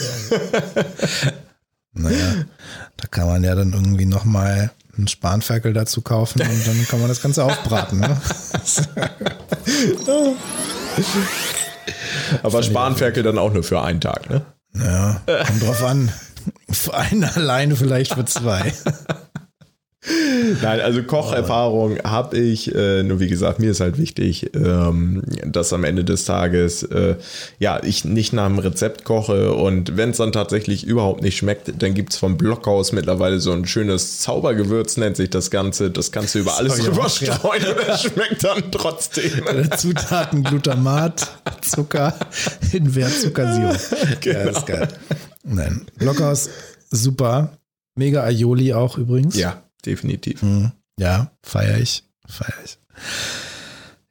Naja, 1.95 2.45
da 2.97 3.07
kann 3.11 3.27
man 3.27 3.45
ja 3.45 3.55
dann 3.55 3.73
irgendwie 3.73 4.07
nochmal 4.07 4.71
einen 4.97 5.09
Spanferkel 5.09 5.73
dazu 5.73 6.03
kaufen 6.03 6.41
und 6.43 6.67
dann 6.67 6.87
kann 6.89 7.01
man 7.01 7.09
das 7.09 7.23
Ganze 7.23 7.45
aufbraten. 7.45 8.01
Ne? 8.01 8.17
Aber 12.43 12.63
Spanferkel 12.63 13.23
dann 13.23 13.39
auch 13.39 13.53
nur 13.53 13.63
für 13.63 13.83
einen 13.83 14.01
Tag, 14.01 14.29
ne? 14.29 14.43
Ja, 14.75 15.21
kommt 15.47 15.63
drauf 15.63 15.83
an. 15.83 16.11
Für 16.71 16.95
einen 16.95 17.25
alleine 17.25 17.77
vielleicht 17.77 18.15
für 18.15 18.25
zwei. 18.25 18.73
Nein, 20.63 20.81
also 20.81 21.01
Kocherfahrung 21.05 21.99
habe 22.03 22.37
ich, 22.37 22.75
äh, 22.75 23.05
nur 23.05 23.21
wie 23.21 23.29
gesagt, 23.29 23.61
mir 23.61 23.71
ist 23.71 23.79
halt 23.79 23.99
wichtig, 23.99 24.51
ähm, 24.57 25.23
dass 25.47 25.73
am 25.73 25.85
Ende 25.85 26.03
des 26.03 26.25
Tages, 26.25 26.83
äh, 26.83 27.15
ja, 27.61 27.81
ich 27.85 28.05
nicht 28.05 28.33
nach 28.33 28.49
dem 28.49 28.59
Rezept 28.59 29.05
koche 29.05 29.53
und 29.53 29.97
wenn 29.97 30.11
es 30.11 30.17
dann 30.17 30.33
tatsächlich 30.33 30.85
überhaupt 30.85 31.23
nicht 31.23 31.37
schmeckt, 31.37 31.81
dann 31.81 31.95
gibt 31.95 32.15
es 32.15 32.19
vom 32.19 32.37
Blockhaus 32.37 32.91
mittlerweile 32.91 33.39
so 33.39 33.53
ein 33.53 33.65
schönes 33.65 34.19
Zaubergewürz, 34.19 34.97
nennt 34.97 35.17
sich 35.17 35.31
das 35.31 35.53
Ganze. 35.53 35.93
Das 35.93 36.11
kannst 36.11 36.35
du 36.35 36.41
über 36.41 36.59
alles 36.59 36.79
drüber 36.79 37.07
auch, 37.07 37.21
ja. 37.21 37.35
streuen 37.37 37.65
und 37.65 37.89
es 37.89 38.03
schmeckt 38.03 38.43
dann 38.43 38.73
trotzdem. 38.73 39.31
Zutaten 39.77 40.43
Glutamat, 40.43 41.31
Zucker, 41.61 42.17
Ingwer, 42.73 43.09
Zuckersirup. 43.09 43.79
Ja, 44.25 44.43
ist 44.43 44.67
geil. 44.67 44.89
Nein, 45.43 45.87
Blockhaus, 45.97 46.49
super. 46.91 47.59
Mega 47.95 48.23
Aioli 48.25 48.73
auch 48.73 48.97
übrigens. 48.97 49.37
Ja, 49.37 49.63
definitiv. 49.85 50.43
Mhm. 50.43 50.73
Ja, 50.99 51.33
feiere 51.43 51.79
ich. 51.79 52.05
Feiere 52.27 52.65
ich. 52.65 52.79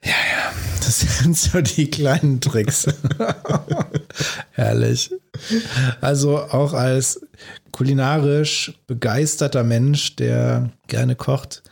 Ja, 0.03 0.11
ja. 0.11 0.53
Das 0.79 0.99
sind 0.99 1.37
so 1.37 1.61
die 1.61 1.89
kleinen 1.89 2.41
Tricks. 2.41 2.87
Herrlich. 4.51 5.11
Also 6.01 6.37
auch 6.37 6.73
als 6.73 7.21
kulinarisch 7.71 8.73
begeisterter 8.87 9.63
Mensch, 9.63 10.15
der 10.15 10.71
gerne 10.87 11.15
kocht, 11.15 11.63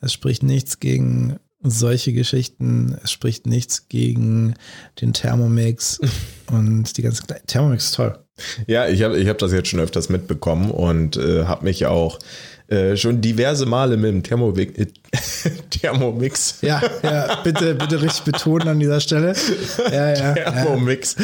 es 0.00 0.12
spricht 0.12 0.42
nichts 0.42 0.80
gegen 0.80 1.38
solche 1.62 2.12
Geschichten. 2.12 2.96
Es 3.02 3.10
spricht 3.10 3.46
nichts 3.46 3.88
gegen 3.88 4.54
den 5.00 5.12
Thermomix 5.12 6.00
und 6.50 6.96
die 6.96 7.02
ganze 7.02 7.24
Thermomix 7.46 7.86
ist 7.86 7.94
toll. 7.94 8.18
Ja, 8.66 8.88
ich 8.88 9.02
habe 9.02 9.18
ich 9.18 9.28
hab 9.28 9.38
das 9.38 9.52
jetzt 9.52 9.68
schon 9.68 9.80
öfters 9.80 10.08
mitbekommen 10.08 10.70
und 10.70 11.16
äh, 11.16 11.44
habe 11.44 11.64
mich 11.64 11.86
auch 11.86 12.18
äh, 12.68 12.98
schon 12.98 13.22
diverse 13.22 13.64
Male 13.64 13.96
mit 13.96 14.10
dem 14.10 14.22
Thermomix, 14.22 14.78
äh, 14.78 14.86
Thermomix, 15.70 16.58
Ja, 16.60 16.82
ja, 17.02 17.36
bitte, 17.42 17.74
bitte 17.74 18.02
richtig 18.02 18.24
betonen 18.24 18.68
an 18.68 18.78
dieser 18.78 19.00
Stelle. 19.00 19.34
Ja, 19.90 20.10
ja. 20.10 20.36
ja. 20.36 20.50
Thermomix 20.50 21.16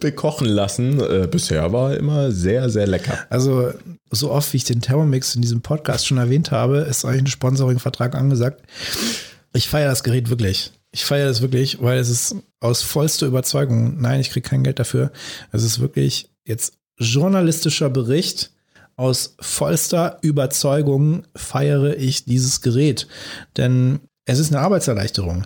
bekochen 0.00 0.46
lassen. 0.46 0.98
Äh, 1.00 1.28
bisher 1.30 1.70
war 1.70 1.94
immer 1.94 2.32
sehr, 2.32 2.70
sehr 2.70 2.86
lecker. 2.86 3.18
Also, 3.28 3.74
so 4.10 4.30
oft 4.30 4.50
wie 4.54 4.56
ich 4.56 4.64
den 4.64 4.80
Thermomix 4.80 5.34
in 5.34 5.42
diesem 5.42 5.60
Podcast 5.60 6.06
schon 6.06 6.16
erwähnt 6.16 6.50
habe, 6.50 6.78
ist 6.78 7.04
eigentlich 7.04 7.24
ein 7.24 7.26
Sponsoring-Vertrag 7.26 8.14
angesagt. 8.14 8.62
Ich 9.52 9.68
feiere 9.68 9.90
das 9.90 10.02
Gerät 10.02 10.30
wirklich. 10.30 10.72
Ich 10.92 11.04
feiere 11.04 11.28
das 11.28 11.42
wirklich, 11.42 11.82
weil 11.82 11.98
es 11.98 12.08
ist 12.08 12.36
aus 12.60 12.80
vollster 12.80 13.26
Überzeugung. 13.26 14.00
Nein, 14.00 14.20
ich 14.20 14.30
kriege 14.30 14.48
kein 14.48 14.62
Geld 14.62 14.78
dafür. 14.78 15.12
Es 15.52 15.62
ist 15.62 15.78
wirklich 15.78 16.30
jetzt 16.46 16.74
journalistischer 16.98 17.90
Bericht. 17.90 18.52
Aus 18.98 19.34
vollster 19.40 20.18
Überzeugung 20.22 21.24
feiere 21.36 21.96
ich 21.98 22.24
dieses 22.24 22.62
Gerät. 22.62 23.06
Denn 23.58 24.00
es 24.24 24.38
ist 24.38 24.50
eine 24.52 24.62
Arbeitserleichterung. 24.62 25.44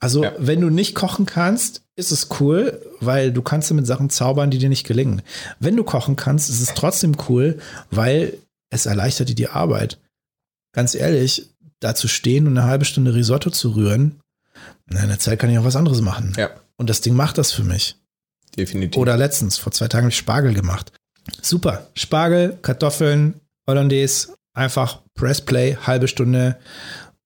Also, 0.00 0.24
Ja. 0.24 0.32
wenn 0.38 0.60
du 0.60 0.68
nicht 0.68 0.94
kochen 0.94 1.24
kannst, 1.24 1.82
ist 1.96 2.10
es 2.12 2.28
cool, 2.40 2.80
weil 3.00 3.32
du 3.32 3.40
kannst 3.42 3.70
mit 3.72 3.86
Sachen 3.86 4.10
zaubern, 4.10 4.50
die 4.50 4.58
dir 4.58 4.68
nicht 4.68 4.86
gelingen. 4.86 5.22
Wenn 5.60 5.76
du 5.76 5.84
kochen 5.84 6.16
kannst, 6.16 6.50
ist 6.50 6.60
es 6.60 6.74
trotzdem 6.74 7.16
cool, 7.28 7.58
weil 7.90 8.36
es 8.70 8.84
erleichtert 8.86 9.28
dir 9.30 9.34
die 9.34 9.48
Arbeit. 9.48 9.98
Ganz 10.72 10.94
ehrlich, 10.94 11.48
da 11.80 11.94
zu 11.94 12.06
stehen 12.08 12.46
und 12.46 12.56
eine 12.58 12.66
halbe 12.66 12.84
Stunde 12.84 13.14
Risotto 13.14 13.50
zu 13.50 13.70
rühren, 13.70 14.20
in 14.90 14.96
einer 14.98 15.18
Zeit 15.18 15.38
kann 15.38 15.50
ich 15.50 15.58
auch 15.58 15.64
was 15.64 15.76
anderes 15.76 16.00
machen. 16.02 16.34
Ja, 16.36 16.50
Und 16.76 16.88
das 16.90 17.00
Ding 17.00 17.14
macht 17.14 17.38
das 17.38 17.52
für 17.52 17.64
mich. 17.64 17.96
Definitiv. 18.56 19.00
Oder 19.00 19.16
letztens, 19.16 19.58
vor 19.58 19.72
zwei 19.72 19.88
Tagen 19.88 20.04
habe 20.04 20.10
ich 20.10 20.16
Spargel 20.18 20.54
gemacht. 20.54 20.92
Super. 21.42 21.88
Spargel, 21.94 22.58
Kartoffeln, 22.62 23.40
Hollandaise, 23.68 24.34
einfach 24.54 25.02
Press 25.14 25.40
Play, 25.40 25.76
halbe 25.76 26.08
Stunde 26.08 26.56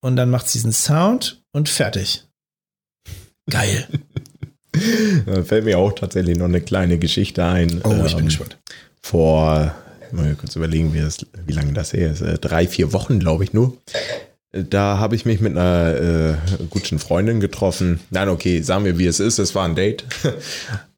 und 0.01 0.17
dann 0.17 0.31
macht 0.31 0.47
es 0.47 0.53
diesen 0.53 0.73
Sound 0.73 1.43
und 1.53 1.69
fertig. 1.69 2.25
Geil. 3.51 3.87
Da 5.27 5.45
fällt 5.45 5.67
mir 5.67 5.79
auch 5.79 5.93
tatsächlich 5.93 6.37
noch 6.37 6.47
eine 6.47 6.61
kleine 6.61 6.99
Geschichte 6.99 7.45
ein. 7.45 7.81
Oh, 7.85 7.93
ich 8.05 8.15
bin 8.15 8.23
Ähm, 8.23 8.25
gespannt. 8.27 8.59
Vor, 9.03 9.73
mal 10.11 10.35
kurz 10.35 10.57
überlegen, 10.57 10.93
wie, 10.93 10.99
das, 10.99 11.19
wie 11.47 11.53
lange 11.53 11.73
das 11.75 11.93
her 11.93 12.11
ist. 12.11 12.23
Äh, 12.23 12.39
Drei, 12.39 12.67
vier 12.67 12.93
Wochen, 12.93 13.21
glaube 13.21 13.45
ich 13.45 13.53
nur. 13.53 13.77
Äh, 14.51 14.65
Da 14.65 14.99
habe 14.99 15.15
ich 15.15 15.27
mich 15.27 15.39
mit 15.41 15.53
einer 15.57 15.95
äh, 15.95 16.65
guten 16.71 16.99
Freundin 16.99 17.39
getroffen. 17.39 18.01
Nein, 18.11 18.29
okay, 18.29 18.63
sagen 18.63 18.85
wir, 18.85 18.99
wie 18.99 19.07
es 19.07 19.21
ist. 19.21 19.39
Es 19.39 19.55
war 19.55 19.65
ein 19.65 19.77
Date. 19.77 20.05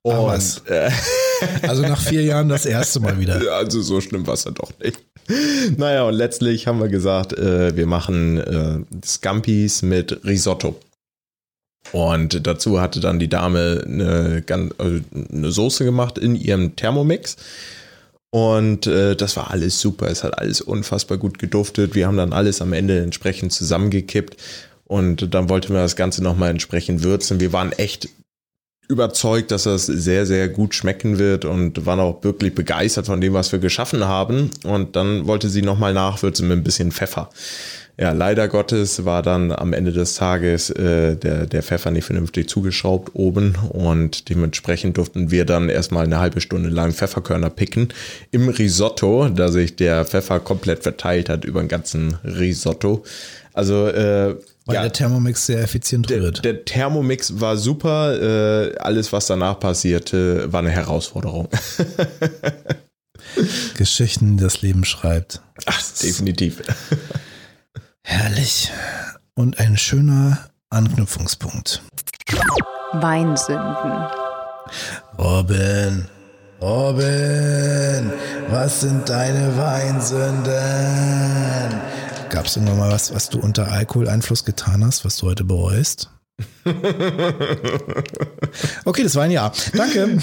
Und, 0.06 0.26
was. 0.26 0.58
Äh, 0.66 0.90
Also 1.62 1.82
nach 1.82 2.00
vier 2.00 2.22
Jahren 2.22 2.48
das 2.48 2.64
erste 2.64 3.00
Mal 3.00 3.18
wieder. 3.20 3.40
also 3.52 3.82
so 3.82 4.00
schlimm 4.00 4.26
war 4.26 4.34
es 4.34 4.44
dann 4.44 4.54
doch 4.54 4.72
nicht. 4.82 4.98
Naja, 5.76 6.04
und 6.04 6.14
letztlich 6.14 6.66
haben 6.66 6.80
wir 6.80 6.88
gesagt, 6.88 7.32
äh, 7.34 7.76
wir 7.76 7.86
machen 7.86 8.38
äh, 8.38 8.78
Scampis 9.04 9.82
mit 9.82 10.24
Risotto. 10.24 10.80
Und 11.92 12.46
dazu 12.46 12.80
hatte 12.80 13.00
dann 13.00 13.18
die 13.18 13.28
Dame 13.28 13.82
eine, 13.84 14.42
äh, 14.46 15.00
eine 15.32 15.50
Soße 15.50 15.84
gemacht 15.84 16.18
in 16.18 16.36
ihrem 16.36 16.76
Thermomix. 16.76 17.36
Und 18.30 18.86
äh, 18.86 19.14
das 19.14 19.36
war 19.36 19.50
alles 19.50 19.80
super. 19.80 20.08
Es 20.08 20.24
hat 20.24 20.38
alles 20.38 20.60
unfassbar 20.60 21.18
gut 21.18 21.38
geduftet. 21.38 21.94
Wir 21.94 22.06
haben 22.06 22.16
dann 22.16 22.32
alles 22.32 22.62
am 22.62 22.72
Ende 22.72 23.00
entsprechend 23.00 23.52
zusammengekippt. 23.52 24.36
Und 24.84 25.34
dann 25.34 25.48
wollten 25.48 25.72
wir 25.74 25.80
das 25.82 25.96
Ganze 25.96 26.22
nochmal 26.22 26.50
entsprechend 26.50 27.02
würzen. 27.02 27.40
Wir 27.40 27.52
waren 27.52 27.72
echt 27.72 28.08
überzeugt, 28.88 29.50
dass 29.50 29.64
das 29.64 29.86
sehr, 29.86 30.26
sehr 30.26 30.48
gut 30.48 30.74
schmecken 30.74 31.18
wird 31.18 31.44
und 31.44 31.86
waren 31.86 32.00
auch 32.00 32.22
wirklich 32.22 32.54
begeistert 32.54 33.06
von 33.06 33.20
dem, 33.20 33.32
was 33.32 33.50
wir 33.52 33.58
geschaffen 33.58 34.04
haben. 34.04 34.50
Und 34.64 34.96
dann 34.96 35.26
wollte 35.26 35.48
sie 35.48 35.62
nochmal 35.62 35.92
nachwürzen 35.92 36.48
mit 36.48 36.58
ein 36.58 36.64
bisschen 36.64 36.92
Pfeffer. 36.92 37.30
Ja, 37.98 38.12
leider 38.12 38.46
Gottes 38.48 39.06
war 39.06 39.22
dann 39.22 39.50
am 39.50 39.72
Ende 39.72 39.90
des 39.90 40.16
Tages 40.16 40.68
äh, 40.68 41.16
der, 41.16 41.46
der 41.46 41.62
Pfeffer 41.62 41.90
nicht 41.90 42.04
vernünftig 42.04 42.46
zugeschraubt 42.46 43.14
oben 43.14 43.56
und 43.70 44.28
dementsprechend 44.28 44.98
durften 44.98 45.30
wir 45.30 45.46
dann 45.46 45.70
erstmal 45.70 46.04
eine 46.04 46.18
halbe 46.18 46.42
Stunde 46.42 46.68
lang 46.68 46.92
Pfefferkörner 46.92 47.48
picken 47.48 47.88
im 48.32 48.50
Risotto, 48.50 49.30
da 49.30 49.48
sich 49.48 49.76
der 49.76 50.04
Pfeffer 50.04 50.40
komplett 50.40 50.82
verteilt 50.82 51.30
hat 51.30 51.46
über 51.46 51.60
den 51.60 51.68
ganzen 51.68 52.18
Risotto. 52.22 53.02
Also 53.54 53.86
äh, 53.86 54.34
Weil 54.66 54.74
ja, 54.74 54.82
der 54.82 54.92
Thermomix 54.92 55.46
sehr 55.46 55.62
effizient 55.62 56.10
der, 56.10 56.22
rührt. 56.22 56.44
der 56.44 56.64
Thermomix 56.64 57.40
war 57.40 57.56
super. 57.56 58.72
Äh, 58.72 58.76
alles, 58.78 59.12
was 59.12 59.26
danach 59.26 59.60
passierte, 59.60 60.52
war 60.52 60.58
eine 60.60 60.70
Herausforderung. 60.70 61.48
Geschichten, 63.76 64.36
die 64.36 64.42
das 64.42 64.62
Leben 64.62 64.84
schreibt. 64.84 65.40
Ach, 65.66 65.80
definitiv. 66.02 66.62
Herrlich. 68.02 68.72
Und 69.34 69.60
ein 69.60 69.76
schöner 69.76 70.50
Anknüpfungspunkt. 70.70 71.82
Weinsünden. 72.94 74.06
Robin, 75.18 76.06
Robin, 76.60 78.12
was 78.48 78.80
sind 78.80 79.08
deine 79.08 79.56
Weinsünden? 79.56 80.52
Gab 82.36 82.44
es 82.44 82.54
irgendwann 82.54 82.78
mal 82.80 82.92
was, 82.92 83.14
was 83.14 83.30
du 83.30 83.38
unter 83.40 83.72
Alkoholeinfluss 83.72 84.44
getan 84.44 84.84
hast, 84.84 85.06
was 85.06 85.16
du 85.16 85.26
heute 85.26 85.42
bereust? 85.42 86.10
Okay, 88.84 89.02
das 89.02 89.14
war 89.14 89.22
ein 89.22 89.30
Ja. 89.30 89.50
Danke. 89.72 90.18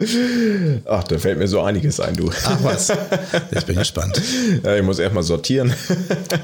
Ach, 0.88 1.04
da 1.04 1.18
fällt 1.18 1.36
mir 1.38 1.48
so 1.48 1.60
einiges 1.60 2.00
ein, 2.00 2.16
du. 2.16 2.30
Ach 2.46 2.56
was. 2.62 2.90
Ich 3.50 3.66
bin 3.66 3.76
gespannt. 3.76 4.22
Ja, 4.64 4.74
ich 4.74 4.82
muss 4.82 4.98
erstmal 4.98 5.22
sortieren. 5.22 5.74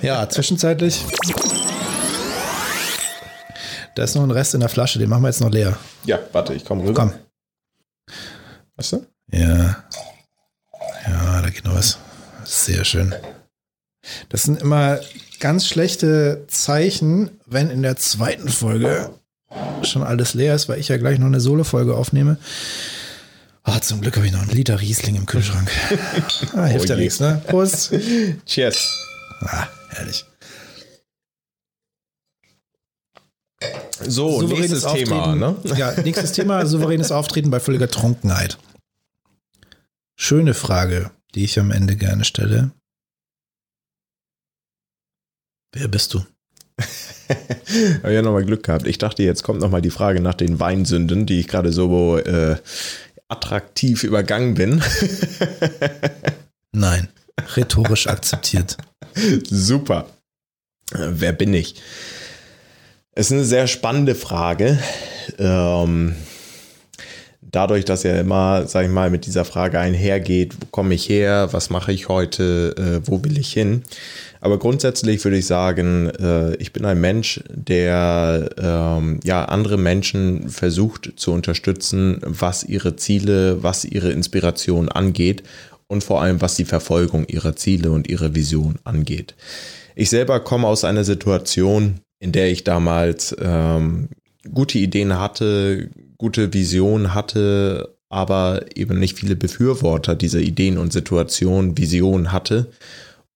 Ja, 0.02 0.28
zwischenzeitlich. 0.28 1.06
Da 3.94 4.04
ist 4.04 4.14
noch 4.16 4.22
ein 4.22 4.30
Rest 4.30 4.52
in 4.52 4.60
der 4.60 4.68
Flasche, 4.68 4.98
den 4.98 5.08
machen 5.08 5.22
wir 5.22 5.28
jetzt 5.28 5.40
noch 5.40 5.50
leer. 5.50 5.78
Ja, 6.04 6.18
warte, 6.32 6.52
ich 6.52 6.66
komme 6.66 6.82
rüber. 6.84 6.92
Komm. 6.92 7.14
Weißt 8.76 8.92
du? 8.92 9.06
Ja. 9.32 9.82
Ja, 11.06 11.40
da 11.40 11.48
geht 11.48 11.64
noch 11.64 11.74
was. 11.74 11.96
Sehr 12.44 12.84
schön. 12.84 13.14
Das 14.28 14.42
sind 14.42 14.60
immer 14.60 15.00
ganz 15.40 15.66
schlechte 15.66 16.44
Zeichen, 16.48 17.30
wenn 17.46 17.70
in 17.70 17.82
der 17.82 17.96
zweiten 17.96 18.48
Folge 18.48 19.10
schon 19.82 20.02
alles 20.02 20.34
leer 20.34 20.54
ist, 20.54 20.68
weil 20.68 20.78
ich 20.78 20.88
ja 20.88 20.96
gleich 20.96 21.18
noch 21.18 21.26
eine 21.26 21.40
Solo-Folge 21.40 21.94
aufnehme. 21.94 22.38
Ah, 23.62 23.80
zum 23.80 24.00
Glück 24.00 24.16
habe 24.16 24.26
ich 24.26 24.32
noch 24.32 24.40
einen 24.40 24.50
Liter 24.50 24.80
Riesling 24.80 25.16
im 25.16 25.26
Kühlschrank. 25.26 25.70
Ah, 26.54 26.64
hilft 26.64 26.86
Oh 26.86 26.88
ja 26.88 26.96
nichts, 26.96 27.20
ne? 27.20 27.42
Prost. 27.46 27.92
Cheers. 28.46 28.88
Ah, 29.42 29.68
herrlich. 29.90 30.24
So, 34.00 34.42
nächstes 34.42 34.84
Thema, 34.84 35.34
ne? 35.34 35.56
Ja, 35.76 35.92
nächstes 36.02 36.32
Thema, 36.32 36.64
souveränes 36.64 37.12
Auftreten 37.12 37.50
bei 37.50 37.60
völliger 37.60 37.88
Trunkenheit. 37.88 38.58
Schöne 40.16 40.54
Frage, 40.54 41.10
die 41.34 41.44
ich 41.44 41.58
am 41.58 41.70
Ende 41.70 41.96
gerne 41.96 42.24
stelle. 42.24 42.70
Wer 45.72 45.88
bist 45.88 46.14
du? 46.14 46.24
Habe 48.02 48.14
ja 48.14 48.22
nochmal 48.22 48.44
Glück 48.44 48.62
gehabt. 48.64 48.86
Ich 48.86 48.98
dachte, 48.98 49.22
jetzt 49.22 49.42
kommt 49.42 49.60
nochmal 49.60 49.82
die 49.82 49.90
Frage 49.90 50.20
nach 50.20 50.34
den 50.34 50.60
Weinsünden, 50.60 51.26
die 51.26 51.40
ich 51.40 51.48
gerade 51.48 51.72
so 51.72 52.16
äh, 52.18 52.56
attraktiv 53.28 54.04
übergangen 54.04 54.54
bin. 54.54 54.82
Nein, 56.72 57.08
rhetorisch 57.56 58.06
akzeptiert. 58.06 58.76
Super. 59.44 60.06
Äh, 60.92 61.08
Wer 61.10 61.32
bin 61.32 61.52
ich? 61.52 61.82
Es 63.12 63.26
ist 63.26 63.32
eine 63.32 63.44
sehr 63.44 63.66
spannende 63.66 64.14
Frage. 64.14 64.78
Ähm, 65.38 66.14
dadurch, 67.40 67.84
dass 67.84 68.02
ja 68.02 68.18
immer, 68.18 68.66
sag 68.66 68.84
ich 68.84 68.90
mal, 68.90 69.10
mit 69.10 69.26
dieser 69.26 69.44
Frage 69.44 69.78
einhergeht, 69.78 70.54
wo 70.60 70.66
komme 70.66 70.94
ich 70.94 71.08
her, 71.08 71.48
was 71.52 71.70
mache 71.70 71.92
ich 71.92 72.08
heute, 72.08 72.74
äh, 72.76 73.06
wo 73.08 73.22
will 73.24 73.38
ich 73.38 73.52
hin? 73.52 73.82
Aber 74.40 74.58
grundsätzlich 74.58 75.24
würde 75.24 75.38
ich 75.38 75.46
sagen, 75.46 76.10
äh, 76.10 76.54
ich 76.56 76.72
bin 76.72 76.84
ein 76.84 77.00
Mensch, 77.00 77.40
der 77.50 78.50
ähm, 78.58 79.20
ja 79.24 79.44
andere 79.46 79.76
Menschen 79.76 80.48
versucht 80.48 81.12
zu 81.16 81.32
unterstützen, 81.32 82.20
was 82.22 82.64
ihre 82.64 82.96
Ziele, 82.96 83.62
was 83.62 83.84
ihre 83.84 84.12
Inspiration 84.12 84.88
angeht 84.88 85.42
und 85.88 86.04
vor 86.04 86.22
allem 86.22 86.40
was 86.40 86.54
die 86.54 86.64
Verfolgung 86.64 87.26
ihrer 87.26 87.56
Ziele 87.56 87.90
und 87.90 88.08
ihrer 88.08 88.34
Vision 88.34 88.76
angeht. 88.84 89.34
Ich 89.96 90.10
selber 90.10 90.40
komme 90.40 90.68
aus 90.68 90.84
einer 90.84 91.04
Situation, 91.04 92.00
in 92.20 92.32
der 92.32 92.50
ich 92.50 92.62
damals 92.62 93.34
ähm, 93.40 94.08
gute 94.52 94.78
Ideen 94.78 95.18
hatte, 95.18 95.90
gute 96.16 96.52
Visionen 96.52 97.14
hatte, 97.14 97.96
aber 98.08 98.64
eben 98.74 98.98
nicht 98.98 99.18
viele 99.18 99.36
Befürworter 99.36 100.14
dieser 100.14 100.40
Ideen 100.40 100.78
und 100.78 100.92
Situationen, 100.92 101.76
Visionen 101.76 102.32
hatte. 102.32 102.68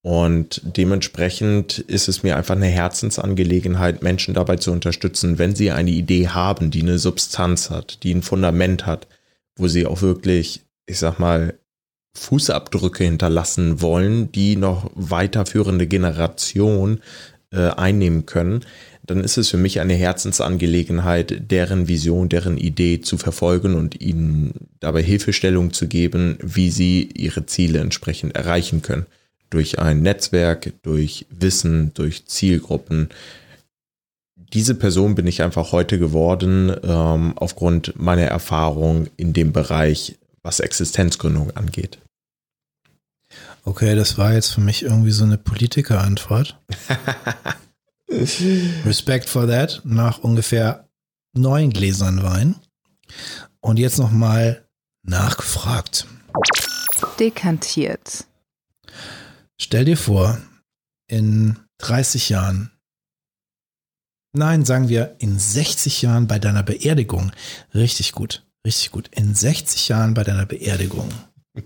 Und 0.03 0.61
dementsprechend 0.65 1.79
ist 1.79 2.09
es 2.09 2.25
mir 2.25 2.37
einfach 2.37 2.57
eine 2.57 2.67
Herzensangelegenheit, 2.67 4.03
Menschen 4.03 4.35
dabei 4.35 4.57
zu 4.57 4.73
unterstützen, 4.73 5.39
wenn 5.39 5.55
sie 5.55 5.71
eine 5.71 5.93
Idee 5.93 6.29
haben, 6.29 6.73
die 6.73 6.83
eine 6.83 6.99
Substanz 6.99 7.71
hat, 7.71 8.03
die 8.03 8.13
ein 8.13 8.23
Fundament 8.23 8.85
hat, 8.85 9.07
wo 9.57 9.69
sie 9.69 9.87
auch 9.87 10.03
wirklich, 10.03 10.63
ich 10.87 10.99
sag 10.99 11.21
mal, 11.21 11.55
Fußabdrücke 12.15 13.05
hinterlassen 13.05 13.81
wollen, 13.81 14.33
die 14.33 14.57
noch 14.57 14.91
weiterführende 14.95 15.87
Generationen 15.87 17.01
äh, 17.53 17.69
einnehmen 17.69 18.27
können, 18.27 18.65
dann 19.05 19.23
ist 19.23 19.37
es 19.37 19.51
für 19.51 19.57
mich 19.57 19.81
eine 19.81 19.95
Herzensangelegenheit, 19.95 21.51
deren 21.51 21.89
Vision, 21.89 22.29
deren 22.29 22.59
Idee 22.59 23.01
zu 23.01 23.19
verfolgen 23.19 23.75
und 23.75 24.01
ihnen 24.01 24.69
dabei 24.81 25.03
Hilfestellung 25.03 25.73
zu 25.73 25.89
geben, 25.89 26.39
wie 26.43 26.71
sie 26.71 27.09
ihre 27.15 27.47
Ziele 27.47 27.81
entsprechend 27.81 28.37
erreichen 28.37 28.83
können. 28.83 29.07
Durch 29.53 29.79
ein 29.79 30.01
Netzwerk, 30.01 30.73
durch 30.83 31.27
Wissen, 31.29 31.93
durch 31.93 32.25
Zielgruppen. 32.27 33.11
Diese 34.55 34.75
Person 34.75 35.15
bin 35.15 35.27
ich 35.27 35.43
einfach 35.43 35.73
heute 35.73 35.99
geworden, 35.99 36.75
ähm, 36.83 37.35
aufgrund 37.37 38.01
meiner 38.01 38.23
Erfahrung 38.23 39.09
in 39.19 39.35
dem 39.35 39.53
Bereich, 39.53 40.17
was 40.43 40.61
Existenzgründung 40.61 41.51
angeht. 41.55 41.99
Okay, 43.65 43.95
das 43.95 44.17
war 44.17 44.33
jetzt 44.33 44.55
für 44.55 44.63
mich 44.63 44.83
irgendwie 44.83 45.11
so 45.11 45.25
eine 45.25 45.37
Politikerantwort. 45.37 46.59
Respect 48.87 49.29
for 49.29 49.47
that. 49.47 49.83
Nach 49.85 50.19
ungefähr 50.19 50.89
neun 51.35 51.71
Gläsern 51.71 52.23
Wein. 52.23 52.57
Und 53.61 53.79
jetzt 53.79 53.99
nochmal 53.99 54.65
nachgefragt. 55.03 56.07
Dekantiert. 57.21 58.25
Stell 59.63 59.85
dir 59.85 59.97
vor, 59.97 60.39
in 61.09 61.57
30 61.79 62.31
Jahren, 62.31 62.73
nein, 64.33 64.65
sagen 64.65 64.89
wir 64.89 65.15
in 65.21 65.39
60 65.39 66.03
Jahren 66.03 66.27
bei 66.27 66.41
deiner 66.41 66.65
Beerdigung, 66.65 67.31
richtig 67.73 68.11
gut, 68.11 68.45
richtig 68.67 68.91
gut, 68.91 69.07
in 69.13 69.37
60 69.37 69.87
Jahren 69.87 70.15
bei 70.15 70.25
deiner 70.25 70.47
Beerdigung. 70.47 71.09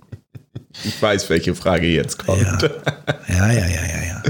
Ich 0.85 1.01
weiß, 1.01 1.31
welche 1.31 1.55
Frage 1.55 1.87
jetzt 1.87 2.19
kommt. 2.19 2.43
Ja, 2.43 2.71
ja, 3.29 3.51
ja, 3.51 3.67
ja, 3.67 3.87
ja. 3.87 4.03
ja. 4.03 4.23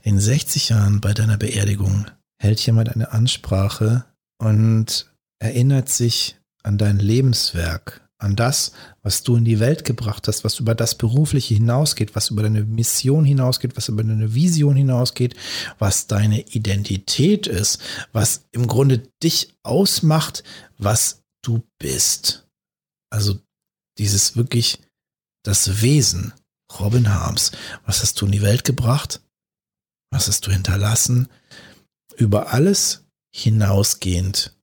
In 0.00 0.18
60 0.18 0.70
Jahren 0.70 1.02
bei 1.02 1.12
deiner 1.12 1.36
Beerdigung 1.36 2.06
hält 2.40 2.64
jemand 2.64 2.88
eine 2.88 3.12
Ansprache 3.12 4.06
und 4.38 5.12
erinnert 5.40 5.90
sich 5.90 6.38
an 6.62 6.78
dein 6.78 6.98
Lebenswerk, 6.98 8.03
an 8.24 8.36
das, 8.36 8.72
was 9.02 9.22
du 9.22 9.36
in 9.36 9.44
die 9.44 9.60
Welt 9.60 9.84
gebracht 9.84 10.26
hast, 10.26 10.44
was 10.44 10.58
über 10.58 10.74
das 10.74 10.96
Berufliche 10.96 11.54
hinausgeht, 11.54 12.16
was 12.16 12.30
über 12.30 12.42
deine 12.42 12.64
Mission 12.64 13.24
hinausgeht, 13.24 13.76
was 13.76 13.88
über 13.88 14.02
deine 14.02 14.34
Vision 14.34 14.74
hinausgeht, 14.74 15.36
was 15.78 16.06
deine 16.06 16.40
Identität 16.48 17.46
ist, 17.46 17.80
was 18.12 18.46
im 18.50 18.66
Grunde 18.66 19.06
dich 19.22 19.54
ausmacht, 19.62 20.42
was 20.78 21.22
du 21.42 21.62
bist. 21.78 22.48
Also 23.10 23.38
dieses 23.98 24.36
wirklich 24.36 24.80
das 25.44 25.82
Wesen 25.82 26.32
Robin 26.80 27.12
Harms. 27.12 27.52
Was 27.84 28.00
hast 28.02 28.20
du 28.20 28.26
in 28.26 28.32
die 28.32 28.42
Welt 28.42 28.64
gebracht? 28.64 29.20
Was 30.10 30.28
hast 30.28 30.46
du 30.46 30.50
hinterlassen? 30.50 31.28
Über 32.16 32.52
alles 32.52 33.04
hinausgehend. 33.34 34.56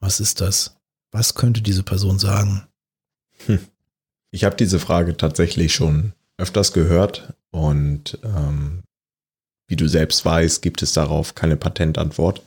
Was 0.00 0.20
ist 0.20 0.40
das? 0.40 0.76
Was 1.14 1.34
könnte 1.34 1.62
diese 1.62 1.84
Person 1.84 2.18
sagen? 2.18 2.66
Hm. 3.46 3.60
Ich 4.32 4.42
habe 4.42 4.56
diese 4.56 4.80
Frage 4.80 5.16
tatsächlich 5.16 5.72
schon 5.72 6.12
öfters 6.38 6.72
gehört 6.72 7.34
und 7.52 8.18
ähm, 8.24 8.82
wie 9.68 9.76
du 9.76 9.88
selbst 9.88 10.24
weißt, 10.24 10.60
gibt 10.60 10.82
es 10.82 10.92
darauf 10.92 11.36
keine 11.36 11.56
Patentantwort. 11.56 12.42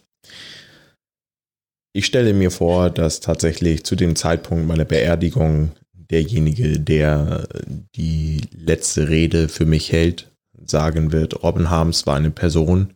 Ich 1.94 2.06
stelle 2.06 2.34
mir 2.34 2.52
vor, 2.52 2.90
dass 2.90 3.22
tatsächlich 3.22 3.86
zu 3.86 3.96
dem 3.96 4.18
Zeitpunkt 4.18 4.68
meiner 4.68 4.84
Beerdigung 4.84 5.72
derjenige, 5.94 6.78
der 6.78 7.48
die 7.96 8.42
letzte 8.52 9.08
Rede 9.08 9.48
für 9.48 9.66
mich 9.66 9.94
hält, 9.94 10.30
sagen 10.66 11.14
wird, 11.14 11.42
Robin 11.42 11.70
Harms 11.70 12.06
war 12.06 12.18
eine 12.18 12.32
Person, 12.32 12.94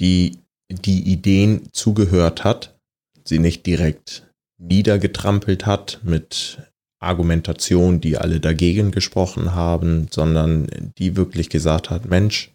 die 0.00 0.38
die 0.68 1.02
Ideen 1.02 1.68
zugehört 1.72 2.42
hat, 2.42 2.73
sie 3.26 3.38
nicht 3.38 3.66
direkt 3.66 4.30
niedergetrampelt 4.58 5.66
hat 5.66 6.00
mit 6.02 6.58
Argumentation, 7.00 8.00
die 8.00 8.16
alle 8.16 8.40
dagegen 8.40 8.90
gesprochen 8.90 9.54
haben, 9.54 10.08
sondern 10.10 10.92
die 10.98 11.16
wirklich 11.16 11.50
gesagt 11.50 11.90
hat, 11.90 12.06
Mensch, 12.06 12.54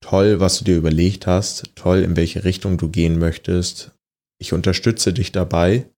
toll, 0.00 0.38
was 0.40 0.58
du 0.58 0.64
dir 0.64 0.76
überlegt 0.76 1.26
hast, 1.26 1.74
toll, 1.74 1.98
in 2.00 2.16
welche 2.16 2.44
Richtung 2.44 2.76
du 2.76 2.88
gehen 2.88 3.18
möchtest. 3.18 3.92
Ich 4.38 4.52
unterstütze 4.52 5.12
dich 5.12 5.32
dabei. 5.32 5.90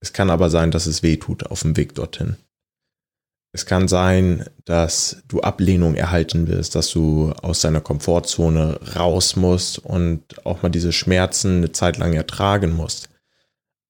Es 0.00 0.12
kann 0.12 0.30
aber 0.30 0.50
sein, 0.50 0.70
dass 0.70 0.86
es 0.86 1.02
weh 1.02 1.16
tut 1.16 1.46
auf 1.46 1.62
dem 1.62 1.76
Weg 1.76 1.94
dorthin. 1.94 2.36
Es 3.54 3.66
kann 3.66 3.86
sein, 3.86 4.46
dass 4.64 5.22
du 5.28 5.42
Ablehnung 5.42 5.94
erhalten 5.94 6.48
wirst, 6.48 6.74
dass 6.74 6.90
du 6.90 7.32
aus 7.42 7.60
deiner 7.60 7.82
Komfortzone 7.82 8.80
raus 8.96 9.36
musst 9.36 9.78
und 9.78 10.46
auch 10.46 10.62
mal 10.62 10.70
diese 10.70 10.92
Schmerzen 10.92 11.58
eine 11.58 11.72
Zeit 11.72 11.98
lang 11.98 12.14
ertragen 12.14 12.72
musst, 12.74 13.10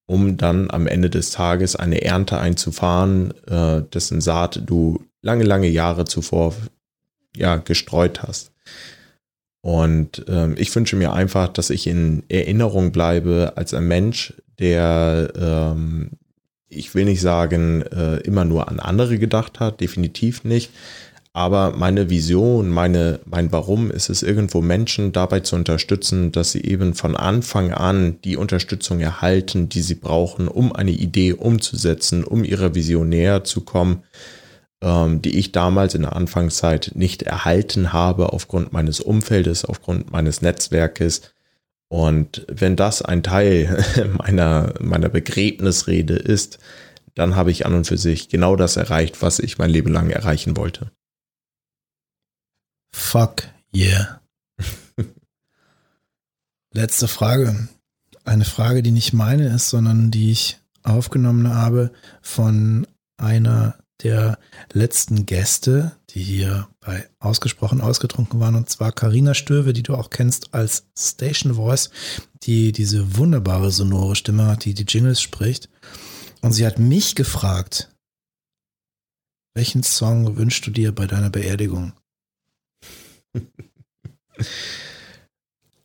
um 0.06 0.36
dann 0.36 0.68
am 0.68 0.88
Ende 0.88 1.10
des 1.10 1.30
Tages 1.30 1.76
eine 1.76 2.02
Ernte 2.02 2.38
einzufahren, 2.38 3.32
äh, 3.46 3.82
dessen 3.82 4.20
Saat 4.20 4.62
du 4.66 5.04
lange, 5.20 5.44
lange 5.44 5.68
Jahre 5.68 6.06
zuvor 6.06 6.54
ja, 7.36 7.56
gestreut 7.56 8.24
hast. 8.24 8.50
Und 9.60 10.24
ähm, 10.26 10.56
ich 10.58 10.74
wünsche 10.74 10.96
mir 10.96 11.12
einfach, 11.12 11.46
dass 11.46 11.70
ich 11.70 11.86
in 11.86 12.24
Erinnerung 12.28 12.90
bleibe 12.90 13.52
als 13.54 13.72
ein 13.74 13.86
Mensch, 13.86 14.34
der, 14.58 15.32
ähm, 15.36 16.10
ich 16.72 16.94
will 16.94 17.04
nicht 17.04 17.20
sagen, 17.20 17.82
äh, 17.82 18.16
immer 18.18 18.44
nur 18.44 18.68
an 18.68 18.80
andere 18.80 19.18
gedacht 19.18 19.60
hat, 19.60 19.80
definitiv 19.80 20.44
nicht. 20.44 20.70
Aber 21.34 21.70
meine 21.74 22.10
Vision, 22.10 22.68
meine, 22.68 23.20
mein 23.24 23.52
Warum 23.52 23.90
ist 23.90 24.10
es 24.10 24.22
irgendwo 24.22 24.60
Menschen 24.60 25.12
dabei 25.12 25.40
zu 25.40 25.56
unterstützen, 25.56 26.30
dass 26.30 26.52
sie 26.52 26.62
eben 26.62 26.92
von 26.92 27.16
Anfang 27.16 27.72
an 27.72 28.20
die 28.22 28.36
Unterstützung 28.36 29.00
erhalten, 29.00 29.70
die 29.70 29.80
sie 29.80 29.94
brauchen, 29.94 30.46
um 30.46 30.74
eine 30.74 30.90
Idee 30.90 31.32
umzusetzen, 31.32 32.22
um 32.22 32.44
ihrer 32.44 32.74
Vision 32.74 33.08
näher 33.08 33.44
zu 33.44 33.62
kommen 33.62 34.02
ähm, 34.82 35.22
die 35.22 35.38
ich 35.38 35.52
damals 35.52 35.94
in 35.94 36.02
der 36.02 36.16
Anfangszeit 36.16 36.90
nicht 36.94 37.22
erhalten 37.22 37.92
habe 37.92 38.32
aufgrund 38.32 38.72
meines 38.72 39.00
Umfeldes, 39.00 39.64
aufgrund 39.64 40.10
meines 40.10 40.42
Netzwerkes. 40.42 41.22
Und 41.93 42.47
wenn 42.49 42.74
das 42.74 43.03
ein 43.03 43.22
Teil 43.22 43.84
meiner, 44.16 44.72
meiner 44.80 45.11
Begräbnisrede 45.11 46.14
ist, 46.14 46.59
dann 47.14 47.36
habe 47.36 47.51
ich 47.51 47.66
an 47.66 47.74
und 47.74 47.86
für 47.86 47.99
sich 47.99 48.30
genau 48.30 48.57
das 48.57 48.76
erreicht, 48.76 49.20
was 49.20 49.38
ich 49.38 49.59
mein 49.59 49.68
Leben 49.68 49.93
lang 49.93 50.09
erreichen 50.09 50.57
wollte. 50.57 50.90
Fuck 52.95 53.43
yeah. 53.76 54.22
Letzte 56.72 57.09
Frage. 57.09 57.68
Eine 58.24 58.47
Frage, 58.47 58.82
die 58.82 58.90
nicht 58.90 59.12
meine 59.12 59.55
ist, 59.55 59.68
sondern 59.68 60.11
die 60.11 60.30
ich 60.30 60.61
aufgenommen 60.84 61.55
habe 61.55 61.93
von 62.22 62.86
einer 63.18 63.76
der 64.03 64.38
letzten 64.72 65.26
Gäste, 65.26 65.92
die 66.11 66.22
hier 66.22 66.68
bei 66.80 67.09
Ausgesprochen 67.18 67.80
ausgetrunken 67.80 68.40
waren, 68.40 68.55
und 68.55 68.68
zwar 68.68 68.92
Karina 68.92 69.34
Stöwe, 69.34 69.72
die 69.72 69.82
du 69.82 69.94
auch 69.94 70.11
kennst 70.11 70.55
als 70.55 70.86
Station 70.98 71.55
Voice, 71.55 71.90
die 72.42 72.72
diese 72.72 73.16
wunderbare 73.16 73.70
sonore 73.70 74.16
Stimme 74.16 74.46
hat, 74.46 74.64
die 74.64 74.74
die 74.74 74.84
Jingles 74.84 75.20
spricht. 75.20 75.68
Und 76.40 76.53
sie 76.53 76.66
hat 76.66 76.78
mich 76.78 77.14
gefragt, 77.14 77.88
welchen 79.55 79.82
Song 79.82 80.36
wünschst 80.36 80.66
du 80.66 80.70
dir 80.70 80.92
bei 80.92 81.07
deiner 81.07 81.30
Beerdigung? 81.30 81.92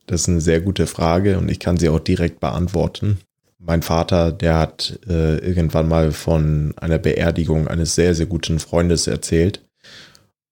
Das 0.06 0.22
ist 0.22 0.28
eine 0.28 0.40
sehr 0.40 0.60
gute 0.60 0.86
Frage 0.86 1.38
und 1.38 1.50
ich 1.50 1.60
kann 1.60 1.76
sie 1.76 1.90
auch 1.90 2.00
direkt 2.00 2.40
beantworten. 2.40 3.20
Mein 3.60 3.82
Vater, 3.82 4.30
der 4.30 4.56
hat 4.58 5.00
äh, 5.08 5.38
irgendwann 5.38 5.88
mal 5.88 6.12
von 6.12 6.74
einer 6.78 6.98
Beerdigung 6.98 7.66
eines 7.66 7.94
sehr, 7.96 8.14
sehr 8.14 8.26
guten 8.26 8.60
Freundes 8.60 9.06
erzählt. 9.08 9.64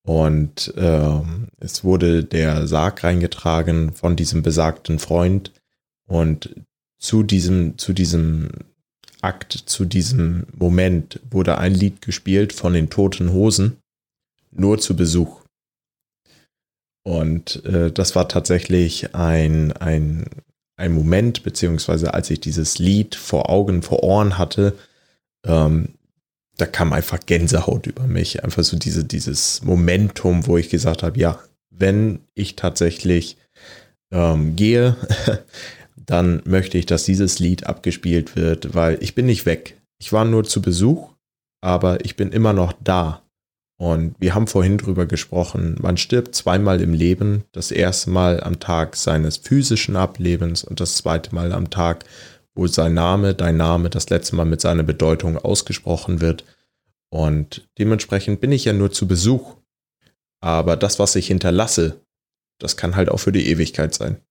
Und 0.03 0.73
ähm, 0.77 1.49
es 1.59 1.85
wurde 1.85 2.25
der 2.25 2.67
Sarg 2.67 3.05
reingetragen 3.05 3.93
von 3.93 4.17
diesem 4.17 4.43
besagten 4.43 4.99
Freund. 4.99 5.53
Und 6.07 6.55
zu 6.99 7.23
diesem, 7.23 7.79
zu 7.79 7.93
diesem 7.93 8.51
Akt, 9.21 9.53
zu 9.53 9.85
diesem 9.85 10.47
Moment 10.57 11.21
wurde 11.31 11.59
ein 11.59 11.75
Lied 11.75 12.03
gespielt 12.03 12.53
von 12.53 12.73
den 12.73 12.91
Toten 12.91 13.33
Hosen, 13.33 13.79
nur 14.51 14.79
zu 14.79 14.97
Besuch. 14.97 15.43
Und 17.05 17.65
äh, 17.65 17.93
das 17.93 18.17
war 18.17 18.29
tatsächlich 18.29 19.15
ein, 19.15 19.73
ein 19.73 20.27
ein 20.77 20.93
Moment, 20.93 21.43
beziehungsweise 21.43 22.15
als 22.15 22.31
ich 22.31 22.41
dieses 22.41 22.79
Lied 22.79 23.15
vor 23.15 23.51
Augen, 23.51 23.83
vor 23.83 24.03
Ohren 24.03 24.39
hatte, 24.39 24.77
ähm, 25.45 25.95
da 26.59 26.67
kam 26.67 26.93
einfach 26.93 27.21
Gänsehaut 27.25 27.87
über 27.87 28.07
mich. 28.07 28.45
Einfach 28.45 28.65
so 28.65 28.79
diese, 28.79 29.05
dieses 29.05 29.63
Momentum, 29.63 30.47
wo 30.47 30.57
ich 30.57 30.71
gesagt 30.71 31.03
habe, 31.03 31.19
ja, 31.19 31.39
wenn 31.71 32.21
ich 32.35 32.57
tatsächlich 32.57 33.37
ähm, 34.11 34.57
gehe, 34.57 34.97
dann 35.97 36.43
möchte 36.45 36.79
ich, 36.79 36.87
dass 36.87 37.05
dieses 37.05 37.39
Lied 37.39 37.67
abgespielt 37.67 38.37
wird, 38.37 38.75
weil 38.75 38.99
ich 39.03 39.15
bin 39.15 39.27
nicht 39.27 39.45
weg. 39.45 39.77
Ich 39.99 40.13
war 40.13 40.25
nur 40.25 40.45
zu 40.45 40.63
Besuch, 40.63 41.11
aber 41.61 42.05
ich 42.05 42.17
bin 42.17 42.33
immer 42.33 42.53
noch 42.53 42.73
da. 42.83 43.23
Und 43.79 44.15
wir 44.19 44.35
haben 44.35 44.47
vorhin 44.47 44.79
drüber 44.79 45.05
gesprochen, 45.05 45.77
man 45.81 45.99
stirbt 45.99 46.35
zweimal 46.35 46.81
im 46.81 46.95
Leben. 46.95 47.45
Das 47.53 47.71
erste 47.71 48.11
Mal 48.11 48.43
am 48.43 48.59
Tag 48.59 48.97
seines 48.97 49.37
physischen 49.37 49.97
Ablebens 49.97 50.65
und 50.65 50.81
das 50.81 50.97
zweite 50.97 51.35
Mal 51.35 51.53
am 51.53 51.69
Tag, 51.69 52.05
wo 52.55 52.67
sein 52.67 52.95
Name, 52.95 53.35
dein 53.35 53.59
Name, 53.59 53.91
das 53.91 54.09
letzte 54.09 54.35
Mal 54.35 54.47
mit 54.47 54.63
seiner 54.63 54.83
Bedeutung 54.83 55.37
ausgesprochen 55.37 56.23
wird. 56.23 56.45
Und 57.11 57.69
dementsprechend 57.79 58.41
bin 58.41 58.51
ich 58.51 58.65
ja 58.65 58.73
nur 58.73 58.93
zu 58.93 59.07
Besuch. 59.07 59.57
Aber 60.41 60.77
das, 60.77 60.99
was 60.99 61.15
ich 61.17 61.27
hinterlasse, 61.27 62.01
das 62.59 62.79
kann 62.79 62.97
halt 62.97 63.11
auch 63.11 63.19
für 63.19 63.33
die 63.33 63.47
Ewigkeit 63.49 63.95
sein. 63.95 64.23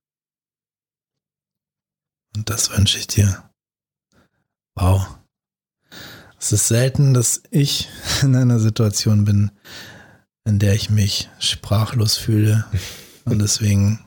Und 2.36 2.50
das 2.50 2.76
wünsche 2.76 2.98
ich 2.98 3.08
dir. 3.08 3.50
Wow. 4.76 5.20
Es 6.40 6.52
ist 6.52 6.68
selten, 6.68 7.14
dass 7.14 7.42
ich 7.52 7.90
in 8.22 8.36
einer 8.36 8.60
Situation 8.60 9.26
bin, 9.26 9.52
in 10.46 10.60
der 10.60 10.74
ich 10.74 10.90
mich 10.90 11.30
sprachlos 11.40 12.18
fühle. 12.18 12.66
Und 13.26 13.40
deswegen 13.40 14.00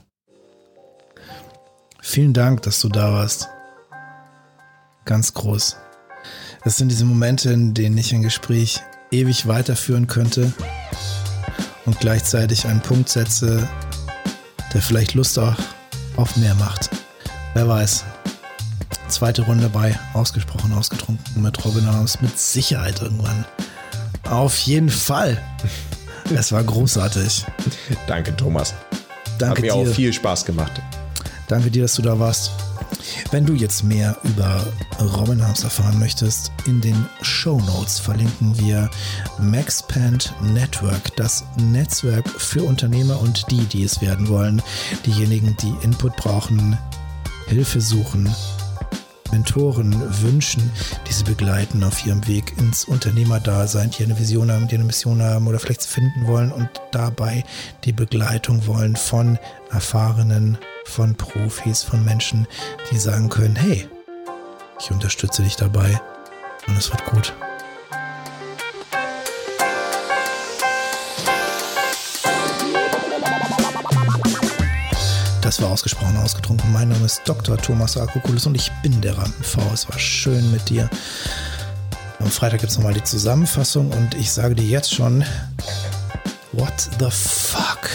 vielen 2.00 2.32
Dank, 2.32 2.62
dass 2.62 2.80
du 2.80 2.88
da 2.88 3.12
warst. 3.12 3.48
Ganz 5.04 5.34
groß. 5.34 5.76
Das 6.64 6.76
sind 6.76 6.88
diese 6.88 7.04
Momente, 7.04 7.50
in 7.50 7.74
denen 7.74 7.96
ich 7.96 8.12
ein 8.12 8.22
Gespräch 8.22 8.80
ewig 9.10 9.46
weiterführen 9.46 10.06
könnte 10.06 10.52
und 11.86 11.98
gleichzeitig 11.98 12.66
einen 12.66 12.82
Punkt 12.82 13.08
setze, 13.08 13.66
der 14.74 14.82
vielleicht 14.82 15.14
Lust 15.14 15.38
auch 15.38 15.56
auf 16.16 16.36
mehr 16.36 16.54
macht. 16.56 16.90
Wer 17.54 17.68
weiß. 17.68 18.04
Zweite 19.08 19.42
Runde 19.42 19.68
bei 19.68 19.98
Ausgesprochen 20.12 20.72
Ausgetrunken 20.72 21.42
mit 21.42 21.64
Robin 21.64 21.86
Arms. 21.86 22.20
Mit 22.20 22.38
Sicherheit 22.38 23.00
irgendwann. 23.00 23.44
Auf 24.28 24.58
jeden 24.58 24.90
Fall. 24.90 25.40
Es 26.34 26.52
war 26.52 26.62
großartig. 26.62 27.46
Danke, 28.06 28.36
Thomas. 28.36 28.74
Danke 29.38 29.56
Hat 29.56 29.60
mir 29.62 29.72
dir. 29.84 29.90
auch 29.90 29.94
viel 29.94 30.12
Spaß 30.12 30.44
gemacht. 30.44 30.72
Danke 31.48 31.70
dir, 31.70 31.82
dass 31.82 31.94
du 31.94 32.02
da 32.02 32.18
warst. 32.18 32.50
Wenn 33.30 33.46
du 33.46 33.54
jetzt 33.54 33.82
mehr 33.84 34.16
über 34.24 34.66
Robin 35.00 35.42
Harms 35.42 35.64
erfahren 35.64 35.98
möchtest, 35.98 36.52
in 36.66 36.80
den 36.80 37.06
Show 37.22 37.58
Notes 37.60 37.98
verlinken 37.98 38.58
wir 38.58 38.90
Maxpand 39.38 40.34
Network, 40.42 41.16
das 41.16 41.44
Netzwerk 41.56 42.28
für 42.28 42.62
Unternehmer 42.62 43.20
und 43.20 43.50
die, 43.50 43.64
die 43.66 43.84
es 43.84 44.00
werden 44.00 44.28
wollen, 44.28 44.62
diejenigen, 45.06 45.56
die 45.62 45.74
Input 45.82 46.16
brauchen, 46.16 46.76
Hilfe 47.46 47.80
suchen, 47.80 48.34
Mentoren 49.32 49.94
wünschen, 50.22 50.70
die 51.06 51.12
sie 51.12 51.24
begleiten 51.24 51.82
auf 51.84 52.04
ihrem 52.06 52.26
Weg 52.26 52.54
ins 52.58 52.84
Unternehmerdasein, 52.84 53.90
die 53.90 54.04
eine 54.04 54.18
Vision 54.18 54.50
haben, 54.50 54.68
die 54.68 54.76
eine 54.76 54.84
Mission 54.84 55.22
haben 55.22 55.46
oder 55.46 55.58
vielleicht 55.58 55.82
finden 55.82 56.26
wollen 56.26 56.52
und 56.52 56.68
dabei 56.90 57.44
die 57.84 57.92
Begleitung 57.92 58.66
wollen 58.66 58.96
von 58.96 59.38
erfahrenen, 59.70 60.58
von 60.84 61.14
Profis, 61.14 61.82
von 61.82 62.04
Menschen, 62.04 62.46
die 62.90 62.98
sagen 62.98 63.28
können, 63.28 63.56
hey, 63.56 63.88
ich 64.80 64.90
unterstütze 64.90 65.42
dich 65.42 65.56
dabei 65.56 66.00
und 66.66 66.76
es 66.76 66.90
wird 66.90 67.04
gut. 67.06 67.34
Das 75.48 75.62
war 75.62 75.70
ausgesprochen 75.70 76.18
ausgetrunken. 76.18 76.70
Mein 76.74 76.90
Name 76.90 77.06
ist 77.06 77.22
Dr. 77.24 77.56
Thomas 77.56 77.96
Akokulis 77.96 78.44
und 78.44 78.54
ich 78.54 78.70
bin 78.82 79.00
der 79.00 79.16
Rampen-V. 79.16 79.62
Es 79.72 79.88
war 79.88 79.98
schön 79.98 80.52
mit 80.52 80.68
dir. 80.68 80.90
Am 82.18 82.26
Freitag 82.26 82.60
gibt 82.60 82.70
es 82.70 82.76
nochmal 82.76 82.92
die 82.92 83.02
Zusammenfassung 83.02 83.90
und 83.90 84.12
ich 84.12 84.30
sage 84.30 84.54
dir 84.54 84.66
jetzt 84.66 84.92
schon, 84.92 85.24
what 86.52 86.90
the 86.98 87.08
fuck? 87.10 87.88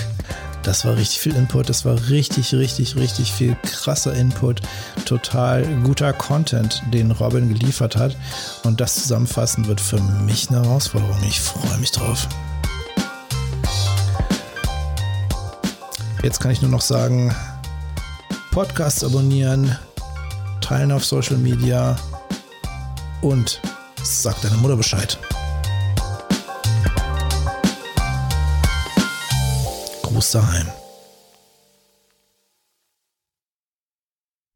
Das 0.64 0.84
war 0.84 0.98
richtig 0.98 1.20
viel 1.20 1.36
Input, 1.36 1.70
das 1.70 1.86
war 1.86 2.10
richtig, 2.10 2.56
richtig, 2.56 2.96
richtig 2.96 3.32
viel 3.32 3.56
krasser 3.62 4.16
Input, 4.16 4.64
total 5.06 5.64
guter 5.84 6.12
Content, 6.12 6.82
den 6.92 7.12
Robin 7.12 7.50
geliefert 7.50 7.96
hat. 7.96 8.18
Und 8.64 8.82
das 8.82 8.96
Zusammenfassen 8.96 9.68
wird 9.68 9.80
für 9.80 10.02
mich 10.02 10.50
eine 10.50 10.64
Herausforderung. 10.64 11.22
Ich 11.22 11.40
freue 11.40 11.78
mich 11.78 11.92
drauf. 11.92 12.28
Jetzt 16.24 16.40
kann 16.40 16.52
ich 16.52 16.62
nur 16.62 16.72
noch 16.72 16.82
sagen, 16.82 17.36
Podcast 18.52 19.04
abonnieren, 19.04 19.78
teilen 20.62 20.94
auf 20.94 21.04
Social 21.04 21.36
Media 21.36 21.98
und 23.22 23.60
sag 24.02 24.42
deiner 24.42 24.56
Mutter 24.56 24.78
Bescheid. 24.78 25.20
Gruß 30.04 30.32
daheim. 30.32 30.68